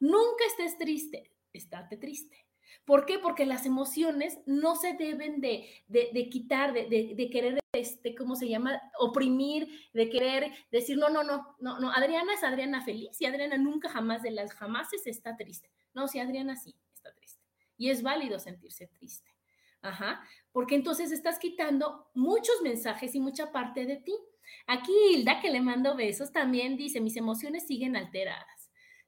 Nunca 0.00 0.44
estés 0.46 0.76
triste, 0.78 1.32
estate 1.52 1.96
triste. 1.96 2.46
¿Por 2.84 3.06
qué? 3.06 3.18
Porque 3.18 3.46
las 3.46 3.66
emociones 3.66 4.38
no 4.46 4.76
se 4.76 4.94
deben 4.94 5.40
de, 5.40 5.68
de, 5.88 6.28
quitar, 6.28 6.72
de, 6.72 7.14
de, 7.16 7.30
querer, 7.30 7.58
este, 7.74 8.14
¿cómo 8.14 8.36
se 8.36 8.48
llama? 8.48 8.80
Oprimir, 8.98 9.68
de 9.92 10.08
querer 10.08 10.52
decir, 10.70 10.96
no, 10.96 11.08
no, 11.08 11.22
no, 11.22 11.56
no, 11.60 11.78
no, 11.78 11.90
Adriana 11.92 12.34
es 12.34 12.42
Adriana 12.42 12.82
feliz 12.82 13.20
y 13.20 13.26
Adriana 13.26 13.56
nunca 13.56 13.88
jamás 13.88 14.22
de 14.22 14.30
las 14.30 14.52
jamases 14.52 15.06
está 15.06 15.36
triste. 15.36 15.70
No, 15.92 16.08
si 16.08 16.18
Adriana 16.18 16.56
sí 16.56 16.74
está 16.92 17.12
triste. 17.14 17.42
Y 17.76 17.90
es 17.90 18.02
válido 18.02 18.38
sentirse 18.38 18.86
triste. 18.86 19.30
Ajá, 19.82 20.26
porque 20.50 20.76
entonces 20.76 21.12
estás 21.12 21.38
quitando 21.38 22.10
muchos 22.14 22.62
mensajes 22.62 23.14
y 23.14 23.20
mucha 23.20 23.52
parte 23.52 23.84
de 23.84 23.96
ti. 23.96 24.16
Aquí 24.66 24.92
Hilda, 25.10 25.40
que 25.40 25.50
le 25.50 25.60
mando 25.60 25.94
besos, 25.94 26.32
también 26.32 26.76
dice, 26.78 27.00
mis 27.00 27.16
emociones 27.16 27.66
siguen 27.66 27.94
alteradas. 27.94 28.63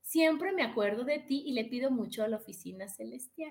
Siempre 0.06 0.52
me 0.52 0.62
acuerdo 0.62 1.02
de 1.02 1.18
ti 1.18 1.42
y 1.46 1.52
le 1.52 1.64
pido 1.64 1.90
mucho 1.90 2.22
a 2.22 2.28
la 2.28 2.36
oficina 2.36 2.86
celestial. 2.86 3.50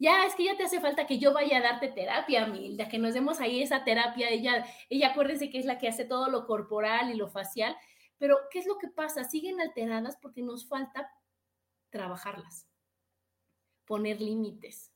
Ya, 0.00 0.26
es 0.26 0.34
que 0.34 0.46
ya 0.46 0.56
te 0.56 0.64
hace 0.64 0.80
falta 0.80 1.06
que 1.06 1.20
yo 1.20 1.32
vaya 1.32 1.58
a 1.58 1.62
darte 1.62 1.86
terapia, 1.86 2.44
Milda, 2.48 2.88
que 2.88 2.98
nos 2.98 3.14
demos 3.14 3.38
ahí 3.38 3.62
esa 3.62 3.84
terapia. 3.84 4.28
Ella, 4.28 4.66
ella 4.90 5.12
acuérdense 5.12 5.48
que 5.48 5.60
es 5.60 5.64
la 5.64 5.78
que 5.78 5.86
hace 5.86 6.04
todo 6.04 6.28
lo 6.28 6.44
corporal 6.44 7.12
y 7.12 7.14
lo 7.14 7.28
facial. 7.28 7.76
Pero, 8.18 8.36
¿qué 8.50 8.58
es 8.58 8.66
lo 8.66 8.78
que 8.78 8.88
pasa? 8.88 9.22
Siguen 9.22 9.60
alteradas 9.60 10.16
porque 10.20 10.42
nos 10.42 10.66
falta 10.66 11.08
trabajarlas, 11.90 12.66
poner 13.84 14.20
límites, 14.20 14.92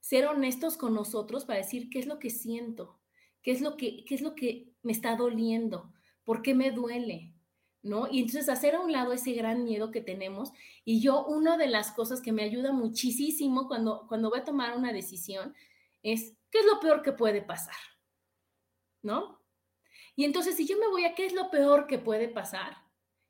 ser 0.00 0.26
honestos 0.26 0.76
con 0.76 0.92
nosotros 0.92 1.44
para 1.44 1.60
decir 1.60 1.88
qué 1.88 2.00
es 2.00 2.06
lo 2.06 2.18
que 2.18 2.30
siento, 2.30 2.98
qué 3.42 3.52
es 3.52 3.60
lo 3.60 3.76
que, 3.76 4.04
qué 4.04 4.16
es 4.16 4.22
lo 4.22 4.34
que 4.34 4.74
me 4.82 4.90
está 4.90 5.14
doliendo, 5.14 5.94
por 6.24 6.42
qué 6.42 6.52
me 6.52 6.72
duele, 6.72 7.32
¿no? 7.86 8.08
Y 8.10 8.20
entonces 8.20 8.48
hacer 8.48 8.74
a 8.74 8.80
un 8.80 8.92
lado 8.92 9.12
ese 9.12 9.32
gran 9.32 9.64
miedo 9.64 9.90
que 9.90 10.00
tenemos. 10.00 10.52
Y 10.84 11.00
yo, 11.00 11.24
una 11.24 11.56
de 11.56 11.68
las 11.68 11.92
cosas 11.92 12.20
que 12.20 12.32
me 12.32 12.42
ayuda 12.42 12.72
muchísimo 12.72 13.68
cuando, 13.68 14.06
cuando 14.08 14.30
voy 14.30 14.40
a 14.40 14.44
tomar 14.44 14.76
una 14.76 14.92
decisión 14.92 15.54
es, 16.02 16.36
¿qué 16.50 16.58
es 16.60 16.66
lo 16.66 16.80
peor 16.80 17.02
que 17.02 17.12
puede 17.12 17.42
pasar? 17.42 17.76
¿No? 19.02 19.40
Y 20.16 20.24
entonces, 20.24 20.56
si 20.56 20.66
yo 20.66 20.78
me 20.78 20.88
voy 20.88 21.04
a 21.04 21.14
qué 21.14 21.26
es 21.26 21.32
lo 21.32 21.50
peor 21.50 21.86
que 21.86 21.98
puede 21.98 22.28
pasar, 22.28 22.76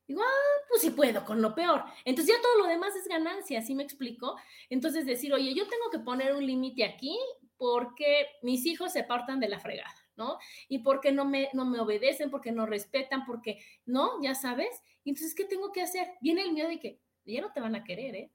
digo, 0.07 0.23
ah, 0.23 0.65
pues 0.69 0.83
sí 0.83 0.91
puedo 0.91 1.25
con 1.25 1.43
lo 1.43 1.55
peor. 1.55 1.85
Entonces 2.05 2.35
ya 2.35 2.41
todo 2.41 2.59
lo 2.63 2.67
demás 2.67 2.95
es 2.97 3.09
ganancia, 3.09 3.61
¿sí 3.61 3.75
me 3.75 3.83
explico? 3.83 4.37
Entonces 4.71 5.05
decir, 5.05 5.35
oye, 5.35 5.53
yo 5.55 5.67
tengo 5.69 5.91
que 5.91 5.99
poner 5.99 6.35
un 6.35 6.47
límite 6.47 6.85
aquí 6.85 7.19
porque 7.59 8.29
mis 8.43 8.65
hijos 8.67 8.93
se 8.93 9.05
partan 9.05 9.41
de 9.41 9.49
la 9.49 9.61
fregada. 9.61 10.06
¿No? 10.17 10.39
Y 10.69 10.81
porque 10.81 11.13
no 11.13 11.25
me, 11.25 11.49
no 11.53 11.65
me 11.65 11.81
obedecen, 11.81 12.31
porque 12.31 12.53
no 12.53 12.67
respetan, 12.67 13.25
porque, 13.27 13.59
¿no? 13.85 14.23
Ya 14.23 14.35
sabes. 14.35 14.83
entonces, 15.05 15.35
¿qué 15.35 15.45
tengo 15.45 15.73
que 15.73 15.83
hacer? 15.83 16.09
Viene 16.21 16.43
el 16.43 16.53
miedo 16.53 16.69
de 16.69 16.79
que 16.79 17.01
ya 17.25 17.41
no 17.41 17.53
te 17.53 17.61
van 17.61 17.75
a 17.75 17.85
querer, 17.85 18.15
¿eh? 18.15 18.33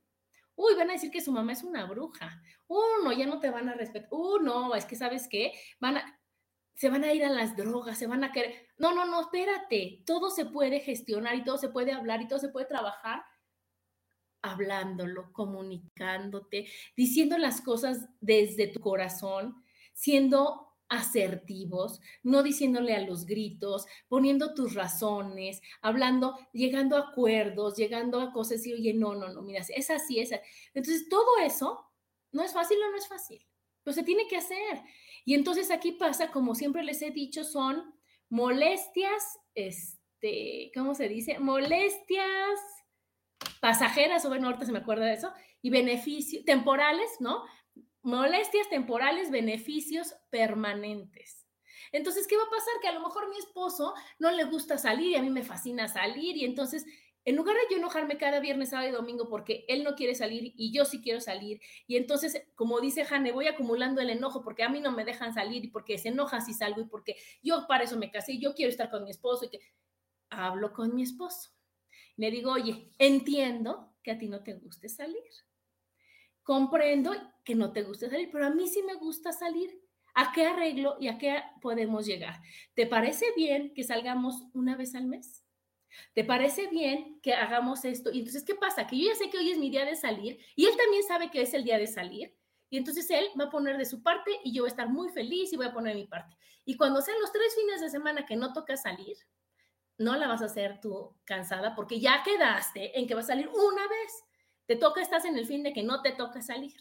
Uy, 0.55 0.75
van 0.75 0.89
a 0.89 0.93
decir 0.93 1.11
que 1.11 1.21
su 1.21 1.31
mamá 1.31 1.53
es 1.53 1.63
una 1.63 1.85
bruja. 1.85 2.41
Uh, 2.67 3.03
no, 3.03 3.11
ya 3.13 3.25
no 3.25 3.39
te 3.39 3.49
van 3.49 3.69
a 3.69 3.73
respetar. 3.73 4.09
Uh, 4.11 4.39
no, 4.39 4.75
es 4.75 4.85
que, 4.85 4.95
¿sabes 4.95 5.27
qué? 5.29 5.53
Van 5.79 5.97
a... 5.97 6.19
se 6.75 6.89
van 6.89 7.03
a 7.03 7.13
ir 7.13 7.23
a 7.23 7.29
las 7.29 7.55
drogas, 7.55 7.97
se 7.97 8.07
van 8.07 8.23
a 8.23 8.31
querer. 8.31 8.67
No, 8.77 8.93
no, 8.93 9.05
no, 9.05 9.21
espérate. 9.21 10.03
Todo 10.05 10.29
se 10.29 10.45
puede 10.45 10.81
gestionar 10.81 11.35
y 11.35 11.43
todo 11.43 11.57
se 11.57 11.69
puede 11.69 11.93
hablar 11.93 12.21
y 12.21 12.27
todo 12.27 12.39
se 12.39 12.49
puede 12.49 12.67
trabajar 12.67 13.23
hablándolo, 14.41 15.31
comunicándote, 15.33 16.67
diciendo 16.95 17.37
las 17.37 17.61
cosas 17.61 18.09
desde 18.19 18.67
tu 18.67 18.79
corazón, 18.79 19.63
siendo 19.93 20.70
asertivos, 20.91 22.01
no 22.21 22.43
diciéndole 22.43 22.93
a 22.93 22.99
los 22.99 23.25
gritos, 23.25 23.87
poniendo 24.09 24.53
tus 24.53 24.75
razones, 24.75 25.61
hablando, 25.81 26.37
llegando 26.51 26.97
a 26.97 27.09
acuerdos, 27.09 27.77
llegando 27.77 28.19
a 28.19 28.33
cosas 28.33 28.67
y, 28.67 28.73
oye, 28.73 28.93
no, 28.93 29.15
no, 29.15 29.29
no, 29.29 29.41
mira, 29.41 29.61
es 29.61 29.89
así, 29.89 30.19
es 30.19 30.33
así. 30.33 30.43
Entonces, 30.73 31.07
todo 31.07 31.37
eso 31.43 31.89
no 32.33 32.43
es 32.43 32.53
fácil 32.53 32.77
o 32.83 32.91
no 32.91 32.97
es 32.97 33.07
fácil, 33.07 33.47
pero 33.83 33.95
se 33.95 34.03
tiene 34.03 34.27
que 34.27 34.35
hacer. 34.35 34.81
Y 35.23 35.33
entonces 35.33 35.71
aquí 35.71 35.93
pasa, 35.93 36.29
como 36.29 36.55
siempre 36.55 36.83
les 36.83 37.01
he 37.01 37.11
dicho, 37.11 37.45
son 37.45 37.95
molestias, 38.27 39.39
este, 39.55 40.71
¿cómo 40.75 40.93
se 40.93 41.07
dice? 41.07 41.39
Molestias 41.39 42.59
pasajeras, 43.61 44.25
o 44.25 44.29
bueno, 44.29 44.47
ahorita 44.47 44.65
se 44.65 44.73
me 44.73 44.79
acuerda 44.79 45.05
de 45.05 45.13
eso, 45.13 45.31
y 45.61 45.69
beneficios 45.69 46.43
temporales, 46.43 47.09
¿no? 47.21 47.43
Molestias 48.03 48.69
temporales, 48.69 49.31
beneficios 49.31 50.15
permanentes. 50.29 51.47
Entonces, 51.91 52.27
¿qué 52.27 52.37
va 52.37 52.43
a 52.43 52.49
pasar? 52.49 52.73
Que 52.81 52.87
a 52.87 52.93
lo 52.93 53.01
mejor 53.01 53.29
mi 53.29 53.37
esposo 53.37 53.93
no 54.19 54.31
le 54.31 54.45
gusta 54.45 54.77
salir 54.77 55.11
y 55.11 55.15
a 55.15 55.21
mí 55.21 55.29
me 55.29 55.43
fascina 55.43 55.87
salir 55.87 56.37
y 56.37 56.45
entonces, 56.45 56.85
en 57.25 57.35
lugar 57.35 57.55
de 57.55 57.61
yo 57.69 57.77
enojarme 57.77 58.17
cada 58.17 58.39
viernes, 58.39 58.69
sábado 58.69 58.89
y 58.89 58.93
domingo 58.93 59.29
porque 59.29 59.65
él 59.67 59.83
no 59.83 59.95
quiere 59.95 60.15
salir 60.15 60.53
y 60.55 60.71
yo 60.71 60.85
sí 60.85 61.01
quiero 61.01 61.19
salir, 61.19 61.59
y 61.87 61.97
entonces, 61.97 62.47
como 62.55 62.79
dice 62.79 63.03
Jane, 63.03 63.31
voy 63.31 63.47
acumulando 63.47 64.01
el 64.01 64.09
enojo 64.09 64.41
porque 64.43 64.63
a 64.63 64.69
mí 64.69 64.79
no 64.79 64.91
me 64.91 65.05
dejan 65.05 65.33
salir 65.33 65.63
y 65.65 65.67
porque 65.67 65.97
se 65.97 66.09
enoja 66.09 66.41
si 66.41 66.53
salgo 66.53 66.81
y 66.81 66.85
porque 66.85 67.17
yo 67.43 67.65
para 67.67 67.83
eso 67.83 67.97
me 67.97 68.09
casé 68.09 68.33
y 68.33 68.41
yo 68.41 68.53
quiero 68.53 68.69
estar 68.69 68.89
con 68.89 69.03
mi 69.03 69.11
esposo 69.11 69.45
y 69.45 69.49
que 69.49 69.59
hablo 70.29 70.71
con 70.73 70.95
mi 70.95 71.03
esposo. 71.03 71.51
Le 72.15 72.31
digo, 72.31 72.51
oye, 72.53 72.89
entiendo 72.97 73.93
que 74.01 74.11
a 74.11 74.17
ti 74.17 74.27
no 74.27 74.43
te 74.43 74.53
guste 74.53 74.89
salir 74.89 75.21
comprendo 76.51 77.13
que 77.45 77.55
no 77.55 77.71
te 77.71 77.81
gusta 77.81 78.09
salir, 78.09 78.29
pero 78.29 78.45
a 78.45 78.49
mí 78.49 78.67
sí 78.67 78.83
me 78.83 78.95
gusta 78.95 79.31
salir. 79.31 79.81
¿A 80.13 80.33
qué 80.33 80.47
arreglo 80.47 80.97
y 80.99 81.07
a 81.07 81.17
qué 81.17 81.41
podemos 81.61 82.05
llegar? 82.05 82.41
¿Te 82.73 82.85
parece 82.85 83.25
bien 83.37 83.73
que 83.73 83.85
salgamos 83.85 84.43
una 84.53 84.75
vez 84.75 84.93
al 84.93 85.05
mes? 85.05 85.45
¿Te 86.13 86.25
parece 86.25 86.67
bien 86.67 87.21
que 87.21 87.35
hagamos 87.35 87.85
esto? 87.85 88.11
Y 88.11 88.19
entonces, 88.19 88.43
¿qué 88.43 88.53
pasa? 88.53 88.85
Que 88.85 88.99
yo 88.99 89.07
ya 89.07 89.15
sé 89.15 89.29
que 89.29 89.37
hoy 89.37 89.49
es 89.49 89.59
mi 89.59 89.69
día 89.69 89.85
de 89.85 89.95
salir 89.95 90.39
y 90.57 90.65
él 90.65 90.75
también 90.75 91.03
sabe 91.03 91.31
que 91.31 91.41
es 91.41 91.53
el 91.53 91.63
día 91.63 91.77
de 91.77 91.87
salir. 91.87 92.37
Y 92.69 92.75
entonces 92.75 93.09
él 93.11 93.27
va 93.39 93.45
a 93.45 93.49
poner 93.49 93.77
de 93.77 93.85
su 93.85 94.03
parte 94.03 94.31
y 94.43 94.53
yo 94.53 94.63
voy 94.63 94.67
a 94.67 94.75
estar 94.75 94.89
muy 94.89 95.07
feliz 95.07 95.53
y 95.53 95.55
voy 95.55 95.67
a 95.67 95.73
poner 95.73 95.95
mi 95.95 96.05
parte. 96.05 96.35
Y 96.65 96.75
cuando 96.75 96.99
sean 96.99 97.21
los 97.21 97.31
tres 97.31 97.55
fines 97.55 97.79
de 97.79 97.89
semana 97.89 98.25
que 98.25 98.35
no 98.35 98.51
toca 98.51 98.75
salir, 98.75 99.15
no 99.97 100.17
la 100.17 100.27
vas 100.27 100.41
a 100.41 100.47
hacer 100.47 100.81
tú 100.81 101.15
cansada 101.23 101.75
porque 101.75 102.01
ya 102.01 102.23
quedaste 102.23 102.99
en 102.99 103.07
que 103.07 103.13
va 103.13 103.21
a 103.21 103.23
salir 103.23 103.47
una 103.47 103.87
vez. 103.87 104.30
Te 104.65 104.75
toca, 104.75 105.01
estás 105.01 105.25
en 105.25 105.37
el 105.37 105.45
fin 105.45 105.63
de 105.63 105.73
que 105.73 105.83
no 105.83 106.01
te 106.01 106.11
toca 106.11 106.41
salir. 106.41 106.73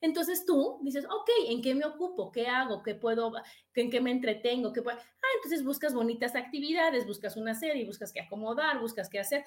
Entonces 0.00 0.44
tú 0.46 0.78
dices, 0.82 1.04
ok, 1.06 1.30
¿en 1.48 1.60
qué 1.62 1.74
me 1.74 1.84
ocupo? 1.84 2.30
¿Qué 2.30 2.46
hago? 2.46 2.82
¿Qué 2.82 2.94
puedo? 2.94 3.32
¿En 3.74 3.90
qué 3.90 4.00
me 4.00 4.10
entretengo? 4.10 4.72
¿Qué 4.72 4.82
puedo? 4.82 4.98
Ah, 4.98 5.32
entonces 5.36 5.64
buscas 5.64 5.94
bonitas 5.94 6.36
actividades, 6.36 7.06
buscas 7.06 7.36
una 7.36 7.54
serie, 7.54 7.84
buscas 7.84 8.12
qué 8.12 8.20
acomodar, 8.20 8.80
buscas 8.80 9.08
qué 9.08 9.18
hacer. 9.18 9.44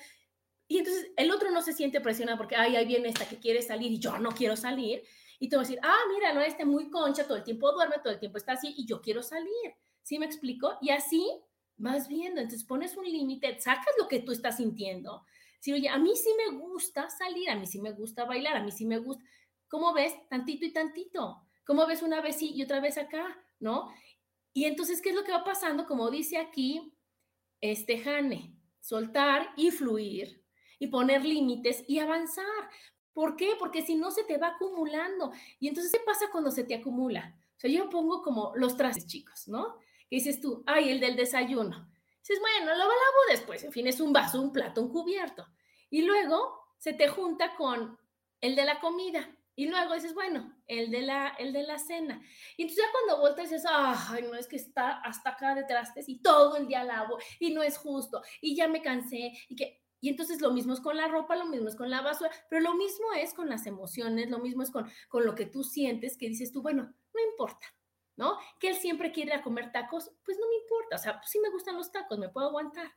Y 0.67 0.79
entonces 0.79 1.11
el 1.17 1.31
otro 1.31 1.51
no 1.51 1.61
se 1.61 1.73
siente 1.73 2.01
presionado 2.01 2.37
porque, 2.37 2.55
ay, 2.55 2.75
ahí 2.75 2.85
viene 2.85 3.09
esta 3.09 3.27
que 3.27 3.39
quiere 3.39 3.61
salir 3.61 3.91
y 3.91 3.99
yo 3.99 4.17
no 4.19 4.31
quiero 4.31 4.55
salir. 4.55 5.03
Y 5.39 5.49
te 5.49 5.55
va 5.55 5.61
a 5.61 5.65
decir, 5.65 5.79
ah, 5.83 5.99
mira, 6.13 6.33
no, 6.33 6.41
este 6.41 6.65
muy 6.65 6.89
concha, 6.89 7.25
todo 7.25 7.37
el 7.37 7.43
tiempo 7.43 7.71
duerme, 7.71 7.95
todo 8.03 8.13
el 8.13 8.19
tiempo 8.19 8.37
está 8.37 8.53
así 8.53 8.73
y 8.77 8.85
yo 8.85 9.01
quiero 9.01 9.23
salir. 9.23 9.75
¿Sí 10.01 10.19
me 10.19 10.25
explico? 10.25 10.77
Y 10.81 10.89
así 10.89 11.25
vas 11.77 12.07
viendo. 12.07 12.41
Entonces 12.41 12.65
pones 12.65 12.95
un 12.97 13.05
límite, 13.05 13.59
sacas 13.59 13.93
lo 13.99 14.07
que 14.07 14.19
tú 14.19 14.31
estás 14.31 14.57
sintiendo 14.57 15.23
si, 15.61 15.71
oye, 15.73 15.89
a 15.89 15.99
mí 15.99 16.15
sí 16.15 16.29
me 16.35 16.57
gusta 16.57 17.07
salir, 17.11 17.47
a 17.51 17.55
mí 17.55 17.67
sí 17.67 17.79
me 17.79 17.91
gusta 17.91 18.25
bailar, 18.25 18.57
a 18.57 18.63
mí 18.63 18.71
sí 18.71 18.83
me 18.83 18.97
gusta. 18.97 19.23
¿Cómo 19.67 19.93
ves? 19.93 20.11
Tantito 20.27 20.65
y 20.65 20.73
tantito. 20.73 21.47
¿Cómo 21.67 21.85
ves 21.85 22.01
una 22.01 22.19
vez 22.19 22.37
sí 22.37 22.51
y 22.55 22.63
otra 22.63 22.79
vez 22.79 22.97
acá? 22.97 23.37
¿No? 23.59 23.93
Y 24.53 24.65
entonces, 24.65 25.03
¿qué 25.03 25.09
es 25.09 25.15
lo 25.15 25.23
que 25.23 25.31
va 25.31 25.43
pasando? 25.43 25.85
Como 25.85 26.09
dice 26.09 26.37
aquí 26.37 26.97
este 27.61 27.99
Jane, 27.99 28.57
soltar 28.79 29.53
y 29.55 29.69
fluir 29.69 30.43
y 30.79 30.87
poner 30.87 31.23
límites 31.23 31.83
y 31.87 31.99
avanzar. 31.99 32.43
¿Por 33.13 33.35
qué? 33.35 33.51
Porque 33.59 33.83
si 33.83 33.93
no 33.93 34.09
se 34.09 34.23
te 34.23 34.39
va 34.39 34.55
acumulando. 34.55 35.31
Y 35.59 35.67
entonces, 35.67 35.91
¿qué 35.91 35.99
pasa 36.03 36.31
cuando 36.31 36.49
se 36.49 36.63
te 36.63 36.73
acumula? 36.73 37.37
O 37.55 37.59
sea, 37.59 37.69
yo 37.69 37.87
pongo 37.87 38.23
como 38.23 38.53
los 38.55 38.75
trastes, 38.77 39.05
chicos, 39.05 39.47
¿no? 39.47 39.77
Que 40.09 40.15
dices 40.15 40.41
tú, 40.41 40.63
ay, 40.65 40.89
el 40.89 40.99
del 40.99 41.15
desayuno. 41.15 41.90
Dices, 42.21 42.39
bueno, 42.39 42.71
lo 42.71 42.77
lavo 42.77 42.95
después, 43.29 43.63
en 43.63 43.71
fin, 43.71 43.87
es 43.87 43.99
un 43.99 44.13
vaso, 44.13 44.41
un 44.41 44.53
plato, 44.53 44.81
un 44.81 44.89
cubierto. 44.89 45.47
Y 45.89 46.03
luego 46.03 46.61
se 46.77 46.93
te 46.93 47.07
junta 47.07 47.55
con 47.55 47.97
el 48.41 48.55
de 48.55 48.65
la 48.65 48.79
comida. 48.79 49.29
Y 49.55 49.67
luego 49.67 49.93
dices, 49.93 50.13
bueno, 50.13 50.55
el 50.67 50.89
de 50.89 51.01
la, 51.01 51.29
el 51.37 51.51
de 51.51 51.63
la 51.63 51.77
cena. 51.77 52.21
Y 52.57 52.63
entonces 52.63 52.85
ya 52.85 52.91
cuando 52.91 53.21
vueltas 53.21 53.49
dices, 53.49 53.69
ay, 53.69 54.23
no 54.23 54.35
es 54.35 54.47
que 54.47 54.55
está 54.55 55.01
hasta 55.01 55.31
acá 55.31 55.55
de 55.55 55.65
trastes 55.65 56.07
y 56.07 56.21
todo 56.21 56.55
el 56.57 56.67
día 56.67 56.83
lavo 56.83 57.17
y 57.39 57.51
no 57.51 57.61
es 57.61 57.77
justo 57.77 58.21
y 58.41 58.55
ya 58.55 58.67
me 58.67 58.81
cansé 58.81 59.33
y 59.49 59.55
que... 59.55 59.81
Y 60.03 60.09
entonces 60.09 60.41
lo 60.41 60.51
mismo 60.51 60.73
es 60.73 60.79
con 60.79 60.97
la 60.97 61.07
ropa, 61.07 61.35
lo 61.35 61.45
mismo 61.45 61.67
es 61.67 61.75
con 61.75 61.91
la 61.91 62.01
basura, 62.01 62.31
pero 62.49 62.63
lo 62.63 62.73
mismo 62.73 63.13
es 63.15 63.35
con 63.35 63.47
las 63.49 63.67
emociones, 63.67 64.31
lo 64.31 64.39
mismo 64.39 64.63
es 64.63 64.71
con, 64.71 64.89
con 65.09 65.27
lo 65.27 65.35
que 65.35 65.45
tú 65.45 65.63
sientes, 65.63 66.17
que 66.17 66.27
dices 66.27 66.51
tú, 66.51 66.63
bueno, 66.63 66.91
no 67.13 67.21
importa, 67.29 67.67
¿no? 68.15 68.37
Que 68.59 68.69
él 68.69 68.75
siempre 68.75 69.11
quiere 69.11 69.41
comer 69.41 69.71
tacos, 69.71 70.11
pues 70.23 70.37
no 70.39 70.47
me 70.47 70.55
importa, 70.55 70.95
o 70.95 70.99
sea, 70.99 71.21
sí 71.25 71.39
me 71.39 71.49
gustan 71.49 71.75
los 71.75 71.91
tacos, 71.91 72.19
me 72.19 72.29
puedo 72.29 72.47
aguantar. 72.47 72.91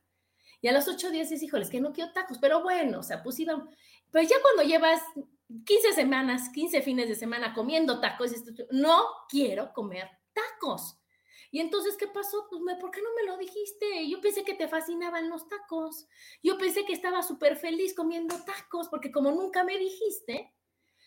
Y 0.61 0.69
a 0.69 0.73
los 0.73 0.89
ocho 0.89 1.11
días 1.11 1.29
dices, 1.29 1.43
híjole, 1.43 1.65
es 1.65 1.71
que 1.71 1.81
no 1.81 1.93
quiero 1.93 2.13
tacos, 2.13 2.39
pero 2.39 2.63
bueno, 2.63 3.01
o 3.01 3.03
sea, 3.03 3.23
pues 3.23 3.39
iba, 3.39 3.69
pues 4.11 4.29
ya 4.29 4.37
cuando 4.41 4.63
llevas 4.63 5.03
15 5.67 5.93
semanas, 5.93 6.49
15 6.51 6.83
fines 6.83 7.09
de 7.09 7.15
semana 7.15 7.53
comiendo 7.53 8.01
tacos, 8.01 8.33
no 8.71 9.05
quiero 9.29 9.73
comer 9.73 10.09
tacos. 10.33 10.99
Y 11.51 11.61
entonces, 11.61 11.97
¿qué 11.97 12.09
pasó? 12.09 12.49
Pues, 12.51 12.77
¿por 12.81 12.91
qué 12.91 13.01
no 13.01 13.11
me 13.15 13.31
lo 13.31 13.39
dijiste? 13.39 14.09
Yo 14.09 14.21
pensé 14.21 14.43
que 14.43 14.55
te 14.55 14.67
fascinaban 14.67 15.29
los 15.29 15.49
tacos. 15.49 16.09
Yo 16.43 16.59
pensé 16.59 16.85
que 16.85 16.93
estaba 16.93 17.23
súper 17.23 17.57
feliz 17.57 17.95
comiendo 17.95 18.35
tacos, 18.45 18.89
porque 18.89 19.13
como 19.13 19.31
nunca 19.31 19.63
me 19.63 19.79
dijiste, 19.79 20.53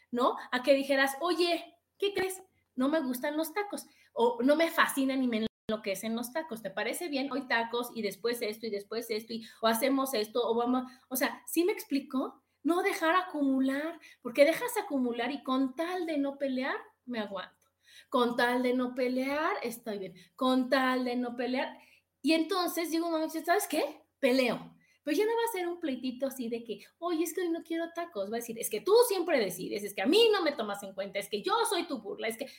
¿no? 0.10 0.38
A 0.52 0.64
que 0.64 0.74
dijeras, 0.74 1.18
oye, 1.20 1.76
¿qué 1.98 2.14
crees? 2.14 2.42
No 2.78 2.88
me 2.88 3.02
gustan 3.02 3.36
los 3.36 3.54
tacos 3.54 3.86
o 4.14 4.42
no 4.42 4.56
me 4.56 4.72
fascinan 4.72 5.20
ni 5.20 5.28
me 5.28 5.46
enloquecen 5.70 6.16
los 6.16 6.32
tacos. 6.32 6.62
¿Te 6.62 6.70
parece 6.70 7.10
bien? 7.10 7.30
Hoy 7.32 7.48
tacos 7.48 7.92
y 7.94 8.02
después 8.02 8.42
esto 8.42 8.68
y 8.68 8.70
después 8.70 9.10
esto 9.10 9.34
y 9.34 9.46
o 9.62 9.68
hacemos 9.68 10.14
esto 10.14 10.40
o 10.48 10.56
vamos, 10.56 10.90
o 11.10 11.18
sea, 11.18 11.44
¿sí 11.46 11.66
me 11.66 11.74
explicó? 11.74 12.42
No 12.64 12.82
dejar 12.84 13.16
acumular, 13.16 14.00
porque 14.22 14.46
dejas 14.46 14.72
acumular 14.78 15.32
y 15.32 15.44
con 15.44 15.76
tal 15.76 16.06
de 16.06 16.18
no 16.18 16.38
pelear, 16.38 16.76
me 17.06 17.20
aguanto. 17.20 17.66
Con 18.10 18.36
tal 18.36 18.64
de 18.64 18.74
no 18.74 18.94
pelear, 18.96 19.56
estoy 19.64 20.00
bien. 20.00 20.14
Con 20.36 20.70
tal 20.70 21.06
de 21.06 21.16
no 21.16 21.36
pelear. 21.36 21.78
Y 22.22 22.34
entonces 22.34 22.92
digo, 22.92 23.10
mamá, 23.10 23.30
¿sabes 23.30 23.68
qué? 23.68 24.04
Peleo. 24.20 24.77
Pero 25.08 25.20
ya 25.20 25.26
no 25.26 25.38
va 25.38 25.44
a 25.48 25.54
ser 25.54 25.70
un 25.70 25.80
pleitito 25.80 26.28
así 26.28 26.50
de 26.50 26.66
que, 26.66 26.84
oye, 27.00 27.24
es 27.24 27.34
que 27.34 27.40
hoy 27.40 27.48
no 27.48 27.64
quiero 27.64 27.94
tacos. 27.96 28.30
Va 28.30 28.36
a 28.36 28.40
decir, 28.42 28.60
es 28.60 28.70
que 28.70 28.82
tú 28.82 28.94
siempre 29.08 29.40
decides, 29.40 29.82
es 29.86 29.94
que 29.94 30.02
a 30.02 30.06
mí 30.06 30.28
no 30.34 30.42
me 30.42 30.52
tomas 30.52 30.84
en 30.84 30.94
cuenta, 30.94 31.18
es 31.18 31.30
que 31.30 31.42
yo 31.42 31.54
soy 31.70 31.88
tu 31.88 32.00
burla, 32.02 32.28
es 32.28 32.36
que 32.38 32.52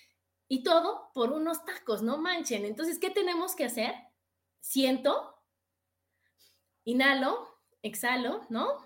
y 0.49 0.63
todo 0.63 1.11
por 1.13 1.31
unos 1.31 1.63
tacos, 1.67 2.01
no 2.01 2.17
manchen. 2.17 2.65
Entonces, 2.65 2.99
¿qué 2.99 3.11
tenemos 3.11 3.55
que 3.55 3.67
hacer? 3.67 3.93
Siento, 4.61 5.35
inhalo, 6.85 7.61
exhalo, 7.83 8.47
¿no? 8.49 8.79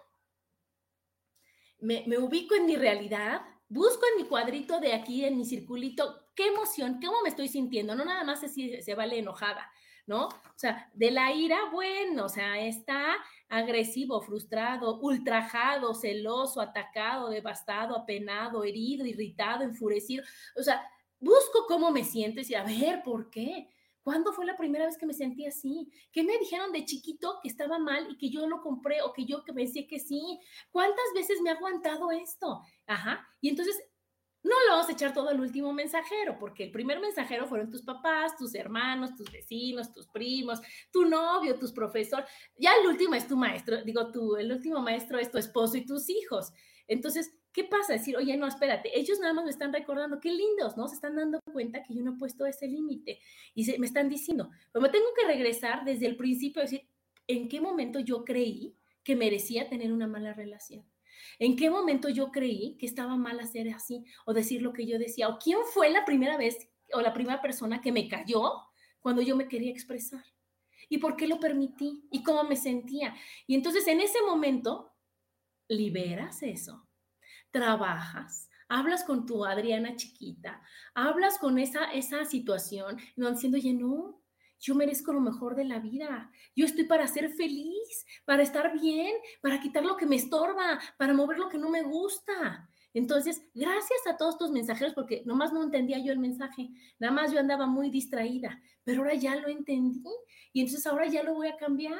Me, 1.78 2.02
ubico 2.18 2.56
en 2.56 2.66
mi 2.66 2.74
realidad, 2.74 3.42
busco 3.68 4.04
en 4.10 4.24
mi 4.24 4.28
cuadrito 4.28 4.80
de 4.80 4.92
aquí, 4.92 5.24
en 5.24 5.38
mi 5.38 5.44
circulito, 5.44 6.26
qué 6.34 6.48
emoción, 6.48 6.98
cómo 7.00 7.22
me 7.22 7.28
estoy 7.28 7.46
sintiendo, 7.46 7.94
no 7.94 8.04
nada 8.04 8.24
más 8.24 8.40
si 8.40 8.82
se 8.82 8.94
vale 8.96 9.20
enojada, 9.20 9.70
¿no? 10.06 10.26
O 10.26 10.56
sea, 10.56 10.90
de 10.94 11.10
la 11.10 11.32
ira, 11.32 11.58
bueno, 11.70 12.24
o 12.24 12.28
sea, 12.28 12.58
está 12.60 13.16
agresivo, 13.48 14.20
frustrado, 14.20 14.98
ultrajado, 15.00 15.94
celoso, 15.94 16.60
atacado, 16.60 17.30
devastado, 17.30 17.96
apenado, 17.96 18.64
herido, 18.64 19.06
irritado, 19.06 19.62
enfurecido, 19.62 20.24
o 20.56 20.62
sea, 20.62 20.82
busco 21.20 21.66
cómo 21.68 21.90
me 21.90 22.04
siento 22.04 22.40
y 22.40 22.54
a 22.54 22.64
ver, 22.64 23.02
¿por 23.02 23.30
qué? 23.30 23.68
¿Cuándo 24.02 24.32
fue 24.32 24.44
la 24.44 24.56
primera 24.56 24.86
vez 24.86 24.98
que 24.98 25.06
me 25.06 25.14
sentí 25.14 25.46
así? 25.46 25.88
¿Qué 26.10 26.24
me 26.24 26.36
dijeron 26.38 26.72
de 26.72 26.84
chiquito 26.84 27.38
que 27.40 27.48
estaba 27.48 27.78
mal 27.78 28.08
y 28.10 28.16
que 28.16 28.30
yo 28.30 28.48
lo 28.48 28.60
compré 28.60 29.00
o 29.02 29.12
que 29.12 29.24
yo 29.24 29.44
que 29.44 29.52
pensé 29.52 29.86
que 29.86 30.00
sí? 30.00 30.40
¿Cuántas 30.72 31.04
veces 31.14 31.40
me 31.40 31.50
ha 31.50 31.54
aguantado 31.54 32.10
esto? 32.10 32.62
Ajá. 32.86 33.28
Y 33.40 33.48
entonces 33.48 33.80
no 34.42 34.54
lo 34.66 34.72
vamos 34.72 34.88
a 34.88 34.92
echar 34.92 35.14
todo 35.14 35.28
al 35.28 35.40
último 35.40 35.72
mensajero, 35.72 36.36
porque 36.38 36.64
el 36.64 36.72
primer 36.72 37.00
mensajero 37.00 37.46
fueron 37.46 37.70
tus 37.70 37.82
papás, 37.82 38.36
tus 38.36 38.54
hermanos, 38.54 39.14
tus 39.14 39.30
vecinos, 39.30 39.92
tus 39.92 40.08
primos, 40.08 40.60
tu 40.90 41.04
novio, 41.04 41.58
tus 41.58 41.72
profesores. 41.72 42.26
Ya 42.56 42.72
el 42.74 42.88
último 42.88 43.14
es 43.14 43.28
tu 43.28 43.36
maestro, 43.36 43.82
digo 43.84 44.10
tú, 44.10 44.36
el 44.36 44.50
último 44.50 44.80
maestro 44.80 45.18
es 45.18 45.30
tu 45.30 45.38
esposo 45.38 45.76
y 45.76 45.86
tus 45.86 46.10
hijos. 46.10 46.52
Entonces, 46.88 47.38
¿qué 47.52 47.64
pasa? 47.64 47.92
Decir, 47.92 48.16
oye, 48.16 48.36
no, 48.36 48.46
espérate, 48.48 48.98
ellos 48.98 49.20
nada 49.20 49.32
más 49.32 49.44
me 49.44 49.50
están 49.50 49.72
recordando, 49.72 50.18
qué 50.18 50.32
lindos, 50.32 50.76
¿no? 50.76 50.88
Se 50.88 50.96
están 50.96 51.16
dando 51.16 51.38
cuenta 51.52 51.82
que 51.84 51.94
yo 51.94 52.02
no 52.02 52.14
he 52.14 52.18
puesto 52.18 52.44
ese 52.44 52.66
límite 52.66 53.20
y 53.54 53.64
se, 53.64 53.78
me 53.78 53.86
están 53.86 54.08
diciendo, 54.08 54.50
pero 54.72 54.82
me 54.82 54.88
tengo 54.88 55.06
que 55.16 55.26
regresar 55.26 55.84
desde 55.84 56.06
el 56.06 56.16
principio, 56.16 56.62
decir, 56.62 56.88
¿en 57.28 57.48
qué 57.48 57.60
momento 57.60 58.00
yo 58.00 58.24
creí 58.24 58.76
que 59.04 59.14
merecía 59.14 59.68
tener 59.68 59.92
una 59.92 60.08
mala 60.08 60.32
relación? 60.32 60.91
¿En 61.38 61.56
qué 61.56 61.70
momento 61.70 62.08
yo 62.08 62.30
creí 62.30 62.76
que 62.78 62.86
estaba 62.86 63.16
mal 63.16 63.40
hacer 63.40 63.68
así 63.72 64.04
o 64.26 64.32
decir 64.32 64.62
lo 64.62 64.72
que 64.72 64.86
yo 64.86 64.98
decía? 64.98 65.28
¿O 65.28 65.38
quién 65.38 65.58
fue 65.72 65.90
la 65.90 66.04
primera 66.04 66.36
vez 66.36 66.56
o 66.92 67.00
la 67.00 67.12
primera 67.12 67.40
persona 67.40 67.80
que 67.80 67.92
me 67.92 68.08
cayó 68.08 68.52
cuando 69.00 69.22
yo 69.22 69.36
me 69.36 69.48
quería 69.48 69.70
expresar? 69.70 70.24
¿Y 70.88 70.98
por 70.98 71.16
qué 71.16 71.26
lo 71.26 71.40
permití? 71.40 72.06
¿Y 72.10 72.22
cómo 72.22 72.44
me 72.44 72.56
sentía? 72.56 73.14
Y 73.46 73.54
entonces 73.54 73.86
en 73.88 74.00
ese 74.00 74.20
momento 74.22 74.94
liberas 75.68 76.42
eso, 76.42 76.86
trabajas, 77.50 78.50
hablas 78.68 79.04
con 79.04 79.26
tu 79.26 79.44
Adriana 79.44 79.96
chiquita, 79.96 80.62
hablas 80.94 81.38
con 81.38 81.58
esa, 81.58 81.92
esa 81.92 82.24
situación, 82.24 82.98
no 83.16 83.30
diciendo, 83.30 83.58
oye, 83.58 83.72
no, 83.72 84.21
yo 84.62 84.76
merezco 84.76 85.12
lo 85.12 85.20
mejor 85.20 85.56
de 85.56 85.64
la 85.64 85.80
vida. 85.80 86.30
Yo 86.54 86.64
estoy 86.64 86.84
para 86.84 87.06
ser 87.08 87.30
feliz, 87.34 88.06
para 88.24 88.44
estar 88.44 88.72
bien, 88.80 89.12
para 89.42 89.60
quitar 89.60 89.84
lo 89.84 89.96
que 89.96 90.06
me 90.06 90.16
estorba, 90.16 90.78
para 90.96 91.12
mover 91.12 91.38
lo 91.38 91.48
que 91.48 91.58
no 91.58 91.68
me 91.68 91.82
gusta. 91.82 92.70
Entonces, 92.94 93.42
gracias 93.54 94.06
a 94.06 94.16
todos 94.16 94.34
estos 94.34 94.52
mensajeros, 94.52 94.94
porque 94.94 95.22
nomás 95.24 95.52
no 95.52 95.64
entendía 95.64 95.98
yo 95.98 96.12
el 96.12 96.18
mensaje, 96.18 96.70
nada 96.98 97.12
más 97.12 97.32
yo 97.32 97.40
andaba 97.40 97.66
muy 97.66 97.90
distraída, 97.90 98.62
pero 98.84 99.00
ahora 99.00 99.14
ya 99.14 99.34
lo 99.36 99.48
entendí 99.48 100.04
y 100.52 100.60
entonces 100.60 100.86
ahora 100.86 101.06
ya 101.06 101.22
lo 101.22 101.34
voy 101.34 101.48
a 101.48 101.56
cambiar. 101.56 101.98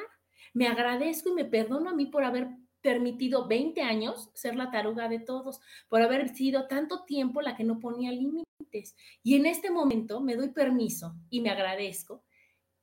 Me 0.53 0.67
agradezco 0.67 1.29
y 1.29 1.33
me 1.33 1.45
perdono 1.45 1.89
a 1.89 1.95
mí 1.95 2.05
por 2.05 2.23
haber 2.23 2.47
permitido 2.81 3.47
20 3.47 3.81
años 3.81 4.29
ser 4.35 4.55
la 4.55 4.69
taruga 4.69 5.09
de 5.09 5.19
todos, 5.19 5.59
por 5.89 6.01
haber 6.01 6.29
sido 6.29 6.67
tanto 6.67 7.03
tiempo 7.05 7.41
la 7.41 7.55
que 7.55 7.63
no 7.63 7.79
ponía 7.79 8.11
límites. 8.11 8.95
Y 9.23 9.35
en 9.35 9.47
este 9.47 9.71
momento 9.71 10.21
me 10.21 10.35
doy 10.35 10.49
permiso 10.49 11.15
y 11.29 11.41
me 11.41 11.49
agradezco. 11.49 12.23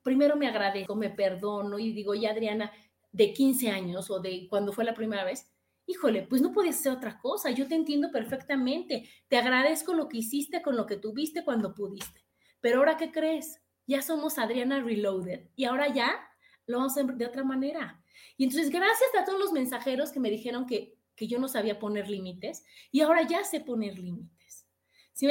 Primero 0.03 0.35
me 0.35 0.47
agradezco, 0.47 0.95
me 0.95 1.09
perdono 1.09 1.77
y 1.79 1.93
digo, 1.93 2.15
ya 2.15 2.31
Adriana, 2.31 2.71
de 3.11 3.33
15 3.33 3.69
años 3.69 4.09
o 4.09 4.19
de 4.19 4.47
cuando 4.49 4.71
fue 4.71 4.83
la 4.83 4.93
primera 4.93 5.23
vez, 5.23 5.51
híjole, 5.85 6.23
pues 6.23 6.41
no 6.41 6.51
podías 6.51 6.79
hacer 6.79 6.93
otra 6.93 7.19
cosa, 7.19 7.51
yo 7.51 7.67
te 7.67 7.75
entiendo 7.75 8.11
perfectamente, 8.11 9.09
te 9.27 9.37
agradezco 9.37 9.93
lo 9.93 10.07
que 10.07 10.17
hiciste 10.17 10.61
con 10.61 10.75
lo 10.75 10.85
que 10.85 10.97
tuviste 10.97 11.43
cuando 11.43 11.73
pudiste. 11.73 12.25
Pero 12.61 12.79
ahora, 12.79 12.97
¿qué 12.97 13.11
crees? 13.11 13.61
Ya 13.87 14.01
somos 14.01 14.37
Adriana 14.37 14.81
Reloaded 14.81 15.49
y 15.55 15.65
ahora 15.65 15.93
ya 15.93 16.27
lo 16.65 16.77
vamos 16.77 16.97
a 16.97 17.01
hacer 17.01 17.15
de 17.15 17.25
otra 17.25 17.43
manera. 17.43 18.01
Y 18.37 18.45
entonces, 18.45 18.69
gracias 18.69 19.09
a 19.19 19.25
todos 19.25 19.39
los 19.39 19.51
mensajeros 19.51 20.11
que 20.11 20.19
me 20.19 20.29
dijeron 20.29 20.65
que, 20.65 20.97
que 21.15 21.27
yo 21.27 21.39
no 21.39 21.47
sabía 21.47 21.79
poner 21.79 22.09
límites 22.09 22.63
y 22.91 23.01
ahora 23.01 23.27
ya 23.27 23.43
sé 23.43 23.59
poner 23.59 23.97
límites. 23.97 24.67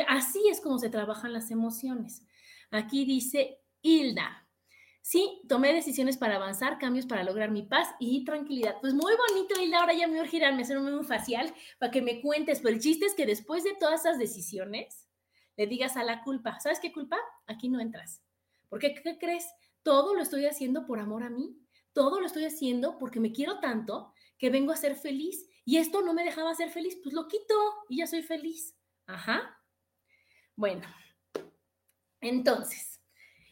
Así 0.08 0.40
es 0.48 0.60
como 0.60 0.78
se 0.78 0.90
trabajan 0.90 1.32
las 1.32 1.50
emociones. 1.50 2.24
Aquí 2.70 3.04
dice 3.04 3.60
Hilda, 3.82 4.46
Sí, 5.03 5.42
tomé 5.48 5.72
decisiones 5.72 6.16
para 6.16 6.36
avanzar, 6.36 6.78
cambios 6.78 7.07
para 7.07 7.24
lograr 7.24 7.51
mi 7.51 7.62
paz 7.62 7.88
y 7.98 8.24
tranquilidad. 8.24 8.76
Pues 8.80 8.94
muy 8.94 9.12
bonito, 9.28 9.61
Hilda. 9.61 9.80
Ahora 9.80 9.94
ya 9.94 10.07
me 10.07 10.18
voy 10.18 10.26
a 10.26 10.30
girarme, 10.30 10.62
hacer 10.62 10.78
un 10.78 11.05
facial 11.05 11.55
para 11.78 11.90
que 11.90 12.03
me 12.03 12.20
cuentes. 12.20 12.61
Pero 12.61 12.74
el 12.74 12.80
chiste 12.80 13.07
es 13.07 13.14
que 13.14 13.26
después 13.26 13.64
de 13.64 13.74
todas 13.74 14.01
esas 14.01 14.18
decisiones, 14.18 15.09
le 15.57 15.66
digas 15.66 15.96
a 15.96 16.05
la 16.05 16.22
culpa, 16.22 16.61
¿sabes 16.61 16.80
qué 16.80 16.92
culpa? 16.92 17.18
Aquí 17.46 17.68
no 17.68 17.80
entras. 17.80 18.22
Porque, 18.68 18.94
¿qué 18.94 19.18
crees? 19.18 19.46
Todo 19.82 20.14
lo 20.14 20.22
estoy 20.22 20.46
haciendo 20.46 20.86
por 20.86 21.01
amor 21.01 21.22
a 21.22 21.30
mí. 21.30 21.59
Todo 21.92 22.20
lo 22.20 22.26
estoy 22.26 22.44
haciendo 22.44 22.98
porque 22.98 23.20
me 23.20 23.32
quiero 23.32 23.59
tanto 23.59 24.12
que 24.38 24.51
vengo 24.51 24.72
a 24.72 24.76
ser 24.76 24.96
feliz. 24.96 25.48
Y 25.64 25.78
esto 25.78 26.03
no 26.03 26.14
me 26.14 26.24
dejaba 26.24 26.55
ser 26.55 26.70
feliz, 26.70 26.98
pues 27.03 27.14
lo 27.14 27.26
quito 27.26 27.55
y 27.88 27.98
ya 27.98 28.07
soy 28.07 28.22
feliz. 28.22 28.76
Ajá. 29.07 29.57
Bueno, 30.57 30.86
entonces, 32.20 33.01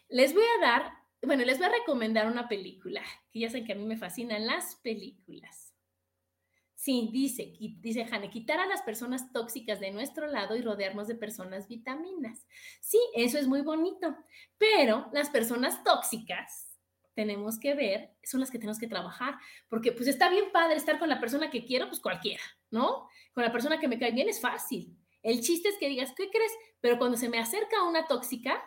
les 0.09 0.35
voy 0.35 0.45
a 0.45 0.67
dar 0.67 0.98
bueno, 1.23 1.45
les 1.45 1.59
voy 1.59 1.67
a 1.67 1.73
recomendar 1.81 2.27
una 2.27 2.49
película, 2.49 3.03
que 3.33 3.41
ya 3.41 3.49
saben 3.49 3.67
que 3.67 3.73
a 3.73 3.77
mí 3.77 3.85
me 3.85 3.97
fascinan 3.97 4.47
las 4.47 4.77
películas. 4.77 5.75
Sí, 6.75 7.11
dice, 7.13 7.55
dice 7.81 8.05
Jane, 8.05 8.31
quitar 8.31 8.61
a 8.61 8.67
las 8.67 8.83
personas 8.83 9.33
tóxicas 9.33 9.81
de 9.81 9.91
nuestro 9.91 10.29
lado 10.29 10.55
y 10.55 10.63
rodearnos 10.63 11.09
de 11.09 11.17
personas 11.17 11.67
vitaminas. 11.67 12.47
Sí, 12.81 13.01
eso 13.17 13.37
es 13.37 13.49
muy 13.49 13.63
bonito, 13.63 14.17
pero 14.59 15.09
las 15.13 15.29
personas 15.29 15.83
tóxicas 15.83 16.69
tenemos 17.15 17.59
que 17.59 17.75
ver, 17.75 18.15
son 18.23 18.39
las 18.39 18.53
que 18.53 18.59
tenemos 18.59 18.79
que 18.79 18.87
trabajar, 18.87 19.35
porque 19.69 19.91
pues 19.91 20.07
está 20.07 20.31
bien 20.31 20.53
padre 20.53 20.77
estar 20.77 21.01
con 21.01 21.09
la 21.09 21.19
persona 21.19 21.51
que 21.51 21.65
quiero, 21.65 21.89
pues 21.89 21.99
cualquiera, 21.99 22.45
¿no? 22.71 23.09
Con 23.33 23.43
la 23.43 23.51
persona 23.51 23.81
que 23.81 23.89
me 23.89 23.99
cae 23.99 24.13
bien 24.13 24.29
es 24.29 24.41
fácil. 24.41 24.97
El 25.25 25.41
chiste 25.41 25.71
es 25.71 25.79
que 25.79 25.89
digas, 25.89 26.13
¿qué 26.17 26.31
crees? 26.31 26.53
Pero 26.81 26.97
cuando 26.97 27.17
se 27.17 27.29
me 27.29 27.41
acerca 27.41 27.83
una 27.83 28.07
tóxica, 28.07 28.63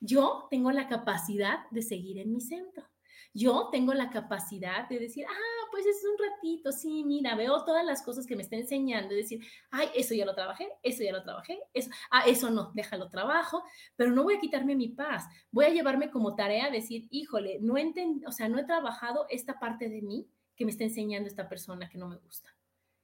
yo 0.00 0.46
tengo 0.50 0.70
la 0.70 0.88
capacidad 0.88 1.68
de 1.70 1.82
seguir 1.82 2.18
en 2.18 2.32
mi 2.32 2.40
centro. 2.40 2.88
Yo 3.34 3.68
tengo 3.70 3.92
la 3.92 4.10
capacidad 4.10 4.88
de 4.88 4.98
decir, 4.98 5.26
ah, 5.28 5.68
pues 5.70 5.84
es 5.86 6.02
un 6.02 6.16
ratito, 6.18 6.72
sí, 6.72 7.04
mira, 7.04 7.36
veo 7.36 7.62
todas 7.64 7.84
las 7.84 8.02
cosas 8.02 8.26
que 8.26 8.34
me 8.34 8.42
está 8.42 8.56
enseñando 8.56 9.12
y 9.12 9.18
decir, 9.18 9.44
ay, 9.70 9.88
eso 9.94 10.14
ya 10.14 10.24
lo 10.24 10.34
trabajé, 10.34 10.68
eso 10.82 11.04
ya 11.04 11.12
lo 11.12 11.22
trabajé, 11.22 11.58
eso, 11.74 11.90
ah, 12.10 12.22
eso 12.26 12.50
no, 12.50 12.72
déjalo 12.74 13.10
trabajo, 13.10 13.62
pero 13.96 14.10
no 14.10 14.24
voy 14.24 14.36
a 14.36 14.40
quitarme 14.40 14.74
mi 14.74 14.88
paz, 14.88 15.24
voy 15.50 15.66
a 15.66 15.70
llevarme 15.70 16.10
como 16.10 16.34
tarea 16.34 16.70
decir, 16.70 17.06
híjole, 17.10 17.58
no 17.60 17.76
entiendo, 17.76 18.28
o 18.28 18.32
sea, 18.32 18.48
no 18.48 18.58
he 18.58 18.64
trabajado 18.64 19.26
esta 19.28 19.60
parte 19.60 19.88
de 19.88 20.02
mí 20.02 20.26
que 20.56 20.64
me 20.64 20.70
está 20.70 20.84
enseñando 20.84 21.28
esta 21.28 21.48
persona 21.48 21.88
que 21.88 21.98
no 21.98 22.08
me 22.08 22.16
gusta. 22.16 22.48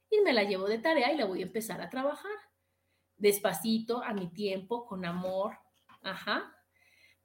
Y 0.09 0.19
me 0.21 0.33
la 0.33 0.43
llevo 0.43 0.65
de 0.67 0.79
tarea 0.79 1.13
y 1.13 1.17
la 1.17 1.25
voy 1.25 1.41
a 1.41 1.45
empezar 1.45 1.81
a 1.81 1.89
trabajar 1.89 2.31
despacito, 3.17 4.03
a 4.03 4.13
mi 4.13 4.27
tiempo, 4.27 4.85
con 4.85 5.05
amor, 5.05 5.57
ajá, 6.01 6.54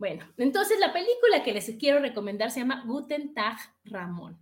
bueno, 0.00 0.24
entonces 0.38 0.80
la 0.80 0.94
película 0.94 1.42
que 1.44 1.52
les 1.52 1.70
quiero 1.78 2.00
recomendar 2.00 2.50
se 2.50 2.60
llama 2.60 2.84
Guten 2.86 3.34
Tag 3.34 3.58
Ramón. 3.84 4.38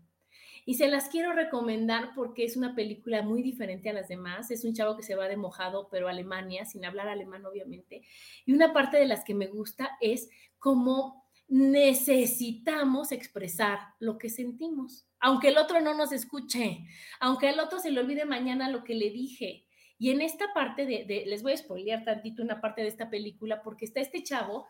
Y 0.65 0.75
se 0.75 0.87
las 0.87 1.09
quiero 1.09 1.33
recomendar 1.33 2.11
porque 2.15 2.45
es 2.45 2.57
una 2.57 2.77
película 2.77 3.23
muy 3.23 3.43
diferente 3.43 3.91
a 3.91 3.93
las 3.93 4.07
demás. 4.07 4.53
Es 4.53 4.65
un 4.65 4.73
chavo 4.73 4.97
que 4.97 5.03
se 5.03 5.17
va 5.17 5.27
de 5.27 5.37
mojado, 5.37 5.89
pero 5.91 6.07
a 6.07 6.11
Alemania, 6.11 6.65
sin 6.65 6.85
hablar 6.85 7.09
alemán, 7.09 7.45
obviamente. 7.45 8.03
Y 8.47 8.53
una 8.53 8.73
parte 8.73 8.99
de 8.99 9.07
las 9.07 9.25
que 9.25 9.35
me 9.35 9.49
gusta 9.49 9.97
es 10.01 10.31
cómo 10.61 11.27
necesitamos 11.49 13.11
expresar 13.11 13.81
lo 13.99 14.17
que 14.17 14.31
sentimos, 14.31 15.09
aunque 15.19 15.49
el 15.49 15.59
otro 15.59 15.81
no 15.81 15.95
nos 15.95 16.13
escuche, 16.13 16.85
aunque 17.19 17.49
el 17.49 17.59
otro 17.59 17.81
se 17.81 17.91
le 17.91 17.99
olvide 17.99 18.27
mañana 18.27 18.71
lo 18.71 18.85
que 18.85 18.95
le 18.95 19.11
dije. 19.11 19.65
Y 19.99 20.11
en 20.11 20.21
esta 20.21 20.53
parte 20.55 20.87
de, 20.87 21.25
les 21.27 21.43
voy 21.43 21.55
a 21.55 21.57
spoilear 21.57 22.05
tantito 22.05 22.45
una 22.45 22.61
parte 22.61 22.83
de 22.83 22.89
esta 22.89 23.11
película, 23.11 23.63
porque 23.63 23.87
está 23.87 24.01
este 24.01 24.23
chavo 24.23 24.69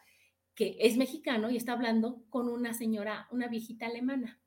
que 0.58 0.76
es 0.80 0.96
mexicano 0.96 1.50
y 1.50 1.56
está 1.56 1.70
hablando 1.70 2.24
con 2.30 2.48
una 2.48 2.74
señora, 2.74 3.28
una 3.30 3.46
viejita 3.46 3.86
alemana. 3.86 4.40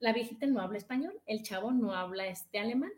La 0.00 0.12
viejita 0.12 0.44
no 0.48 0.60
habla 0.60 0.78
español, 0.78 1.22
el 1.24 1.44
chavo 1.44 1.70
no 1.70 1.94
habla 1.94 2.26
este 2.26 2.58
alemán. 2.58 2.90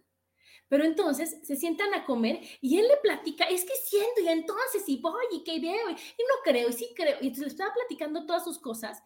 Pero 0.69 0.85
entonces 0.85 1.47
se 1.47 1.57
sientan 1.57 1.93
a 1.93 2.07
comer 2.07 2.41
y 2.63 2.79
él 2.79 2.89
le 2.89 2.97
platica, 3.03 3.45
es 3.45 3.65
que 3.65 3.75
siento, 3.85 4.23
y 4.23 4.29
entonces, 4.29 4.89
y 4.89 4.97
voy, 4.97 5.27
y 5.31 5.45
que 5.45 5.61
veo, 5.61 5.91
y, 5.91 5.93
no 5.93 6.43
creo, 6.43 6.71
y 6.71 6.73
sí 6.73 6.89
creo. 6.97 7.19
Y 7.21 7.27
entonces 7.27 7.49
le 7.49 7.49
estaba 7.49 7.75
platicando 7.75 8.25
todas 8.25 8.45
sus 8.45 8.59
cosas, 8.59 9.03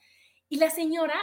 y 0.48 0.58
la 0.58 0.70
señora 0.70 1.20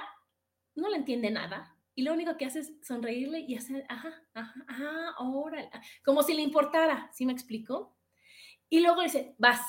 no 0.76 0.90
le 0.90 0.98
entiende 0.98 1.32
nada, 1.32 1.74
y 1.96 2.02
lo 2.02 2.12
único 2.12 2.36
que 2.36 2.46
hace 2.46 2.60
es 2.60 2.74
sonreírle 2.84 3.40
y 3.48 3.56
hacer, 3.56 3.86
ajá, 3.88 4.14
ajá, 4.34 4.66
ajá, 4.68 5.10
ahora, 5.18 5.70
como 6.04 6.22
si 6.22 6.34
le 6.34 6.42
importara, 6.42 7.10
¿sí 7.14 7.26
me 7.26 7.32
explico? 7.32 7.96
Y 8.68 8.82
luego 8.82 9.02
dice, 9.02 9.36
vas, 9.38 9.62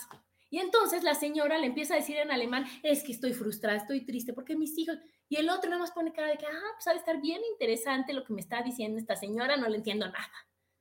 y 0.50 0.58
entonces 0.58 1.02
la 1.02 1.14
señora 1.14 1.58
le 1.58 1.66
empieza 1.66 1.94
a 1.94 1.98
decir 1.98 2.16
en 2.16 2.30
alemán, 2.30 2.64
es 2.82 3.02
que 3.02 3.12
estoy 3.12 3.32
frustrada, 3.34 3.76
estoy 3.76 4.04
triste, 4.04 4.32
porque 4.32 4.56
mis 4.56 4.76
hijos... 4.78 4.96
Y 5.30 5.36
el 5.36 5.50
otro 5.50 5.68
nada 5.68 5.82
más 5.82 5.90
pone 5.90 6.12
cara 6.12 6.28
de 6.28 6.38
que, 6.38 6.46
ah, 6.46 6.70
pues 6.74 6.86
ha 6.86 6.92
de 6.92 6.98
estar 6.98 7.20
bien 7.20 7.42
interesante 7.52 8.14
lo 8.14 8.24
que 8.24 8.32
me 8.32 8.40
está 8.40 8.62
diciendo 8.62 8.98
esta 8.98 9.14
señora, 9.14 9.58
no 9.58 9.68
le 9.68 9.76
entiendo 9.76 10.06
nada. 10.06 10.32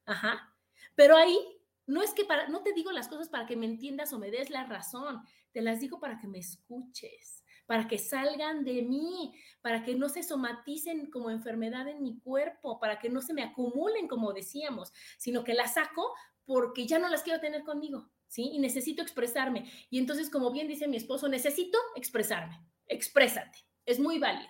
Ajá. 0.05 0.55
Pero 0.95 1.17
ahí 1.17 1.37
no 1.85 2.01
es 2.01 2.13
que 2.13 2.23
para, 2.23 2.47
no 2.47 2.63
te 2.63 2.73
digo 2.73 2.91
las 2.91 3.09
cosas 3.09 3.27
para 3.27 3.45
que 3.45 3.57
me 3.57 3.65
entiendas 3.65 4.13
o 4.13 4.19
me 4.19 4.31
des 4.31 4.49
la 4.49 4.65
razón, 4.65 5.21
te 5.51 5.61
las 5.61 5.81
digo 5.81 5.99
para 5.99 6.17
que 6.17 6.27
me 6.27 6.39
escuches, 6.39 7.43
para 7.65 7.87
que 7.89 7.97
salgan 7.97 8.63
de 8.63 8.83
mí, 8.83 9.33
para 9.61 9.83
que 9.83 9.95
no 9.95 10.07
se 10.07 10.23
somaticen 10.23 11.11
como 11.11 11.29
enfermedad 11.29 11.89
en 11.89 12.01
mi 12.01 12.19
cuerpo, 12.19 12.79
para 12.79 12.99
que 12.99 13.09
no 13.09 13.21
se 13.21 13.33
me 13.33 13.43
acumulen 13.43 14.07
como 14.07 14.31
decíamos, 14.31 14.93
sino 15.17 15.43
que 15.43 15.53
las 15.53 15.73
saco 15.73 16.13
porque 16.45 16.87
ya 16.87 16.99
no 16.99 17.09
las 17.09 17.23
quiero 17.23 17.41
tener 17.41 17.63
conmigo. 17.63 18.09
¿Sí? 18.27 18.51
Y 18.53 18.59
necesito 18.59 19.01
expresarme. 19.01 19.71
Y 19.89 19.99
entonces, 19.99 20.29
como 20.29 20.51
bien 20.51 20.67
dice 20.67 20.87
mi 20.87 20.97
esposo, 20.97 21.27
necesito 21.27 21.77
expresarme. 21.95 22.59
Exprésate. 22.85 23.59
Es 23.85 23.99
muy 23.99 24.19
válido. 24.19 24.49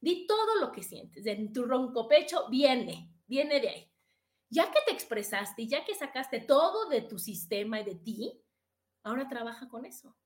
Di 0.00 0.26
todo 0.26 0.60
lo 0.60 0.72
que 0.72 0.82
sientes. 0.82 1.26
En 1.26 1.52
tu 1.52 1.64
ronco 1.64 2.06
pecho 2.08 2.48
viene, 2.50 3.10
viene 3.26 3.60
de 3.60 3.68
ahí. 3.68 3.92
Ya 4.50 4.70
que 4.70 4.78
te 4.86 4.92
expresaste, 4.92 5.66
ya 5.66 5.84
que 5.84 5.94
sacaste 5.94 6.40
todo 6.40 6.88
de 6.88 7.02
tu 7.02 7.18
sistema 7.18 7.80
y 7.80 7.84
de 7.84 7.94
ti, 7.96 8.42
ahora 9.02 9.28
trabaja 9.28 9.68
con 9.68 9.86
eso. 9.86 10.16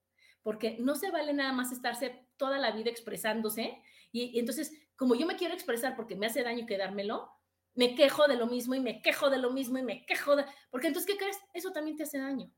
Porque 0.43 0.77
no 0.81 0.97
se 0.97 1.11
vale 1.11 1.33
nada 1.33 1.53
más 1.53 1.73
estarse 1.73 2.27
toda 2.37 2.59
la 2.59 2.73
vida 2.73 2.91
expresándose. 2.91 3.81
Y, 4.13 4.37
y 4.37 4.39
entonces, 4.39 4.73
como 4.97 5.15
yo 5.15 5.27
me 5.27 5.37
quiero 5.37 5.55
expresar 5.55 5.97
porque 5.97 6.17
me 6.17 6.27
hace 6.27 6.43
daño 6.43 6.67
quedármelo, 6.67 7.31
me 7.75 7.95
quejo 7.95 8.27
de 8.27 8.37
lo 8.37 8.49
mismo 8.49 8.75
y 8.75 8.81
me 8.81 9.01
quejo 9.01 9.31
de 9.31 9.39
lo 9.39 9.53
mismo 9.53 9.79
y 9.79 9.83
me 9.83 10.05
quejo 10.05 10.35
de... 10.35 10.45
Porque 10.71 10.89
entonces, 10.89 11.13
¿qué 11.13 11.17
crees? 11.17 11.39
Eso 11.55 11.71
también 11.71 11.97
te 11.97 12.03
hace 12.03 12.19
daño. 12.19 12.51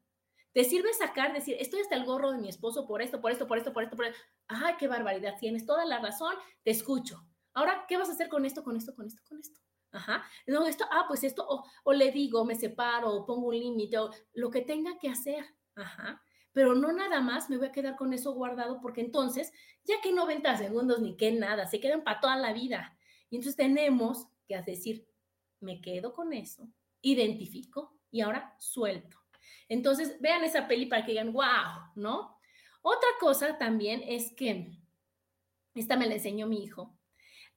Te 0.53 0.65
sirve 0.65 0.93
sacar, 0.95 1.33
decir, 1.33 1.57
estoy 1.61 1.81
hasta 1.81 1.95
el 1.95 2.05
gorro 2.05 2.33
de 2.33 2.39
mi 2.39 2.49
esposo 2.49 2.87
por 2.87 3.03
esto, 3.03 3.21
por 3.21 3.31
esto, 3.31 3.47
por 3.47 3.59
esto, 3.59 3.73
por 3.73 3.85
esto, 3.85 3.97
por 3.97 4.07
esto. 4.07 4.21
Ay, 4.49 4.75
qué 4.79 4.89
barbaridad, 4.89 5.37
tienes 5.39 5.65
toda 5.65 5.85
la 5.85 6.01
razón, 6.01 6.35
te 6.65 6.71
escucho. 6.71 7.25
Ahora, 7.55 7.85
¿qué 7.89 7.97
vas 7.97 8.09
a 8.09 8.13
hacer 8.13 8.29
con 8.29 8.45
esto, 8.45 8.65
con 8.65 8.77
esto, 8.77 8.95
con 8.95 9.07
esto, 9.07 9.23
con 9.29 9.39
esto? 9.39 9.61
Ajá. 9.93 10.25
No, 10.47 10.67
esto, 10.67 10.85
ah, 10.91 11.05
pues 11.09 11.25
esto, 11.25 11.47
o, 11.49 11.65
o 11.85 11.93
le 11.93 12.11
digo, 12.13 12.45
me 12.45 12.55
separo, 12.55 13.13
o 13.13 13.27
pongo 13.27 13.49
un 13.49 13.59
límite, 13.59 13.99
o 13.99 14.11
lo 14.35 14.51
que 14.51 14.63
tenga 14.63 14.99
que 14.99 15.09
hacer. 15.09 15.45
Ajá. 15.77 16.23
Pero 16.53 16.75
no 16.75 16.93
nada 16.93 17.21
más 17.21 17.49
me 17.49 17.57
voy 17.57 17.69
a 17.69 17.73
quedar 17.73 17.97
con 17.97 18.13
eso 18.13 18.33
guardado, 18.33 18.81
porque 18.81 19.01
entonces, 19.01 19.53
ya 19.85 20.01
que 20.01 20.13
90 20.13 20.57
segundos 20.57 21.01
ni 21.01 21.17
que 21.17 21.31
nada, 21.33 21.67
se 21.67 21.81
quedan 21.81 22.03
para 22.03 22.21
toda 22.21 22.37
la 22.37 22.53
vida. 22.53 22.97
Y 23.31 23.37
entonces 23.37 23.57
tenemos 23.57 24.27
que 24.49 24.61
decir, 24.63 25.07
me 25.61 25.81
quedo 25.81 26.13
con 26.13 26.33
eso, 26.33 26.69
identifico 27.03 28.01
y 28.11 28.21
ahora 28.23 28.57
suelto. 28.59 29.20
Entonces, 29.69 30.21
vean 30.21 30.45
esa 30.45 30.69
peli 30.69 30.87
para 30.87 31.05
que 31.05 31.13
digan, 31.13 31.33
wow, 31.33 31.93
¿no? 31.97 32.39
Otra 32.83 33.09
cosa 33.21 33.59
también 33.59 34.03
es 34.07 34.33
que, 34.35 34.71
esta 35.75 35.97
me 35.97 36.07
la 36.07 36.15
enseñó 36.15 36.47
mi 36.47 36.63
hijo, 36.65 36.99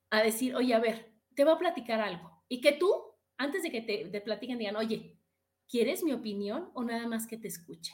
a 0.10 0.22
decir, 0.22 0.56
oye, 0.56 0.74
a 0.74 0.80
ver, 0.80 1.14
te 1.36 1.44
voy 1.44 1.54
a 1.54 1.58
platicar 1.58 2.02
algo. 2.02 2.44
Y 2.48 2.62
que 2.62 2.74
tú, 2.74 2.94
antes 3.38 3.64
de 3.64 3.72
que 3.72 3.82
te, 3.82 4.06
te 4.10 4.22
platiquen, 4.22 4.60
digan, 4.60 4.76
oye, 4.76 5.18
¿quieres 5.68 6.04
mi 6.04 6.14
opinión 6.14 6.70
o 6.74 6.84
nada 6.84 7.08
más 7.08 7.26
que 7.26 7.38
te 7.38 7.48
escuche? 7.48 7.94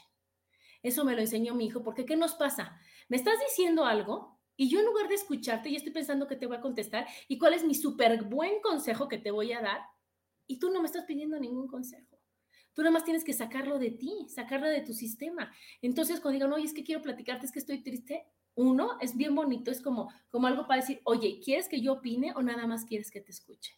Eso 0.81 1.03
me 1.05 1.13
lo 1.13 1.21
enseñó 1.21 1.55
mi 1.55 1.65
hijo, 1.67 1.83
porque 1.83 2.05
¿qué 2.05 2.15
nos 2.15 2.35
pasa? 2.35 2.79
Me 3.07 3.17
estás 3.17 3.39
diciendo 3.39 3.85
algo 3.85 4.39
y 4.55 4.69
yo 4.69 4.79
en 4.79 4.85
lugar 4.85 5.07
de 5.07 5.15
escucharte, 5.15 5.71
ya 5.71 5.77
estoy 5.77 5.93
pensando 5.93 6.27
que 6.27 6.35
te 6.35 6.45
voy 6.45 6.57
a 6.57 6.61
contestar 6.61 7.07
y 7.27 7.37
cuál 7.37 7.53
es 7.53 7.63
mi 7.63 7.75
súper 7.75 8.23
buen 8.23 8.61
consejo 8.61 9.07
que 9.07 9.17
te 9.17 9.31
voy 9.31 9.53
a 9.53 9.61
dar 9.61 9.81
y 10.47 10.59
tú 10.59 10.69
no 10.69 10.81
me 10.81 10.87
estás 10.87 11.05
pidiendo 11.05 11.39
ningún 11.39 11.67
consejo. 11.67 12.09
Tú 12.80 12.84
nada 12.84 12.93
más 12.93 13.03
tienes 13.03 13.25
que 13.25 13.34
sacarlo 13.34 13.77
de 13.77 13.91
ti, 13.91 14.25
sacarlo 14.30 14.65
de 14.65 14.80
tu 14.80 14.93
sistema. 14.93 15.53
Entonces, 15.82 16.21
cuando 16.21 16.36
digan, 16.36 16.53
oye, 16.53 16.63
es 16.63 16.73
que 16.73 16.86
quiero 16.86 17.01
platicarte, 17.01 17.45
es 17.45 17.51
que 17.51 17.59
estoy 17.59 17.84
triste, 17.84 18.25
uno, 18.55 18.97
es 19.01 19.17
bien 19.17 19.36
bonito, 19.36 19.69
es 19.69 19.82
como, 19.82 20.09
como 20.30 20.47
algo 20.47 20.65
para 20.65 20.80
decir, 20.80 21.01
oye, 21.03 21.41
¿quieres 21.43 21.67
que 21.67 21.82
yo 21.82 21.91
opine 21.91 22.32
o 22.38 22.41
nada 22.41 22.67
más 22.67 22.86
quieres 22.86 23.11
que 23.11 23.19
te 23.19 23.32
escuche? 23.32 23.77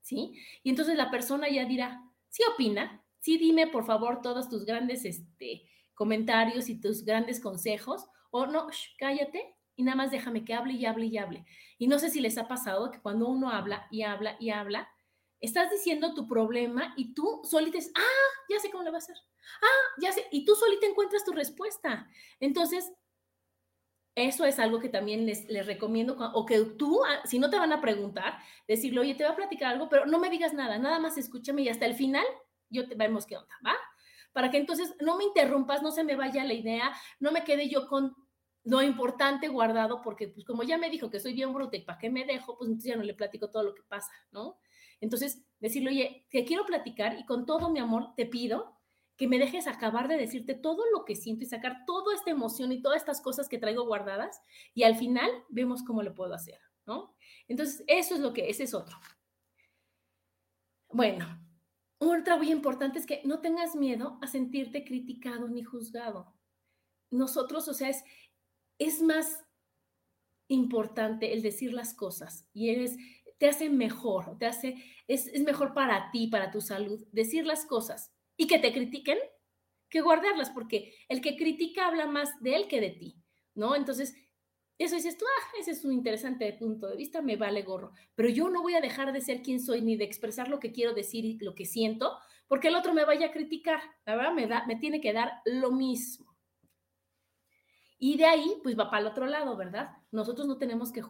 ¿Sí? 0.00 0.38
Y 0.62 0.70
entonces 0.70 0.96
la 0.96 1.10
persona 1.10 1.48
ya 1.48 1.64
dirá, 1.64 2.08
sí 2.28 2.44
opina, 2.54 3.04
sí 3.18 3.36
dime 3.36 3.66
por 3.66 3.84
favor 3.84 4.22
todos 4.22 4.48
tus 4.48 4.64
grandes 4.64 5.04
este, 5.04 5.68
comentarios 5.94 6.68
y 6.68 6.80
tus 6.80 7.04
grandes 7.04 7.40
consejos, 7.40 8.06
o 8.30 8.46
no, 8.46 8.68
cállate 8.96 9.56
y 9.74 9.82
nada 9.82 9.96
más 9.96 10.12
déjame 10.12 10.44
que 10.44 10.54
hable 10.54 10.74
y 10.74 10.86
hable 10.86 11.06
y 11.06 11.18
hable. 11.18 11.44
Y 11.78 11.88
no 11.88 11.98
sé 11.98 12.10
si 12.10 12.20
les 12.20 12.38
ha 12.38 12.46
pasado 12.46 12.92
que 12.92 13.00
cuando 13.00 13.26
uno 13.26 13.50
habla 13.50 13.88
y 13.90 14.02
habla 14.02 14.36
y 14.38 14.50
habla, 14.50 14.88
estás 15.40 15.70
diciendo 15.70 16.14
tu 16.14 16.26
problema 16.26 16.94
y 16.96 17.14
tú 17.14 17.42
solita 17.44 17.78
dices, 17.78 17.92
ah, 17.96 18.44
ya 18.48 18.58
sé 18.58 18.70
cómo 18.70 18.84
lo 18.84 18.90
va 18.90 18.98
a 18.98 18.98
hacer. 18.98 19.16
Ah, 19.62 20.00
ya 20.00 20.12
sé. 20.12 20.26
Y 20.30 20.44
tú 20.44 20.54
solita 20.54 20.86
encuentras 20.86 21.24
tu 21.24 21.32
respuesta. 21.32 22.08
Entonces, 22.40 22.92
eso 24.16 24.46
es 24.46 24.58
algo 24.58 24.80
que 24.80 24.88
también 24.88 25.26
les, 25.26 25.46
les 25.48 25.66
recomiendo, 25.66 26.16
o 26.32 26.46
que 26.46 26.58
tú, 26.64 27.04
ah, 27.04 27.20
si 27.26 27.38
no 27.38 27.50
te 27.50 27.58
van 27.58 27.72
a 27.72 27.82
preguntar, 27.82 28.38
decirle, 28.66 29.00
oye, 29.00 29.14
te 29.14 29.24
voy 29.24 29.32
a 29.32 29.36
platicar 29.36 29.72
algo, 29.72 29.90
pero 29.90 30.06
no 30.06 30.18
me 30.18 30.30
digas 30.30 30.54
nada, 30.54 30.78
nada 30.78 30.98
más 30.98 31.18
escúchame 31.18 31.62
y 31.62 31.68
hasta 31.68 31.84
el 31.84 31.94
final 31.94 32.24
yo 32.70 32.88
te 32.88 32.94
vemos 32.94 33.26
qué 33.26 33.36
onda, 33.36 33.54
¿va? 33.64 33.74
Para 34.32 34.50
que 34.50 34.56
entonces 34.56 34.94
no 35.00 35.18
me 35.18 35.24
interrumpas, 35.24 35.82
no 35.82 35.90
se 35.90 36.02
me 36.02 36.16
vaya 36.16 36.44
la 36.44 36.54
idea, 36.54 36.92
no 37.20 37.30
me 37.30 37.44
quede 37.44 37.68
yo 37.68 37.86
con 37.88 38.16
lo 38.64 38.82
importante 38.82 39.48
guardado, 39.48 40.00
porque 40.02 40.28
pues 40.28 40.46
como 40.46 40.62
ya 40.62 40.78
me 40.78 40.90
dijo 40.90 41.10
que 41.10 41.20
soy 41.20 41.34
bien 41.34 41.52
bruta 41.52 41.76
y 41.76 41.82
para 41.82 41.98
qué 41.98 42.10
me 42.10 42.24
dejo, 42.24 42.56
pues 42.56 42.68
entonces 42.68 42.90
ya 42.90 42.96
no 42.96 43.04
le 43.04 43.14
platico 43.14 43.50
todo 43.50 43.62
lo 43.64 43.74
que 43.74 43.82
pasa, 43.82 44.10
¿no? 44.32 44.58
Entonces, 45.00 45.44
decirle, 45.60 45.90
oye, 45.90 46.26
te 46.30 46.44
quiero 46.44 46.64
platicar 46.64 47.18
y 47.18 47.24
con 47.24 47.46
todo 47.46 47.70
mi 47.70 47.78
amor 47.78 48.14
te 48.16 48.26
pido 48.26 48.76
que 49.16 49.28
me 49.28 49.38
dejes 49.38 49.66
acabar 49.66 50.08
de 50.08 50.16
decirte 50.16 50.54
todo 50.54 50.82
lo 50.92 51.04
que 51.04 51.16
siento 51.16 51.44
y 51.44 51.46
sacar 51.46 51.84
toda 51.86 52.14
esta 52.14 52.30
emoción 52.30 52.70
y 52.72 52.82
todas 52.82 52.98
estas 52.98 53.20
cosas 53.20 53.48
que 53.48 53.58
traigo 53.58 53.86
guardadas 53.86 54.42
y 54.74 54.82
al 54.82 54.96
final 54.96 55.30
vemos 55.48 55.82
cómo 55.82 56.02
lo 56.02 56.14
puedo 56.14 56.34
hacer, 56.34 56.60
¿no? 56.86 57.16
Entonces, 57.48 57.82
eso 57.86 58.14
es 58.14 58.20
lo 58.20 58.32
que, 58.32 58.50
ese 58.50 58.64
es 58.64 58.74
otro. 58.74 58.96
Bueno, 60.90 61.26
otra 61.98 62.36
muy 62.36 62.50
importante 62.50 62.98
es 62.98 63.06
que 63.06 63.22
no 63.24 63.40
tengas 63.40 63.74
miedo 63.74 64.18
a 64.20 64.26
sentirte 64.26 64.84
criticado 64.84 65.48
ni 65.48 65.62
juzgado. 65.62 66.34
Nosotros, 67.10 67.68
o 67.68 67.74
sea, 67.74 67.88
es, 67.88 68.04
es 68.78 69.00
más 69.02 69.44
importante 70.48 71.32
el 71.32 71.42
decir 71.42 71.72
las 71.72 71.94
cosas 71.94 72.48
y 72.52 72.70
eres, 72.70 72.96
te 73.38 73.48
hace 73.48 73.68
mejor, 73.68 74.38
te 74.38 74.46
hace, 74.46 74.76
es, 75.06 75.26
es 75.28 75.42
mejor 75.42 75.74
para 75.74 76.10
ti, 76.10 76.28
para 76.28 76.50
tu 76.50 76.60
salud, 76.60 77.06
decir 77.12 77.46
las 77.46 77.66
cosas 77.66 78.12
y 78.36 78.46
que 78.46 78.58
te 78.58 78.72
critiquen 78.72 79.18
que 79.88 80.00
guardarlas, 80.00 80.50
porque 80.50 80.94
el 81.08 81.20
que 81.20 81.36
critica 81.36 81.86
habla 81.86 82.06
más 82.06 82.30
de 82.40 82.56
él 82.56 82.68
que 82.68 82.80
de 82.80 82.90
ti, 82.90 83.22
¿no? 83.54 83.76
Entonces, 83.76 84.14
eso 84.78 84.94
dices 84.96 85.16
tú, 85.16 85.24
ah, 85.24 85.46
ese 85.58 85.70
es 85.70 85.84
un 85.84 85.92
interesante 85.92 86.52
punto 86.52 86.86
de 86.88 86.96
vista, 86.96 87.22
me 87.22 87.36
vale 87.36 87.62
gorro, 87.62 87.92
pero 88.14 88.28
yo 88.28 88.50
no 88.50 88.62
voy 88.62 88.74
a 88.74 88.80
dejar 88.80 89.12
de 89.12 89.20
ser 89.20 89.42
quien 89.42 89.60
soy 89.60 89.80
ni 89.80 89.96
de 89.96 90.04
expresar 90.04 90.48
lo 90.48 90.60
que 90.60 90.72
quiero 90.72 90.92
decir 90.92 91.24
y 91.24 91.38
lo 91.38 91.54
que 91.54 91.64
siento, 91.64 92.18
porque 92.46 92.68
el 92.68 92.76
otro 92.76 92.92
me 92.92 93.04
vaya 93.04 93.28
a 93.28 93.32
criticar, 93.32 93.80
la 94.04 94.16
verdad, 94.16 94.34
me, 94.34 94.46
da, 94.46 94.66
me 94.66 94.76
tiene 94.76 95.00
que 95.00 95.12
dar 95.12 95.40
lo 95.46 95.72
mismo. 95.72 96.36
Y 97.98 98.18
de 98.18 98.26
ahí, 98.26 98.60
pues 98.62 98.78
va 98.78 98.90
para 98.90 99.00
el 99.00 99.06
otro 99.06 99.26
lado, 99.26 99.56
¿verdad? 99.56 99.88
Nosotros 100.10 100.46
no 100.46 100.58
tenemos 100.58 100.92
que 100.92 101.02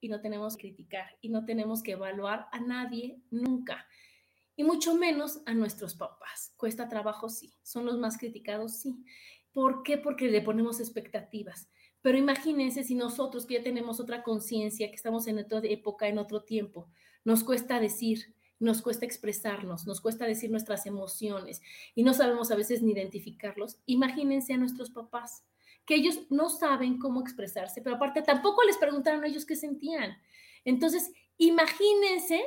y 0.00 0.08
no 0.08 0.20
tenemos 0.20 0.56
que 0.56 0.68
criticar 0.68 1.16
y 1.20 1.30
no 1.30 1.44
tenemos 1.44 1.82
que 1.82 1.92
evaluar 1.92 2.48
a 2.52 2.60
nadie 2.60 3.20
nunca. 3.30 3.86
Y 4.54 4.64
mucho 4.64 4.94
menos 4.94 5.40
a 5.46 5.54
nuestros 5.54 5.94
papás. 5.94 6.52
Cuesta 6.56 6.88
trabajo, 6.88 7.30
sí. 7.30 7.54
Son 7.62 7.86
los 7.86 7.96
más 7.96 8.18
criticados, 8.18 8.76
sí. 8.80 9.02
¿Por 9.52 9.82
qué? 9.82 9.96
Porque 9.96 10.30
le 10.30 10.42
ponemos 10.42 10.78
expectativas. 10.80 11.70
Pero 12.02 12.18
imagínense 12.18 12.84
si 12.84 12.94
nosotros 12.94 13.46
que 13.46 13.54
ya 13.54 13.62
tenemos 13.62 13.98
otra 14.00 14.22
conciencia, 14.22 14.88
que 14.88 14.96
estamos 14.96 15.26
en 15.26 15.38
otra 15.38 15.60
época, 15.64 16.08
en 16.08 16.18
otro 16.18 16.42
tiempo, 16.42 16.88
nos 17.24 17.42
cuesta 17.42 17.80
decir, 17.80 18.34
nos 18.58 18.82
cuesta 18.82 19.06
expresarnos, 19.06 19.86
nos 19.86 20.02
cuesta 20.02 20.26
decir 20.26 20.50
nuestras 20.50 20.84
emociones 20.84 21.62
y 21.94 22.02
no 22.02 22.12
sabemos 22.12 22.50
a 22.50 22.56
veces 22.56 22.82
ni 22.82 22.92
identificarlos. 22.92 23.78
Imagínense 23.86 24.52
a 24.52 24.58
nuestros 24.58 24.90
papás 24.90 25.44
que 25.84 25.94
ellos 25.94 26.20
no 26.30 26.48
saben 26.48 26.98
cómo 26.98 27.20
expresarse, 27.20 27.82
pero 27.82 27.96
aparte 27.96 28.22
tampoco 28.22 28.62
les 28.64 28.76
preguntaron 28.76 29.24
a 29.24 29.26
ellos 29.26 29.46
qué 29.46 29.56
sentían. 29.56 30.16
Entonces, 30.64 31.10
imagínense 31.36 32.44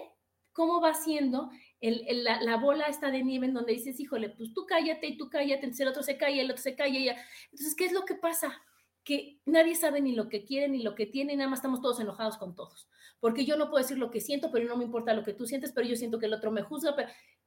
cómo 0.53 0.79
va 0.79 0.93
siendo 0.93 1.49
la, 1.81 2.57
bola 2.57 2.85
esta 2.85 3.11
de 3.11 3.23
nieve 3.23 3.47
en 3.47 3.53
donde 3.53 3.73
dices, 3.73 3.99
híjole, 3.99 4.29
pues 4.29 4.53
tú 4.53 4.65
cállate 4.65 5.07
y 5.07 5.17
tú 5.17 5.29
cállate, 5.29 5.65
entonces 5.65 5.81
el 5.81 5.87
otro 5.89 6.03
se 6.03 6.17
calla, 6.17 6.41
el 6.41 6.51
otro 6.51 6.63
se 6.63 6.75
calla. 6.75 6.97
Y 6.97 7.05
ya. 7.05 7.17
Entonces, 7.51 7.75
¿qué 7.75 7.85
es 7.85 7.91
lo 7.91 8.05
que 8.05 8.15
pasa? 8.15 8.61
Que 9.03 9.41
nadie 9.45 9.75
sabe 9.75 9.99
ni 9.99 10.13
lo 10.13 10.29
que 10.29 10.45
quiere 10.45 10.69
ni 10.69 10.81
lo 10.81 10.95
que 10.95 11.05
tiene, 11.05 11.35
nada 11.35 11.49
más 11.49 11.59
estamos 11.59 11.81
todos 11.81 11.99
enojados 11.99 12.37
con 12.37 12.55
todos. 12.55 12.87
Porque 13.19 13.45
yo 13.45 13.57
no 13.57 13.69
puedo 13.69 13.83
decir 13.83 13.97
lo 13.97 14.11
que 14.11 14.21
siento, 14.21 14.49
pero 14.51 14.67
no 14.67 14.77
me 14.77 14.85
importa 14.85 15.13
lo 15.13 15.23
que 15.23 15.33
tú 15.33 15.45
sientes, 15.45 15.73
pero 15.73 15.87
yo 15.87 15.95
siento 15.95 16.19
que 16.19 16.27
el 16.27 16.33
otro 16.33 16.51
me 16.51 16.61
juzga. 16.61 16.95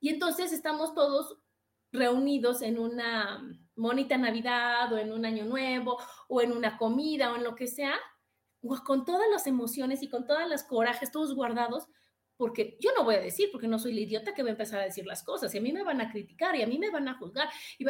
Y 0.00 0.10
entonces 0.10 0.52
estamos 0.52 0.94
todos 0.94 1.38
reunidos 1.96 2.62
en 2.62 2.78
una 2.78 3.42
monita 3.74 4.16
Navidad 4.16 4.92
o 4.92 4.98
en 4.98 5.12
un 5.12 5.24
año 5.24 5.44
nuevo 5.44 5.98
o 6.28 6.40
en 6.40 6.52
una 6.52 6.78
comida 6.78 7.32
o 7.32 7.36
en 7.36 7.44
lo 7.44 7.54
que 7.54 7.66
sea, 7.66 7.94
con 8.84 9.04
todas 9.04 9.28
las 9.30 9.46
emociones 9.46 10.02
y 10.02 10.08
con 10.08 10.26
todas 10.26 10.48
las 10.48 10.64
corajes, 10.64 11.12
todos 11.12 11.34
guardados, 11.34 11.86
porque 12.36 12.76
yo 12.80 12.90
no 12.96 13.04
voy 13.04 13.14
a 13.14 13.20
decir, 13.20 13.48
porque 13.52 13.68
no 13.68 13.78
soy 13.78 13.94
la 13.94 14.00
idiota 14.00 14.34
que 14.34 14.42
va 14.42 14.48
a 14.48 14.52
empezar 14.52 14.80
a 14.80 14.84
decir 14.84 15.06
las 15.06 15.22
cosas, 15.22 15.54
y 15.54 15.58
a 15.58 15.60
mí 15.60 15.72
me 15.72 15.84
van 15.84 16.00
a 16.00 16.10
criticar 16.10 16.54
y 16.56 16.62
a 16.62 16.66
mí 16.66 16.78
me 16.78 16.90
van 16.90 17.08
a 17.08 17.18
juzgar. 17.18 17.48
Y, 17.78 17.86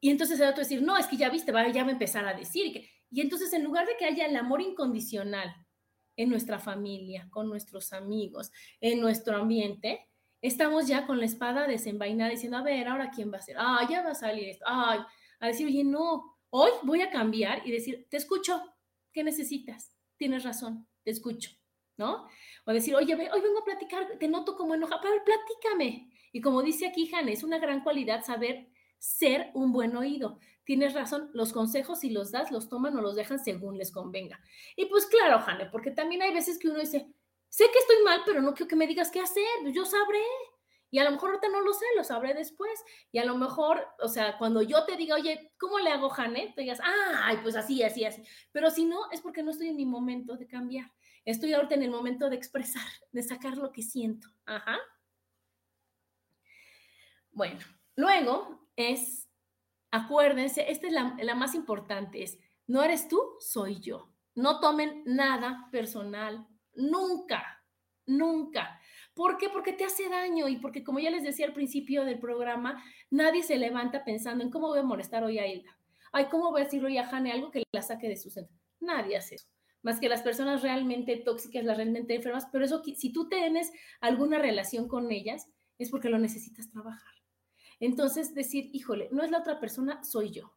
y 0.00 0.10
entonces 0.10 0.40
el 0.40 0.48
otro 0.48 0.62
decir, 0.62 0.82
no, 0.82 0.96
es 0.96 1.06
que 1.06 1.16
ya 1.16 1.30
viste, 1.30 1.52
va, 1.52 1.68
ya 1.68 1.82
va 1.82 1.90
a 1.90 1.92
empezar 1.92 2.26
a 2.26 2.34
decir. 2.34 2.72
Que, 2.72 2.90
y 3.10 3.20
entonces 3.20 3.52
en 3.52 3.64
lugar 3.64 3.86
de 3.86 3.96
que 3.96 4.06
haya 4.06 4.26
el 4.26 4.36
amor 4.36 4.60
incondicional 4.60 5.54
en 6.16 6.28
nuestra 6.28 6.58
familia, 6.58 7.28
con 7.30 7.48
nuestros 7.48 7.92
amigos, 7.92 8.50
en 8.80 9.00
nuestro 9.00 9.36
ambiente, 9.36 10.08
estamos 10.46 10.86
ya 10.86 11.06
con 11.06 11.18
la 11.18 11.24
espada 11.24 11.66
desenvainada 11.66 12.30
diciendo, 12.30 12.58
a 12.58 12.62
ver, 12.62 12.86
ahora 12.86 13.10
quién 13.10 13.32
va 13.32 13.38
a 13.38 13.42
ser, 13.42 13.56
ah, 13.58 13.86
ya 13.88 14.02
va 14.02 14.10
a 14.10 14.14
salir 14.14 14.50
esto, 14.50 14.64
ay, 14.68 15.00
a 15.40 15.46
decir, 15.46 15.66
oye, 15.66 15.84
no, 15.84 16.36
hoy 16.50 16.70
voy 16.82 17.00
a 17.00 17.10
cambiar 17.10 17.66
y 17.66 17.72
decir, 17.72 18.06
te 18.10 18.18
escucho, 18.18 18.60
¿qué 19.10 19.24
necesitas? 19.24 19.96
Tienes 20.18 20.44
razón, 20.44 20.86
te 21.02 21.12
escucho, 21.12 21.50
¿no? 21.96 22.28
O 22.66 22.72
decir, 22.72 22.94
oye, 22.94 23.14
hoy 23.14 23.40
vengo 23.40 23.60
a 23.60 23.64
platicar, 23.64 24.18
te 24.18 24.28
noto 24.28 24.54
como 24.54 24.74
enoja, 24.74 25.00
pero 25.00 25.14
platícame. 25.24 26.10
Y 26.30 26.42
como 26.42 26.62
dice 26.62 26.86
aquí 26.88 27.06
Jane, 27.06 27.32
es 27.32 27.42
una 27.42 27.58
gran 27.58 27.82
cualidad 27.82 28.22
saber 28.22 28.68
ser 28.98 29.50
un 29.54 29.72
buen 29.72 29.96
oído. 29.96 30.38
Tienes 30.64 30.92
razón, 30.92 31.30
los 31.32 31.54
consejos 31.54 32.00
si 32.00 32.10
los 32.10 32.32
das, 32.32 32.50
los 32.50 32.68
toman 32.68 32.94
o 32.98 33.00
los 33.00 33.16
dejan 33.16 33.42
según 33.42 33.78
les 33.78 33.90
convenga. 33.90 34.40
Y 34.76 34.86
pues 34.86 35.06
claro, 35.06 35.40
Jane, 35.40 35.66
porque 35.66 35.90
también 35.90 36.20
hay 36.20 36.34
veces 36.34 36.58
que 36.58 36.68
uno 36.68 36.80
dice, 36.80 37.14
sé 37.54 37.70
que 37.72 37.78
estoy 37.78 38.02
mal, 38.02 38.22
pero 38.26 38.42
no 38.42 38.52
quiero 38.52 38.68
que 38.68 38.74
me 38.74 38.88
digas 38.88 39.12
qué 39.12 39.20
hacer, 39.20 39.44
yo 39.72 39.84
sabré. 39.84 40.24
Y 40.90 40.98
a 40.98 41.04
lo 41.04 41.12
mejor 41.12 41.30
ahorita 41.30 41.48
no 41.50 41.60
lo 41.60 41.72
sé, 41.72 41.84
lo 41.96 42.02
sabré 42.02 42.34
después. 42.34 42.82
Y 43.12 43.18
a 43.18 43.24
lo 43.24 43.36
mejor, 43.36 43.86
o 44.00 44.08
sea, 44.08 44.36
cuando 44.38 44.60
yo 44.60 44.84
te 44.84 44.96
diga, 44.96 45.14
oye, 45.14 45.52
¿cómo 45.56 45.78
le 45.78 45.90
hago, 45.90 46.08
Janet? 46.08 46.56
Te 46.56 46.62
digas, 46.62 46.80
ay, 46.82 47.38
pues 47.44 47.54
así, 47.54 47.80
así, 47.84 48.04
así. 48.04 48.24
Pero 48.50 48.70
si 48.72 48.84
no, 48.84 49.08
es 49.12 49.20
porque 49.20 49.44
no 49.44 49.52
estoy 49.52 49.68
en 49.68 49.76
mi 49.76 49.86
momento 49.86 50.36
de 50.36 50.48
cambiar. 50.48 50.92
Estoy 51.24 51.52
ahorita 51.52 51.76
en 51.76 51.84
el 51.84 51.90
momento 51.92 52.28
de 52.28 52.34
expresar, 52.34 52.82
de 53.12 53.22
sacar 53.22 53.56
lo 53.56 53.70
que 53.70 53.82
siento. 53.82 54.26
Ajá. 54.46 54.78
Bueno, 57.30 57.60
luego 57.94 58.68
es, 58.74 59.28
acuérdense, 59.92 60.72
esta 60.72 60.88
es 60.88 60.92
la, 60.92 61.16
la 61.22 61.34
más 61.36 61.54
importante, 61.54 62.22
es, 62.24 62.36
no 62.66 62.82
eres 62.82 63.06
tú, 63.06 63.20
soy 63.38 63.78
yo. 63.78 64.12
No 64.34 64.58
tomen 64.58 65.04
nada 65.06 65.68
personal, 65.70 66.48
nunca, 66.76 67.64
nunca. 68.06 68.80
¿Por 69.14 69.38
qué? 69.38 69.48
Porque 69.48 69.72
te 69.72 69.84
hace 69.84 70.08
daño 70.08 70.48
y 70.48 70.56
porque, 70.56 70.82
como 70.82 70.98
ya 70.98 71.10
les 71.10 71.22
decía 71.22 71.46
al 71.46 71.52
principio 71.52 72.04
del 72.04 72.18
programa, 72.18 72.82
nadie 73.10 73.42
se 73.42 73.56
levanta 73.56 74.04
pensando 74.04 74.42
en 74.42 74.50
cómo 74.50 74.68
voy 74.68 74.80
a 74.80 74.84
molestar 74.84 75.22
hoy 75.22 75.38
a 75.38 75.46
Hilda. 75.46 75.78
Ay, 76.12 76.26
¿cómo 76.30 76.50
voy 76.50 76.60
a 76.60 76.64
decirle 76.64 76.88
hoy 76.88 76.98
a 76.98 77.06
Jane 77.06 77.32
algo 77.32 77.50
que 77.50 77.62
la 77.72 77.82
saque 77.82 78.08
de 78.08 78.16
su 78.16 78.30
centro? 78.30 78.56
Nadie 78.80 79.16
hace 79.16 79.36
eso. 79.36 79.48
Más 79.82 80.00
que 80.00 80.08
las 80.08 80.22
personas 80.22 80.62
realmente 80.62 81.16
tóxicas, 81.16 81.64
las 81.64 81.76
realmente 81.76 82.14
enfermas, 82.14 82.46
pero 82.50 82.64
eso, 82.64 82.82
si 82.82 83.12
tú 83.12 83.28
tienes 83.28 83.70
alguna 84.00 84.38
relación 84.38 84.88
con 84.88 85.10
ellas, 85.12 85.46
es 85.78 85.90
porque 85.90 86.08
lo 86.08 86.18
necesitas 86.18 86.70
trabajar. 86.70 87.12
Entonces, 87.80 88.34
decir, 88.34 88.70
híjole, 88.72 89.08
no 89.12 89.22
es 89.22 89.30
la 89.30 89.40
otra 89.40 89.60
persona, 89.60 90.02
soy 90.02 90.30
yo. 90.30 90.54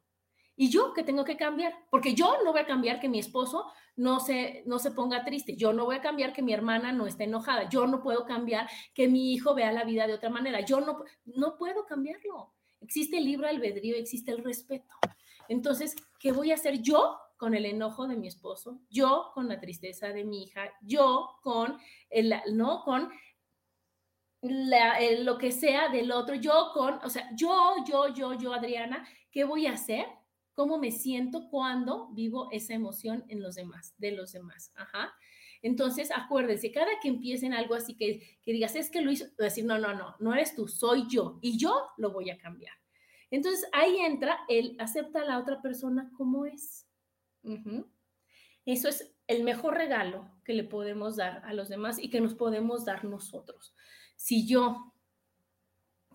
¿Y 0.59 0.69
yo 0.71 0.91
qué 0.93 1.03
tengo 1.03 1.23
que 1.23 1.37
cambiar? 1.37 1.75
Porque 1.91 2.15
yo 2.15 2.43
no 2.43 2.51
voy 2.51 2.61
a 2.61 2.65
cambiar 2.65 2.99
que 2.99 3.07
mi 3.07 3.19
esposo 3.19 3.71
no 3.95 4.19
se, 4.19 4.63
no 4.65 4.79
se 4.79 4.89
ponga 4.89 5.23
triste. 5.23 5.55
Yo 5.55 5.71
no 5.71 5.85
voy 5.85 5.97
a 5.97 6.01
cambiar 6.01 6.33
que 6.33 6.41
mi 6.41 6.51
hermana 6.51 6.91
no 6.91 7.05
esté 7.05 7.25
enojada. 7.25 7.69
Yo 7.69 7.85
no 7.85 8.01
puedo 8.01 8.25
cambiar 8.25 8.67
que 8.95 9.07
mi 9.07 9.33
hijo 9.33 9.53
vea 9.53 9.71
la 9.71 9.83
vida 9.83 10.07
de 10.07 10.15
otra 10.15 10.31
manera. 10.31 10.61
Yo 10.61 10.81
no, 10.81 11.03
no 11.25 11.57
puedo 11.57 11.85
cambiarlo. 11.85 12.55
Existe 12.81 13.19
el 13.19 13.25
libre 13.25 13.49
albedrío, 13.49 13.95
existe 13.95 14.31
el 14.31 14.43
respeto. 14.43 14.95
Entonces, 15.47 15.95
¿qué 16.19 16.31
voy 16.31 16.49
a 16.49 16.55
hacer 16.55 16.81
yo 16.81 17.19
con 17.37 17.53
el 17.53 17.67
enojo 17.67 18.07
de 18.07 18.17
mi 18.17 18.27
esposo? 18.27 18.79
Yo 18.89 19.29
con 19.35 19.47
la 19.47 19.59
tristeza 19.59 20.07
de 20.07 20.23
mi 20.23 20.41
hija, 20.41 20.73
yo 20.81 21.37
con 21.43 21.77
el, 22.09 22.33
no, 22.53 22.83
con 22.83 23.11
lo 24.41 25.37
que 25.37 25.51
sea 25.51 25.89
del 25.89 26.11
otro, 26.11 26.33
yo 26.33 26.71
con, 26.73 26.95
o 27.03 27.09
sea, 27.09 27.29
yo, 27.35 27.75
yo, 27.87 28.07
yo, 28.07 28.33
yo, 28.33 28.53
Adriana, 28.53 29.07
¿qué 29.31 29.43
voy 29.43 29.67
a 29.67 29.73
hacer 29.73 30.07
cómo 30.57 30.79
me 30.79 30.89
siento 30.89 31.49
cuando 31.51 32.07
vivo 32.13 32.49
esa 32.51 32.73
emoción 32.73 33.23
en 33.27 33.43
los 33.43 33.53
demás, 33.53 33.93
de 33.99 34.11
los 34.13 34.31
demás. 34.31 34.71
Ajá. 34.73 35.13
Entonces, 35.61 36.09
acuérdense, 36.09 36.71
cada 36.71 36.99
que 36.99 37.09
empiecen 37.09 37.53
algo 37.53 37.75
así 37.75 37.95
que, 37.95 38.39
que 38.41 38.53
digas, 38.53 38.75
es 38.75 38.89
que 38.89 39.03
hizo, 39.03 39.25
decir, 39.37 39.65
no, 39.65 39.77
no, 39.77 39.93
no, 39.93 40.15
no 40.19 40.33
eres 40.33 40.55
tú, 40.55 40.67
soy 40.67 41.05
yo 41.07 41.37
y 41.43 41.59
yo 41.59 41.89
lo 41.97 42.11
voy 42.11 42.31
a 42.31 42.39
cambiar. 42.39 42.73
Entonces, 43.29 43.69
ahí 43.71 43.99
entra 43.99 44.39
el 44.49 44.75
acepta 44.79 45.21
a 45.21 45.25
la 45.25 45.37
otra 45.37 45.61
persona 45.61 46.11
como 46.17 46.47
es. 46.47 46.87
Eso 48.65 48.89
es 48.89 49.15
el 49.27 49.43
mejor 49.43 49.75
regalo 49.75 50.27
que 50.43 50.53
le 50.53 50.63
podemos 50.63 51.17
dar 51.17 51.45
a 51.45 51.53
los 51.53 51.69
demás 51.69 51.99
y 51.99 52.09
que 52.09 52.19
nos 52.19 52.33
podemos 52.33 52.83
dar 52.83 53.05
nosotros. 53.05 53.75
Si 54.15 54.47
yo 54.47 54.91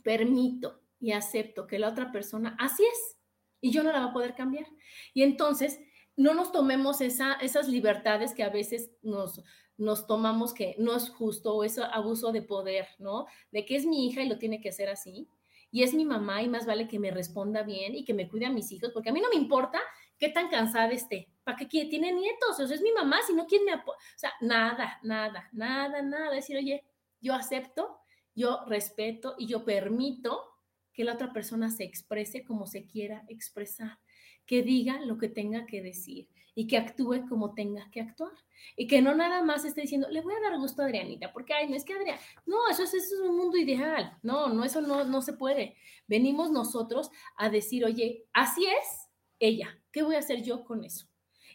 permito 0.03 0.83
y 0.99 1.13
acepto 1.13 1.69
que 1.69 1.79
la 1.79 1.91
otra 1.91 2.11
persona, 2.11 2.57
así 2.59 2.83
es, 2.83 3.22
y 3.63 3.71
yo 3.71 3.83
no 3.83 3.93
la 3.93 4.01
voy 4.01 4.11
a 4.11 4.13
poder 4.13 4.35
cambiar. 4.35 4.67
Y 5.15 5.23
entonces, 5.23 5.81
no 6.17 6.35
nos 6.35 6.53
tomemos 6.53 7.01
esa, 7.01 7.35
esas 7.35 7.69
libertades 7.69 8.35
que 8.35 8.43
a 8.43 8.51
veces 8.51 8.91
nos, 9.03 9.41
nos 9.79 10.07
tomamos 10.07 10.53
que 10.53 10.75
no 10.79 10.95
es 10.95 11.09
justo 11.09 11.55
o 11.55 11.65
es 11.65 11.79
abuso 11.79 12.33
de 12.33 12.43
poder, 12.43 12.89
¿no? 12.99 13.27
De 13.51 13.65
que 13.65 13.77
es 13.77 13.87
mi 13.87 14.07
hija 14.07 14.21
y 14.23 14.29
lo 14.29 14.37
tiene 14.37 14.61
que 14.61 14.69
hacer 14.69 14.91
así. 14.91 15.29
Y 15.71 15.85
es 15.85 15.95
mi 15.95 16.05
mamá 16.05 16.43
y 16.43 16.49
más 16.49 16.67
vale 16.67 16.87
que 16.87 16.99
me 16.99 17.11
responda 17.11 17.63
bien 17.63 17.95
y 17.95 18.05
que 18.05 18.13
me 18.13 18.29
cuide 18.29 18.45
a 18.45 18.51
mis 18.51 18.71
hijos, 18.73 18.91
porque 18.93 19.09
a 19.09 19.13
mí 19.13 19.21
no 19.23 19.31
me 19.31 19.37
importa 19.37 19.81
qué 20.19 20.29
tan 20.29 20.49
cansada 20.49 20.91
esté. 20.91 21.31
¿Para 21.45 21.57
qué 21.57 21.67
tiene 21.67 22.13
nietos? 22.13 22.61
O 22.61 22.67
sea, 22.67 22.77
es 22.77 22.83
mi 22.83 22.93
mamá, 22.93 23.21
si 23.27 23.33
no, 23.33 23.47
¿quién 23.47 23.65
me 23.65 23.73
apoya? 23.73 23.97
O 23.97 24.19
sea, 24.19 24.33
nada, 24.43 24.99
nada, 25.03 25.49
nada, 25.53 26.03
nada. 26.03 26.35
Decir, 26.35 26.59
oye, 26.59 26.85
yo 27.21 27.35
acepto, 27.35 28.01
yo 28.35 28.65
respeto 28.67 29.35
y 29.39 29.47
yo 29.47 29.65
permito 29.65 30.52
que 30.93 31.05
la 31.05 31.15
otra 31.15 31.33
persona 31.33 31.71
se 31.71 31.85
exprese 31.85 32.45
como 32.45 32.67
se 32.67 32.87
quiera 32.87 33.25
expresar, 33.29 33.99
que 34.47 34.63
diga 34.63 35.01
lo 35.01 35.19
que 35.19 35.29
tenga 35.29 35.67
que 35.67 35.83
decir 35.83 36.29
y 36.55 36.67
que 36.67 36.77
actúe 36.77 37.27
como 37.29 37.55
tenga 37.55 37.91
que 37.91 38.01
actuar. 38.01 38.33
Y 38.77 38.87
que 38.87 39.01
no 39.01 39.15
nada 39.15 39.43
más 39.43 39.65
esté 39.65 39.83
diciendo, 39.83 40.09
le 40.11 40.21
voy 40.21 40.35
a 40.35 40.41
dar 40.41 40.59
gusto 40.59 40.83
a 40.83 40.85
Adrianita, 40.85 41.33
porque, 41.33 41.55
ay, 41.55 41.69
no 41.69 41.77
es 41.77 41.85
que 41.85 41.95
Adrián, 41.95 42.19
no, 42.47 42.69
eso 42.71 42.83
es, 42.85 42.95
eso 42.95 43.15
es 43.15 43.21
un 43.23 43.37
mundo 43.37 43.57
ideal. 43.57 44.19
No, 44.23 44.49
no, 44.49 44.65
eso 44.65 44.81
no, 44.81 45.05
no 45.05 45.23
se 45.23 45.33
puede. 45.33 45.77
Venimos 46.07 46.51
nosotros 46.51 47.11
a 47.37 47.49
decir, 47.49 47.85
oye, 47.85 48.27
así 48.33 48.67
es 48.67 49.09
ella, 49.39 49.77
¿qué 49.91 50.03
voy 50.03 50.15
a 50.15 50.21
hacer 50.21 50.43
yo 50.43 50.65
con 50.65 50.85
eso? 50.85 51.07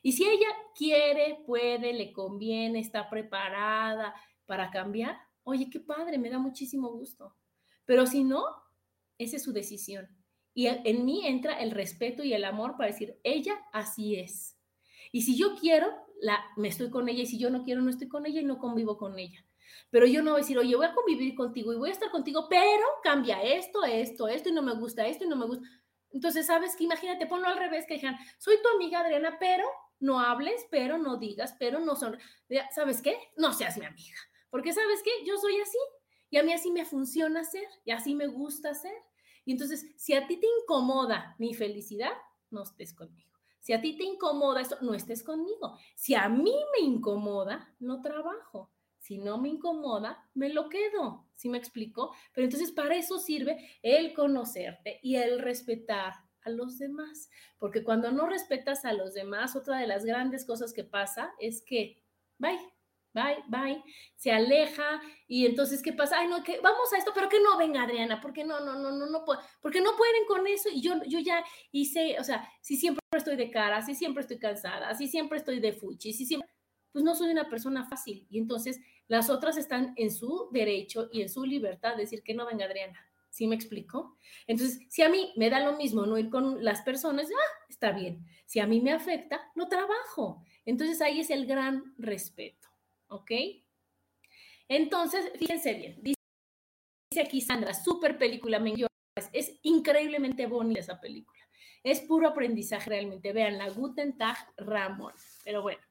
Y 0.01 0.11
si 0.13 0.27
ella 0.27 0.47
quiere, 0.75 1.41
puede, 1.45 1.93
le 1.93 2.11
conviene, 2.11 2.79
está 2.79 3.09
preparada 3.09 4.13
para 4.45 4.69
cambiar, 4.71 5.17
oye, 5.43 5.69
qué 5.69 5.79
padre, 5.79 6.17
me 6.17 6.29
da 6.29 6.39
muchísimo 6.39 6.89
gusto. 6.89 7.35
Pero 7.85 8.05
si 8.05 8.23
no, 8.23 8.43
esa 9.17 9.37
es 9.37 9.43
su 9.43 9.53
decisión. 9.53 10.07
Y 10.53 10.67
en 10.67 11.05
mí 11.05 11.25
entra 11.27 11.61
el 11.61 11.71
respeto 11.71 12.23
y 12.23 12.33
el 12.33 12.43
amor 12.43 12.77
para 12.77 12.91
decir, 12.91 13.19
ella 13.23 13.55
así 13.71 14.15
es. 14.15 14.57
Y 15.11 15.21
si 15.21 15.37
yo 15.37 15.55
quiero, 15.55 15.87
la, 16.19 16.43
me 16.55 16.67
estoy 16.67 16.89
con 16.89 17.07
ella, 17.09 17.21
y 17.21 17.27
si 17.27 17.37
yo 17.37 17.49
no 17.49 17.63
quiero, 17.63 17.81
no 17.81 17.89
estoy 17.89 18.07
con 18.07 18.25
ella 18.25 18.41
y 18.41 18.45
no 18.45 18.57
convivo 18.57 18.97
con 18.97 19.19
ella. 19.19 19.45
Pero 19.89 20.05
yo 20.05 20.21
no 20.21 20.31
voy 20.31 20.39
a 20.39 20.43
decir, 20.43 20.57
oye, 20.57 20.75
voy 20.75 20.85
a 20.85 20.93
convivir 20.93 21.35
contigo 21.35 21.71
y 21.73 21.77
voy 21.77 21.89
a 21.89 21.93
estar 21.93 22.09
contigo, 22.09 22.47
pero 22.49 22.83
cambia 23.03 23.41
esto, 23.41 23.83
esto, 23.83 24.27
esto, 24.27 24.49
y 24.49 24.51
no 24.51 24.61
me 24.61 24.73
gusta 24.73 25.05
esto, 25.07 25.25
y 25.25 25.27
no 25.27 25.35
me 25.35 25.45
gusta. 25.45 25.67
Entonces, 26.11 26.45
¿sabes 26.45 26.75
que 26.75 26.85
Imagínate, 26.85 27.27
ponlo 27.27 27.47
al 27.47 27.57
revés, 27.57 27.85
que 27.87 27.95
digan, 27.95 28.17
soy 28.37 28.55
tu 28.61 28.69
amiga 28.69 29.01
Adriana, 29.01 29.37
pero 29.39 29.65
no 29.99 30.19
hables, 30.19 30.65
pero 30.71 30.97
no 30.97 31.17
digas, 31.17 31.55
pero 31.59 31.79
no 31.79 31.95
son. 31.95 32.17
¿Sabes 32.73 33.01
qué? 33.01 33.17
No 33.35 33.53
seas 33.53 33.77
mi 33.77 33.85
amiga. 33.85 34.17
Porque, 34.49 34.73
¿sabes 34.73 35.01
qué? 35.03 35.11
Yo 35.25 35.37
soy 35.37 35.59
así. 35.59 35.77
Y 36.29 36.37
a 36.37 36.43
mí 36.43 36.51
así 36.51 36.71
me 36.71 36.85
funciona 36.85 37.43
ser, 37.43 37.67
y 37.85 37.91
así 37.91 38.15
me 38.15 38.27
gusta 38.27 38.73
ser. 38.73 38.95
Y 39.47 39.53
entonces, 39.53 39.85
si 39.95 40.13
a 40.13 40.27
ti 40.27 40.41
te 40.41 40.45
incomoda 40.61 41.33
mi 41.39 41.53
felicidad, 41.53 42.11
no 42.51 42.63
estés 42.63 42.93
conmigo. 42.93 43.31
Si 43.61 43.71
a 43.71 43.79
ti 43.79 43.95
te 43.95 44.03
incomoda 44.03 44.59
esto, 44.59 44.77
no 44.81 44.93
estés 44.93 45.23
conmigo. 45.23 45.77
Si 45.95 46.15
a 46.15 46.27
mí 46.27 46.53
me 46.73 46.85
incomoda, 46.85 47.73
no 47.79 48.01
trabajo. 48.01 48.73
Si 48.99 49.17
no 49.17 49.37
me 49.37 49.47
incomoda, 49.47 50.29
me 50.33 50.49
lo 50.49 50.67
quedo. 50.67 51.27
¿Sí 51.33 51.47
me 51.47 51.57
explico? 51.57 52.13
Pero 52.33 52.43
entonces 52.43 52.73
para 52.73 52.97
eso 52.97 53.19
sirve 53.19 53.57
el 53.83 54.13
conocerte 54.13 54.99
y 55.01 55.15
el 55.15 55.39
respetar 55.39 56.11
a 56.41 56.49
los 56.49 56.77
demás. 56.77 57.29
Porque 57.57 57.85
cuando 57.85 58.11
no 58.11 58.27
respetas 58.27 58.83
a 58.83 58.91
los 58.91 59.13
demás, 59.13 59.55
otra 59.55 59.79
de 59.79 59.87
las 59.87 60.03
grandes 60.03 60.43
cosas 60.45 60.73
que 60.73 60.83
pasa 60.83 61.33
es 61.39 61.61
que, 61.61 62.03
bye, 62.37 62.59
bye, 63.13 63.43
bye, 63.47 63.83
se 64.15 64.31
aleja 64.31 65.01
y 65.27 65.45
entonces, 65.45 65.81
¿qué 65.81 65.93
pasa? 65.93 66.19
Ay, 66.19 66.27
no, 66.27 66.43
vamos 66.61 66.93
a 66.93 66.97
esto, 66.97 67.11
pero 67.13 67.29
que 67.29 67.39
no 67.39 67.57
venga 67.57 67.83
Adriana, 67.83 68.21
porque 68.21 68.43
no, 68.43 68.59
no, 68.59 68.77
no, 68.77 68.91
no, 68.91 69.05
no, 69.07 69.25
porque 69.61 69.81
no 69.81 69.95
pueden 69.97 70.25
con 70.27 70.45
eso 70.47 70.69
y 70.69 70.81
yo, 70.81 70.95
yo 71.07 71.19
ya 71.19 71.43
hice, 71.71 72.17
o 72.19 72.23
sea, 72.23 72.47
si 72.61 72.77
siempre 72.77 73.01
estoy 73.11 73.35
de 73.35 73.51
cara, 73.51 73.81
si 73.81 73.95
siempre 73.95 74.21
estoy 74.21 74.39
cansada, 74.39 74.93
si 74.95 75.07
siempre 75.07 75.37
estoy 75.37 75.59
de 75.59 75.73
fuchi, 75.73 76.13
si 76.13 76.25
siempre, 76.25 76.49
pues 76.91 77.03
no 77.03 77.15
soy 77.15 77.31
una 77.31 77.49
persona 77.49 77.87
fácil 77.87 78.25
y 78.29 78.39
entonces 78.39 78.79
las 79.07 79.29
otras 79.29 79.57
están 79.57 79.93
en 79.97 80.11
su 80.11 80.49
derecho 80.51 81.09
y 81.11 81.21
en 81.21 81.29
su 81.29 81.45
libertad 81.45 81.95
de 81.95 82.03
decir 82.03 82.23
que 82.23 82.33
no 82.33 82.45
venga 82.45 82.65
Adriana. 82.65 82.99
¿Sí 83.29 83.45
me 83.45 83.55
explico? 83.55 84.17
Entonces, 84.47 84.79
si 84.89 85.03
a 85.03 85.09
mí 85.09 85.31
me 85.35 85.49
da 85.49 85.59
lo 85.59 85.77
mismo 85.77 86.05
no 86.05 86.17
ir 86.17 86.29
con 86.29 86.63
las 86.63 86.81
personas, 86.81 87.27
ah, 87.29 87.65
está 87.69 87.91
bien. 87.91 88.25
Si 88.45 88.59
a 88.59 88.65
mí 88.65 88.81
me 88.81 88.91
afecta, 88.91 89.51
no 89.53 89.67
trabajo. 89.67 90.43
Entonces 90.65 91.01
ahí 91.01 91.19
es 91.19 91.29
el 91.29 91.45
gran 91.45 91.93
respeto. 91.97 92.66
¿Ok? 93.07 93.31
Entonces, 94.67 95.31
fíjense 95.37 95.73
bien, 95.73 96.01
dice 96.01 97.21
aquí 97.21 97.41
Sandra, 97.41 97.73
súper 97.73 98.17
película, 98.17 98.59
me 98.59 98.73
es 99.33 99.59
increíblemente 99.63 100.45
bonita 100.45 100.79
esa 100.79 100.99
película. 100.99 101.39
Es 101.83 102.01
puro 102.01 102.27
aprendizaje 102.27 102.89
realmente. 102.89 103.33
Vean, 103.33 103.57
la 103.57 103.69
Guten 103.69 104.17
Tag 104.17 104.37
Ramón. 104.57 105.13
Pero 105.43 105.61
bueno, 105.61 105.81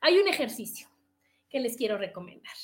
hay 0.00 0.18
un 0.18 0.28
ejercicio 0.28 0.88
que 1.48 1.60
les 1.60 1.76
quiero 1.76 1.98
recomendar. 1.98 2.54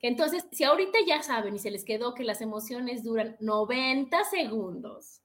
Que 0.00 0.08
entonces, 0.08 0.46
si 0.52 0.64
ahorita 0.64 0.98
ya 1.06 1.22
saben 1.22 1.56
y 1.56 1.58
se 1.58 1.70
les 1.70 1.84
quedó 1.84 2.14
que 2.14 2.24
las 2.24 2.40
emociones 2.40 3.02
duran 3.02 3.36
90 3.40 4.24
segundos, 4.24 5.22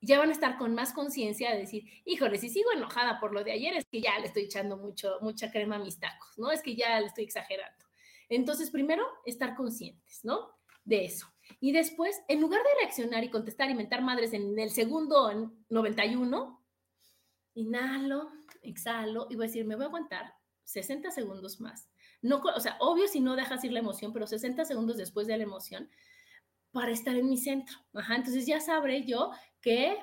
ya 0.00 0.18
van 0.18 0.28
a 0.28 0.32
estar 0.32 0.58
con 0.58 0.74
más 0.74 0.92
conciencia 0.92 1.50
de 1.50 1.58
decir, 1.58 1.84
híjole, 2.04 2.38
si 2.38 2.48
sigo 2.48 2.72
enojada 2.72 3.18
por 3.18 3.32
lo 3.32 3.42
de 3.42 3.52
ayer, 3.52 3.74
es 3.74 3.86
que 3.86 4.00
ya 4.00 4.18
le 4.18 4.26
estoy 4.26 4.44
echando 4.44 4.76
mucho, 4.76 5.18
mucha 5.20 5.50
crema 5.50 5.76
a 5.76 5.80
mis 5.80 5.98
tacos, 5.98 6.38
¿no? 6.38 6.52
Es 6.52 6.62
que 6.62 6.76
ya 6.76 7.00
le 7.00 7.06
estoy 7.06 7.24
exagerando. 7.24 7.84
Entonces, 8.28 8.70
primero, 8.70 9.04
estar 9.24 9.56
conscientes, 9.56 10.24
¿no? 10.24 10.50
De 10.84 11.04
eso. 11.04 11.26
Y 11.60 11.72
después, 11.72 12.20
en 12.28 12.40
lugar 12.40 12.62
de 12.62 12.80
reaccionar 12.82 13.24
y 13.24 13.30
contestar 13.30 13.70
y 13.70 13.74
mentar 13.74 14.02
madres 14.02 14.32
en 14.32 14.58
el 14.58 14.70
segundo 14.70 15.54
91, 15.68 16.64
inhalo, 17.54 18.30
exhalo 18.62 19.26
y 19.30 19.36
voy 19.36 19.46
a 19.46 19.48
decir, 19.48 19.64
me 19.64 19.74
voy 19.74 19.84
a 19.84 19.88
aguantar 19.88 20.34
60 20.64 21.10
segundos 21.10 21.60
más. 21.60 21.88
No, 22.20 22.40
o 22.40 22.60
sea, 22.60 22.76
obvio 22.80 23.08
si 23.08 23.20
no 23.20 23.36
dejas 23.36 23.64
ir 23.64 23.72
la 23.72 23.80
emoción, 23.80 24.12
pero 24.12 24.26
60 24.26 24.64
segundos 24.64 24.96
después 24.96 25.26
de 25.26 25.36
la 25.36 25.42
emoción 25.42 25.90
para 26.70 26.92
estar 26.92 27.16
en 27.16 27.28
mi 27.28 27.38
centro. 27.38 27.76
Ajá, 27.94 28.16
entonces 28.16 28.46
ya 28.46 28.60
sabré 28.60 29.04
yo 29.04 29.30
que 29.60 29.98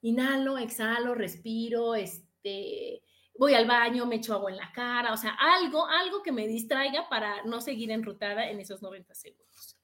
inhalo, 0.00 0.58
exhalo, 0.58 1.14
respiro, 1.14 1.94
este, 1.94 3.02
voy 3.36 3.54
al 3.54 3.66
baño, 3.66 4.06
me 4.06 4.16
echo 4.16 4.34
agua 4.34 4.50
en 4.50 4.56
la 4.56 4.72
cara, 4.72 5.12
o 5.12 5.16
sea, 5.16 5.36
algo, 5.38 5.86
algo 5.86 6.22
que 6.22 6.32
me 6.32 6.46
distraiga 6.46 7.08
para 7.08 7.42
no 7.44 7.60
seguir 7.60 7.90
enrutada 7.90 8.48
en 8.48 8.60
esos 8.60 8.82
90 8.82 9.14
segundos. 9.14 9.78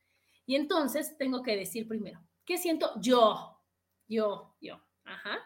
Y 0.46 0.57
entonces 0.57 1.16
tengo 1.16 1.42
que 1.42 1.57
decir 1.57 1.88
primero, 1.88 2.20
¿Qué 2.44 2.59
siento 2.59 2.92
yo? 3.00 3.59
Yo, 4.07 4.55
yo. 4.61 4.80
Ajá. 5.05 5.38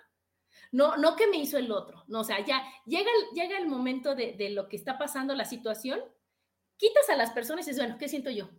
No, 0.73 0.97
no 0.97 1.17
que 1.17 1.27
me 1.29 1.39
hizo 1.39 1.57
el 1.57 1.71
otro. 1.71 2.05
No, 2.09 2.21
o 2.21 2.25
sea, 2.25 2.45
ya 2.45 2.63
llega 2.85 3.09
el, 3.11 3.35
llega 3.35 3.59
el 3.59 3.69
momento 3.69 4.15
de, 4.15 4.33
de 4.33 4.51
lo 4.51 4.69
que 4.69 4.77
está 4.77 4.99
pasando, 4.99 5.35
la 5.35 5.45
situación, 5.45 6.01
quitas 6.77 7.09
a 7.09 7.17
las 7.17 7.31
personas 7.31 7.67
y 7.67 7.71
dices, 7.71 7.85
bueno, 7.85 7.99
¿qué 7.99 8.09
siento 8.09 8.31
yo? 8.31 8.51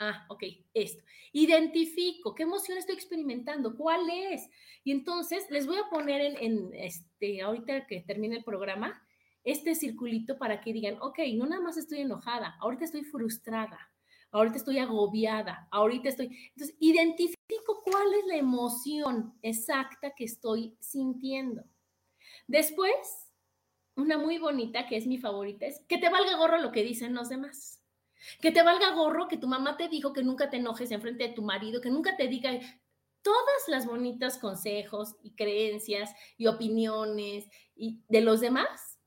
Ah, 0.00 0.26
ok, 0.28 0.44
esto. 0.74 1.02
Identifico 1.32 2.34
qué 2.34 2.44
emoción 2.44 2.78
estoy 2.78 2.94
experimentando, 2.94 3.76
cuál 3.76 4.08
es. 4.10 4.48
Y 4.84 4.92
entonces 4.92 5.50
les 5.50 5.66
voy 5.66 5.76
a 5.76 5.90
poner 5.90 6.20
en, 6.20 6.36
en, 6.36 6.74
este, 6.74 7.42
ahorita 7.42 7.86
que 7.86 8.00
termine 8.02 8.36
el 8.36 8.44
programa, 8.44 9.02
este 9.42 9.74
circulito 9.74 10.38
para 10.38 10.60
que 10.60 10.72
digan, 10.72 10.98
ok, 11.00 11.18
no 11.34 11.46
nada 11.46 11.62
más 11.62 11.76
estoy 11.76 12.00
enojada, 12.00 12.56
ahorita 12.60 12.84
estoy 12.84 13.02
frustrada, 13.04 13.90
ahorita 14.30 14.58
estoy 14.58 14.78
agobiada, 14.78 15.68
ahorita 15.72 16.10
estoy. 16.10 16.26
Entonces, 16.50 16.76
identifico 16.78 17.82
cuál 17.84 18.14
es 18.14 18.26
la 18.26 18.36
emoción 18.36 19.34
exacta 19.42 20.12
que 20.14 20.24
estoy 20.24 20.76
sintiendo. 20.80 21.64
Después, 22.46 23.32
una 23.96 24.16
muy 24.16 24.38
bonita, 24.38 24.86
que 24.86 24.96
es 24.96 25.06
mi 25.06 25.18
favorita, 25.18 25.66
es 25.66 25.80
que 25.88 25.98
te 25.98 26.08
valga 26.08 26.36
gorro 26.36 26.58
lo 26.58 26.70
que 26.70 26.84
dicen 26.84 27.14
los 27.14 27.28
demás. 27.28 27.82
Que 28.40 28.50
te 28.50 28.62
valga 28.62 28.92
gorro 28.92 29.28
que 29.28 29.36
tu 29.36 29.46
mamá 29.46 29.76
te 29.76 29.88
dijo 29.88 30.12
que 30.12 30.22
nunca 30.22 30.50
te 30.50 30.56
enojes 30.56 30.90
en 30.90 31.00
frente 31.00 31.28
de 31.28 31.34
tu 31.34 31.42
marido, 31.42 31.80
que 31.80 31.90
nunca 31.90 32.16
te 32.16 32.28
diga 32.28 32.50
todas 33.22 33.68
las 33.68 33.86
bonitas 33.86 34.38
consejos 34.38 35.16
y 35.22 35.34
creencias 35.34 36.14
y 36.36 36.46
opiniones 36.46 37.46
y 37.74 38.02
de 38.08 38.20
los 38.20 38.40
demás, 38.40 38.98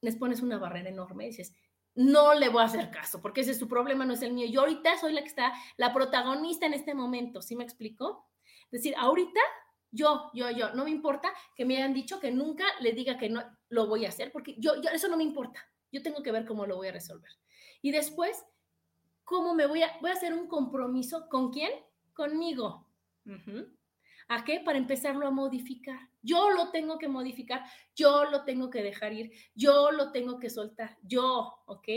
les 0.00 0.16
pones 0.16 0.42
una 0.42 0.58
barrera 0.58 0.88
enorme 0.88 1.24
y 1.24 1.28
dices, 1.28 1.54
no 1.94 2.34
le 2.34 2.48
voy 2.48 2.62
a 2.62 2.66
hacer 2.66 2.90
caso, 2.90 3.20
porque 3.20 3.42
ese 3.42 3.52
es 3.52 3.58
su 3.58 3.68
problema, 3.68 4.04
no 4.04 4.14
es 4.14 4.22
el 4.22 4.32
mío. 4.32 4.46
Yo 4.50 4.60
ahorita 4.60 4.98
soy 4.98 5.12
la 5.12 5.20
que 5.20 5.28
está, 5.28 5.52
la 5.76 5.92
protagonista 5.92 6.66
en 6.66 6.74
este 6.74 6.94
momento, 6.94 7.42
¿sí 7.42 7.54
me 7.54 7.64
explico? 7.64 8.28
Es 8.70 8.82
decir, 8.82 8.94
ahorita 8.96 9.40
yo, 9.90 10.30
yo, 10.32 10.50
yo, 10.50 10.72
no 10.72 10.84
me 10.84 10.90
importa 10.90 11.32
que 11.54 11.66
me 11.66 11.76
hayan 11.76 11.92
dicho 11.92 12.18
que 12.18 12.30
nunca 12.30 12.64
le 12.80 12.92
diga 12.92 13.18
que 13.18 13.28
no 13.28 13.42
lo 13.68 13.86
voy 13.86 14.06
a 14.06 14.08
hacer, 14.08 14.32
porque 14.32 14.56
yo, 14.58 14.80
yo, 14.80 14.90
eso 14.90 15.08
no 15.08 15.18
me 15.18 15.22
importa. 15.22 15.60
Yo 15.92 16.02
tengo 16.02 16.22
que 16.22 16.32
ver 16.32 16.46
cómo 16.46 16.66
lo 16.66 16.76
voy 16.76 16.88
a 16.88 16.92
resolver. 16.92 17.30
Y 17.82 17.90
después, 17.90 18.44
¿cómo 19.24 19.54
me 19.54 19.66
voy 19.66 19.82
a, 19.82 19.98
voy 20.00 20.10
a 20.10 20.14
hacer 20.14 20.32
un 20.32 20.46
compromiso? 20.46 21.28
¿Con 21.28 21.52
quién? 21.52 21.72
Conmigo. 22.14 22.86
¿A 24.28 24.44
qué? 24.44 24.60
Para 24.60 24.78
empezarlo 24.78 25.26
a 25.26 25.32
modificar. 25.32 25.98
Yo 26.22 26.50
lo 26.50 26.70
tengo 26.70 26.96
que 26.96 27.08
modificar, 27.08 27.64
yo 27.96 28.24
lo 28.24 28.44
tengo 28.44 28.70
que 28.70 28.82
dejar 28.82 29.12
ir, 29.12 29.32
yo 29.54 29.90
lo 29.90 30.12
tengo 30.12 30.38
que 30.38 30.48
soltar, 30.48 30.96
yo, 31.02 31.64
¿ok? 31.66 31.88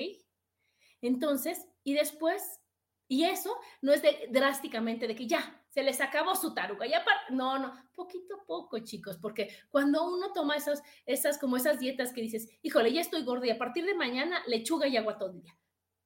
Entonces, 1.01 1.67
y 1.83 1.93
después, 1.93 2.59
y 3.07 3.25
eso 3.25 3.55
no 3.81 3.93
es 3.93 4.01
de, 4.01 4.27
drásticamente 4.31 5.07
de 5.07 5.15
que 5.15 5.27
ya, 5.27 5.63
se 5.69 5.83
les 5.83 6.01
acabó 6.01 6.36
su 6.36 6.55
taruga, 6.55 6.88
ya 6.88 7.05
no, 7.29 7.59
no, 7.59 7.73
poquito 7.93 8.36
a 8.36 8.45
poco, 8.45 8.79
chicos, 8.79 9.17
porque 9.17 9.55
cuando 9.69 10.07
uno 10.07 10.33
toma 10.33 10.55
esas, 10.55 10.81
esas, 11.05 11.38
como 11.38 11.57
esas 11.57 11.79
dietas 11.79 12.11
que 12.11 12.21
dices, 12.21 12.49
híjole, 12.63 12.91
ya 12.91 13.01
estoy 13.01 13.23
gorda 13.23 13.45
y 13.45 13.51
a 13.51 13.59
partir 13.59 13.86
de 13.86 13.93
mañana 13.93 14.41
lechuga 14.47 14.88
y 14.88 14.97
agua 14.97 15.19
todo 15.19 15.29
el 15.29 15.43
día 15.43 15.55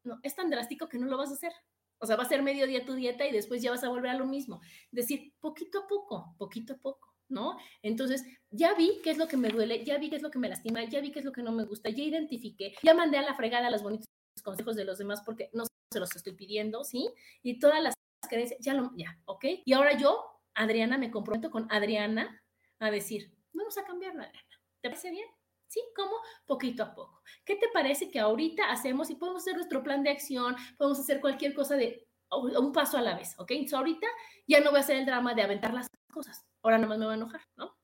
no, 0.03 0.19
es 0.23 0.35
tan 0.35 0.49
drástico 0.49 0.87
que 0.87 0.97
no 0.97 1.07
lo 1.07 1.17
vas 1.17 1.29
a 1.29 1.33
hacer. 1.33 1.53
O 2.01 2.05
sea, 2.05 2.15
va 2.15 2.23
a 2.23 2.29
ser 2.29 2.41
medio 2.41 2.65
día 2.65 2.85
tu 2.85 2.93
dieta 2.93 3.27
y 3.27 3.31
después 3.31 3.61
ya 3.61 3.71
vas 3.71 3.83
a 3.83 3.89
volver 3.89 4.11
a 4.11 4.17
lo 4.17 4.25
mismo. 4.25 4.61
Decir, 4.91 5.33
poquito 5.39 5.79
a 5.79 5.87
poco, 5.87 6.33
poquito 6.37 6.73
a 6.73 6.77
poco, 6.77 7.13
¿no? 7.27 7.57
Entonces, 7.81 8.23
ya 8.49 8.73
vi 8.73 9.01
qué 9.03 9.11
es 9.11 9.17
lo 9.17 9.27
que 9.27 9.35
me 9.37 9.49
duele, 9.49 9.83
ya 9.83 9.97
vi 9.97 10.09
qué 10.09 10.15
es 10.15 10.21
lo 10.21 10.31
que 10.31 10.39
me 10.39 10.47
lastima, 10.47 10.83
ya 10.85 11.01
vi 11.01 11.11
qué 11.11 11.19
es 11.19 11.25
lo 11.25 11.33
que 11.33 11.43
no 11.43 11.51
me 11.51 11.65
gusta, 11.65 11.89
ya 11.89 12.03
identifiqué, 12.03 12.73
ya 12.83 12.93
mandé 12.93 13.17
a 13.17 13.21
la 13.21 13.35
fregada 13.35 13.69
los 13.69 13.83
bonitos 13.83 14.07
consejos 14.43 14.77
de 14.77 14.85
los 14.85 14.97
demás 14.97 15.21
porque 15.25 15.49
no 15.51 15.65
se 15.91 15.99
los 15.99 16.15
estoy 16.15 16.33
pidiendo, 16.33 16.85
¿sí? 16.85 17.09
Y 17.43 17.59
todas 17.59 17.83
las 17.83 17.93
creencias, 18.29 18.59
ya 18.61 18.73
lo, 18.73 18.91
ya, 18.95 19.19
¿ok? 19.25 19.45
Y 19.65 19.73
ahora 19.73 19.97
yo, 19.97 20.23
Adriana, 20.53 20.97
me 20.97 21.11
comprometo 21.11 21.51
con 21.51 21.69
Adriana 21.69 22.41
a 22.79 22.91
decir, 22.91 23.33
vamos 23.51 23.77
a 23.77 23.83
cambiarlo, 23.83 24.21
Adriana. 24.21 24.47
¿Te 24.81 24.89
parece 24.89 25.11
bien? 25.11 25.27
¿Sí? 25.69 25.81
¿Cómo? 25.95 26.15
Poquito 26.47 26.81
a 26.81 26.95
poco. 26.95 27.21
¿Qué 27.45 27.55
te 27.55 27.67
parece 27.71 28.09
que 28.09 28.19
ahorita 28.19 28.71
hacemos 28.71 29.11
y 29.11 29.15
podemos 29.15 29.43
hacer 29.43 29.55
nuestro 29.55 29.83
plan 29.83 30.01
de 30.01 30.09
acción, 30.09 30.55
podemos 30.77 30.99
hacer 30.99 31.21
cualquier 31.21 31.53
cosa 31.53 31.77
de 31.77 32.07
un 32.31 32.71
paso 32.73 32.97
a 32.97 33.01
la 33.01 33.15
vez, 33.15 33.35
¿ok? 33.39 33.51
Entonces 33.51 33.75
ahorita 33.75 34.07
ya 34.47 34.59
no 34.61 34.71
voy 34.71 34.79
a 34.79 34.81
hacer 34.81 34.97
el 34.97 35.05
drama 35.05 35.33
de 35.35 35.43
aventar 35.43 35.73
las 35.73 35.87
cosas, 36.11 36.45
ahora 36.61 36.77
nada 36.77 36.89
más 36.89 36.97
me 36.97 37.05
voy 37.05 37.13
a 37.13 37.17
enojar, 37.17 37.41
¿no? 37.55 37.77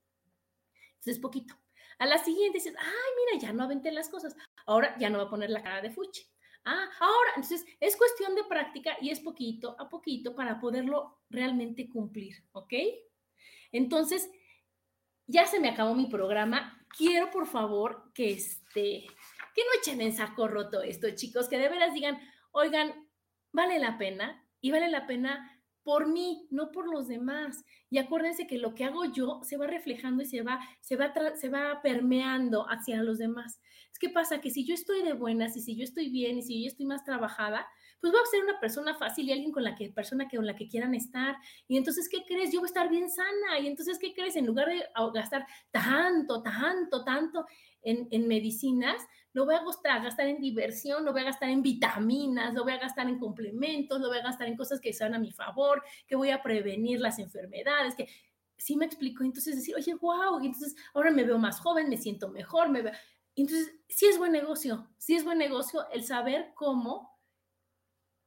Entonces 0.96 1.18
poquito. 1.20 1.54
A 1.98 2.06
la 2.06 2.18
siguiente 2.18 2.58
dices, 2.58 2.74
ay, 2.78 3.34
mira, 3.34 3.46
ya 3.46 3.52
no 3.52 3.64
aventé 3.64 3.90
las 3.92 4.08
cosas, 4.08 4.36
ahora 4.66 4.96
ya 4.98 5.08
no 5.08 5.18
voy 5.18 5.26
a 5.26 5.30
poner 5.30 5.50
la 5.50 5.62
cara 5.62 5.80
de 5.80 5.90
fuchi. 5.90 6.22
Ah, 6.64 6.88
ahora, 6.98 7.30
entonces 7.36 7.64
es 7.78 7.96
cuestión 7.96 8.34
de 8.34 8.44
práctica 8.44 8.96
y 9.00 9.10
es 9.10 9.20
poquito 9.20 9.76
a 9.78 9.88
poquito 9.88 10.34
para 10.34 10.60
poderlo 10.60 11.20
realmente 11.30 11.88
cumplir, 11.88 12.44
¿ok? 12.50 12.74
Entonces, 13.70 14.28
ya 15.28 15.46
se 15.46 15.60
me 15.60 15.68
acabó 15.68 15.94
mi 15.94 16.06
programa. 16.06 16.75
Quiero, 16.96 17.30
por 17.30 17.46
favor, 17.46 18.10
que 18.14 18.32
este, 18.32 19.06
que 19.54 19.62
no 19.62 19.80
echen 19.80 20.00
en 20.00 20.16
saco 20.16 20.48
roto 20.48 20.82
esto, 20.82 21.08
chicos, 21.14 21.48
que 21.48 21.58
de 21.58 21.68
veras 21.68 21.92
digan, 21.92 22.18
oigan, 22.52 23.08
vale 23.52 23.78
la 23.78 23.98
pena 23.98 24.46
y 24.60 24.70
vale 24.70 24.88
la 24.88 25.06
pena 25.06 25.52
por 25.82 26.08
mí, 26.08 26.48
no 26.50 26.72
por 26.72 26.90
los 26.90 27.06
demás. 27.06 27.64
Y 27.90 27.98
acuérdense 27.98 28.46
que 28.46 28.58
lo 28.58 28.74
que 28.74 28.84
hago 28.84 29.04
yo 29.04 29.40
se 29.44 29.56
va 29.56 29.66
reflejando 29.66 30.22
y 30.22 30.26
se 30.26 30.42
va, 30.42 30.58
se 30.80 30.96
va, 30.96 31.12
se 31.36 31.48
va 31.48 31.80
permeando 31.82 32.66
hacia 32.68 33.02
los 33.02 33.18
demás. 33.18 33.60
Es 33.92 33.98
que 33.98 34.08
pasa 34.08 34.40
que 34.40 34.50
si 34.50 34.66
yo 34.66 34.74
estoy 34.74 35.02
de 35.02 35.12
buenas 35.12 35.56
y 35.56 35.60
si 35.60 35.76
yo 35.76 35.84
estoy 35.84 36.10
bien 36.10 36.38
y 36.38 36.42
si 36.42 36.62
yo 36.62 36.68
estoy 36.68 36.86
más 36.86 37.04
trabajada, 37.04 37.68
pues 38.00 38.12
voy 38.12 38.20
a 38.22 38.30
ser 38.30 38.42
una 38.42 38.60
persona 38.60 38.94
fácil 38.94 39.28
y 39.28 39.32
alguien 39.32 39.52
con 39.52 39.64
la 39.64 39.74
que, 39.74 39.90
persona 39.90 40.28
que, 40.28 40.36
con 40.36 40.46
la 40.46 40.54
que 40.54 40.68
quieran 40.68 40.94
estar. 40.94 41.36
Y 41.66 41.76
entonces, 41.76 42.08
¿qué 42.08 42.24
crees? 42.26 42.52
Yo 42.52 42.60
voy 42.60 42.66
a 42.66 42.72
estar 42.72 42.88
bien 42.88 43.10
sana. 43.10 43.58
Y 43.60 43.66
entonces, 43.66 43.98
¿qué 43.98 44.12
crees? 44.14 44.36
En 44.36 44.46
lugar 44.46 44.68
de 44.68 44.84
gastar 45.14 45.46
tanto, 45.70 46.42
tanto, 46.42 47.04
tanto 47.04 47.46
en, 47.82 48.08
en 48.10 48.28
medicinas, 48.28 49.02
lo 49.32 49.44
voy 49.44 49.54
a 49.54 49.64
gastar, 49.64 50.02
gastar 50.02 50.28
en 50.28 50.40
diversión, 50.40 51.04
lo 51.04 51.12
voy 51.12 51.22
a 51.22 51.26
gastar 51.26 51.50
en 51.50 51.62
vitaminas, 51.62 52.54
lo 52.54 52.64
voy 52.64 52.72
a 52.72 52.78
gastar 52.78 53.08
en 53.08 53.18
complementos, 53.18 54.00
lo 54.00 54.08
voy 54.08 54.18
a 54.18 54.22
gastar 54.22 54.48
en 54.48 54.56
cosas 54.56 54.80
que 54.80 54.92
sean 54.92 55.14
a 55.14 55.18
mi 55.18 55.30
favor, 55.30 55.82
que 56.06 56.16
voy 56.16 56.30
a 56.30 56.42
prevenir 56.42 57.00
las 57.00 57.18
enfermedades, 57.18 57.94
que 57.94 58.08
sí 58.56 58.76
me 58.76 58.86
explico. 58.86 59.24
Entonces 59.24 59.56
decir, 59.56 59.74
oye, 59.76 59.94
wow, 59.94 60.40
y 60.42 60.46
entonces 60.46 60.74
ahora 60.94 61.10
me 61.10 61.24
veo 61.24 61.38
más 61.38 61.60
joven, 61.60 61.88
me 61.88 61.96
siento 61.96 62.28
mejor, 62.28 62.70
me 62.70 62.82
veo... 62.82 62.92
Entonces, 63.34 63.70
sí 63.88 64.06
es 64.06 64.16
buen 64.16 64.32
negocio, 64.32 64.88
sí 64.96 65.14
es 65.14 65.22
buen 65.22 65.36
negocio 65.36 65.86
el 65.92 66.04
saber 66.04 66.52
cómo 66.54 67.15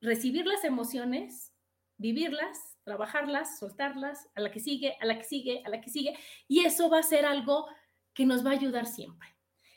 recibir 0.02 0.45
las 0.45 0.64
emociones, 0.64 1.54
vivirlas, 1.97 2.78
trabajarlas, 2.84 3.60
soltarlas, 3.60 4.30
a 4.36 4.41
la 4.41 4.52
que 4.52 4.60
sigue, 4.60 4.95
a 5.00 5.06
la 5.06 5.18
que 5.18 5.24
sigue, 5.24 5.62
a 5.66 5.70
la 5.70 5.82
que 5.82 5.89
sigue, 5.89 6.18
y 6.47 6.66
eso 6.66 6.89
va 6.89 7.00
a 7.00 7.04
ser 7.04 7.26
algo 7.26 7.68
que 8.14 8.26
nos 8.26 8.45
va 8.45 8.52
a 8.52 8.54
ayudar 8.54 8.86
siempre. 8.86 9.28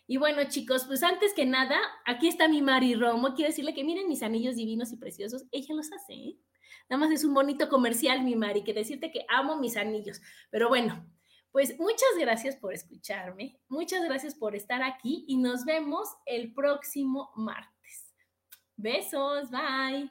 Y 0.06 0.16
bueno, 0.16 0.42
chicos, 0.48 0.84
pues 0.86 1.02
antes 1.02 1.32
que 1.32 1.46
nada, 1.46 1.78
aquí 2.04 2.28
está 2.28 2.48
mi 2.48 2.60
Mari 2.60 2.94
Romo. 2.94 3.34
Quiero 3.34 3.50
decirle 3.50 3.72
que 3.72 3.84
miren 3.84 4.08
mis 4.08 4.22
anillos 4.22 4.56
divinos 4.56 4.92
y 4.92 4.96
preciosos. 4.96 5.46
Ella 5.52 5.74
los 5.74 5.92
hace, 5.92 6.14
¿eh? 6.14 6.38
Nada 6.90 7.00
más 7.00 7.12
es 7.12 7.24
un 7.24 7.32
bonito 7.32 7.68
comercial, 7.68 8.22
mi 8.22 8.34
Mari, 8.34 8.64
que 8.64 8.74
decirte 8.74 9.10
que 9.10 9.24
amo 9.28 9.58
mis 9.58 9.76
anillos. 9.76 10.20
Pero 10.50 10.68
bueno, 10.68 11.06
pues 11.50 11.78
muchas 11.78 12.10
gracias 12.18 12.56
por 12.56 12.74
escucharme. 12.74 13.60
Muchas 13.68 14.04
gracias 14.04 14.34
por 14.34 14.56
estar 14.56 14.82
aquí 14.82 15.24
y 15.28 15.36
nos 15.36 15.64
vemos 15.64 16.08
el 16.26 16.52
próximo 16.52 17.30
martes. 17.36 17.81
Besos, 18.82 19.48
bye. 19.50 20.10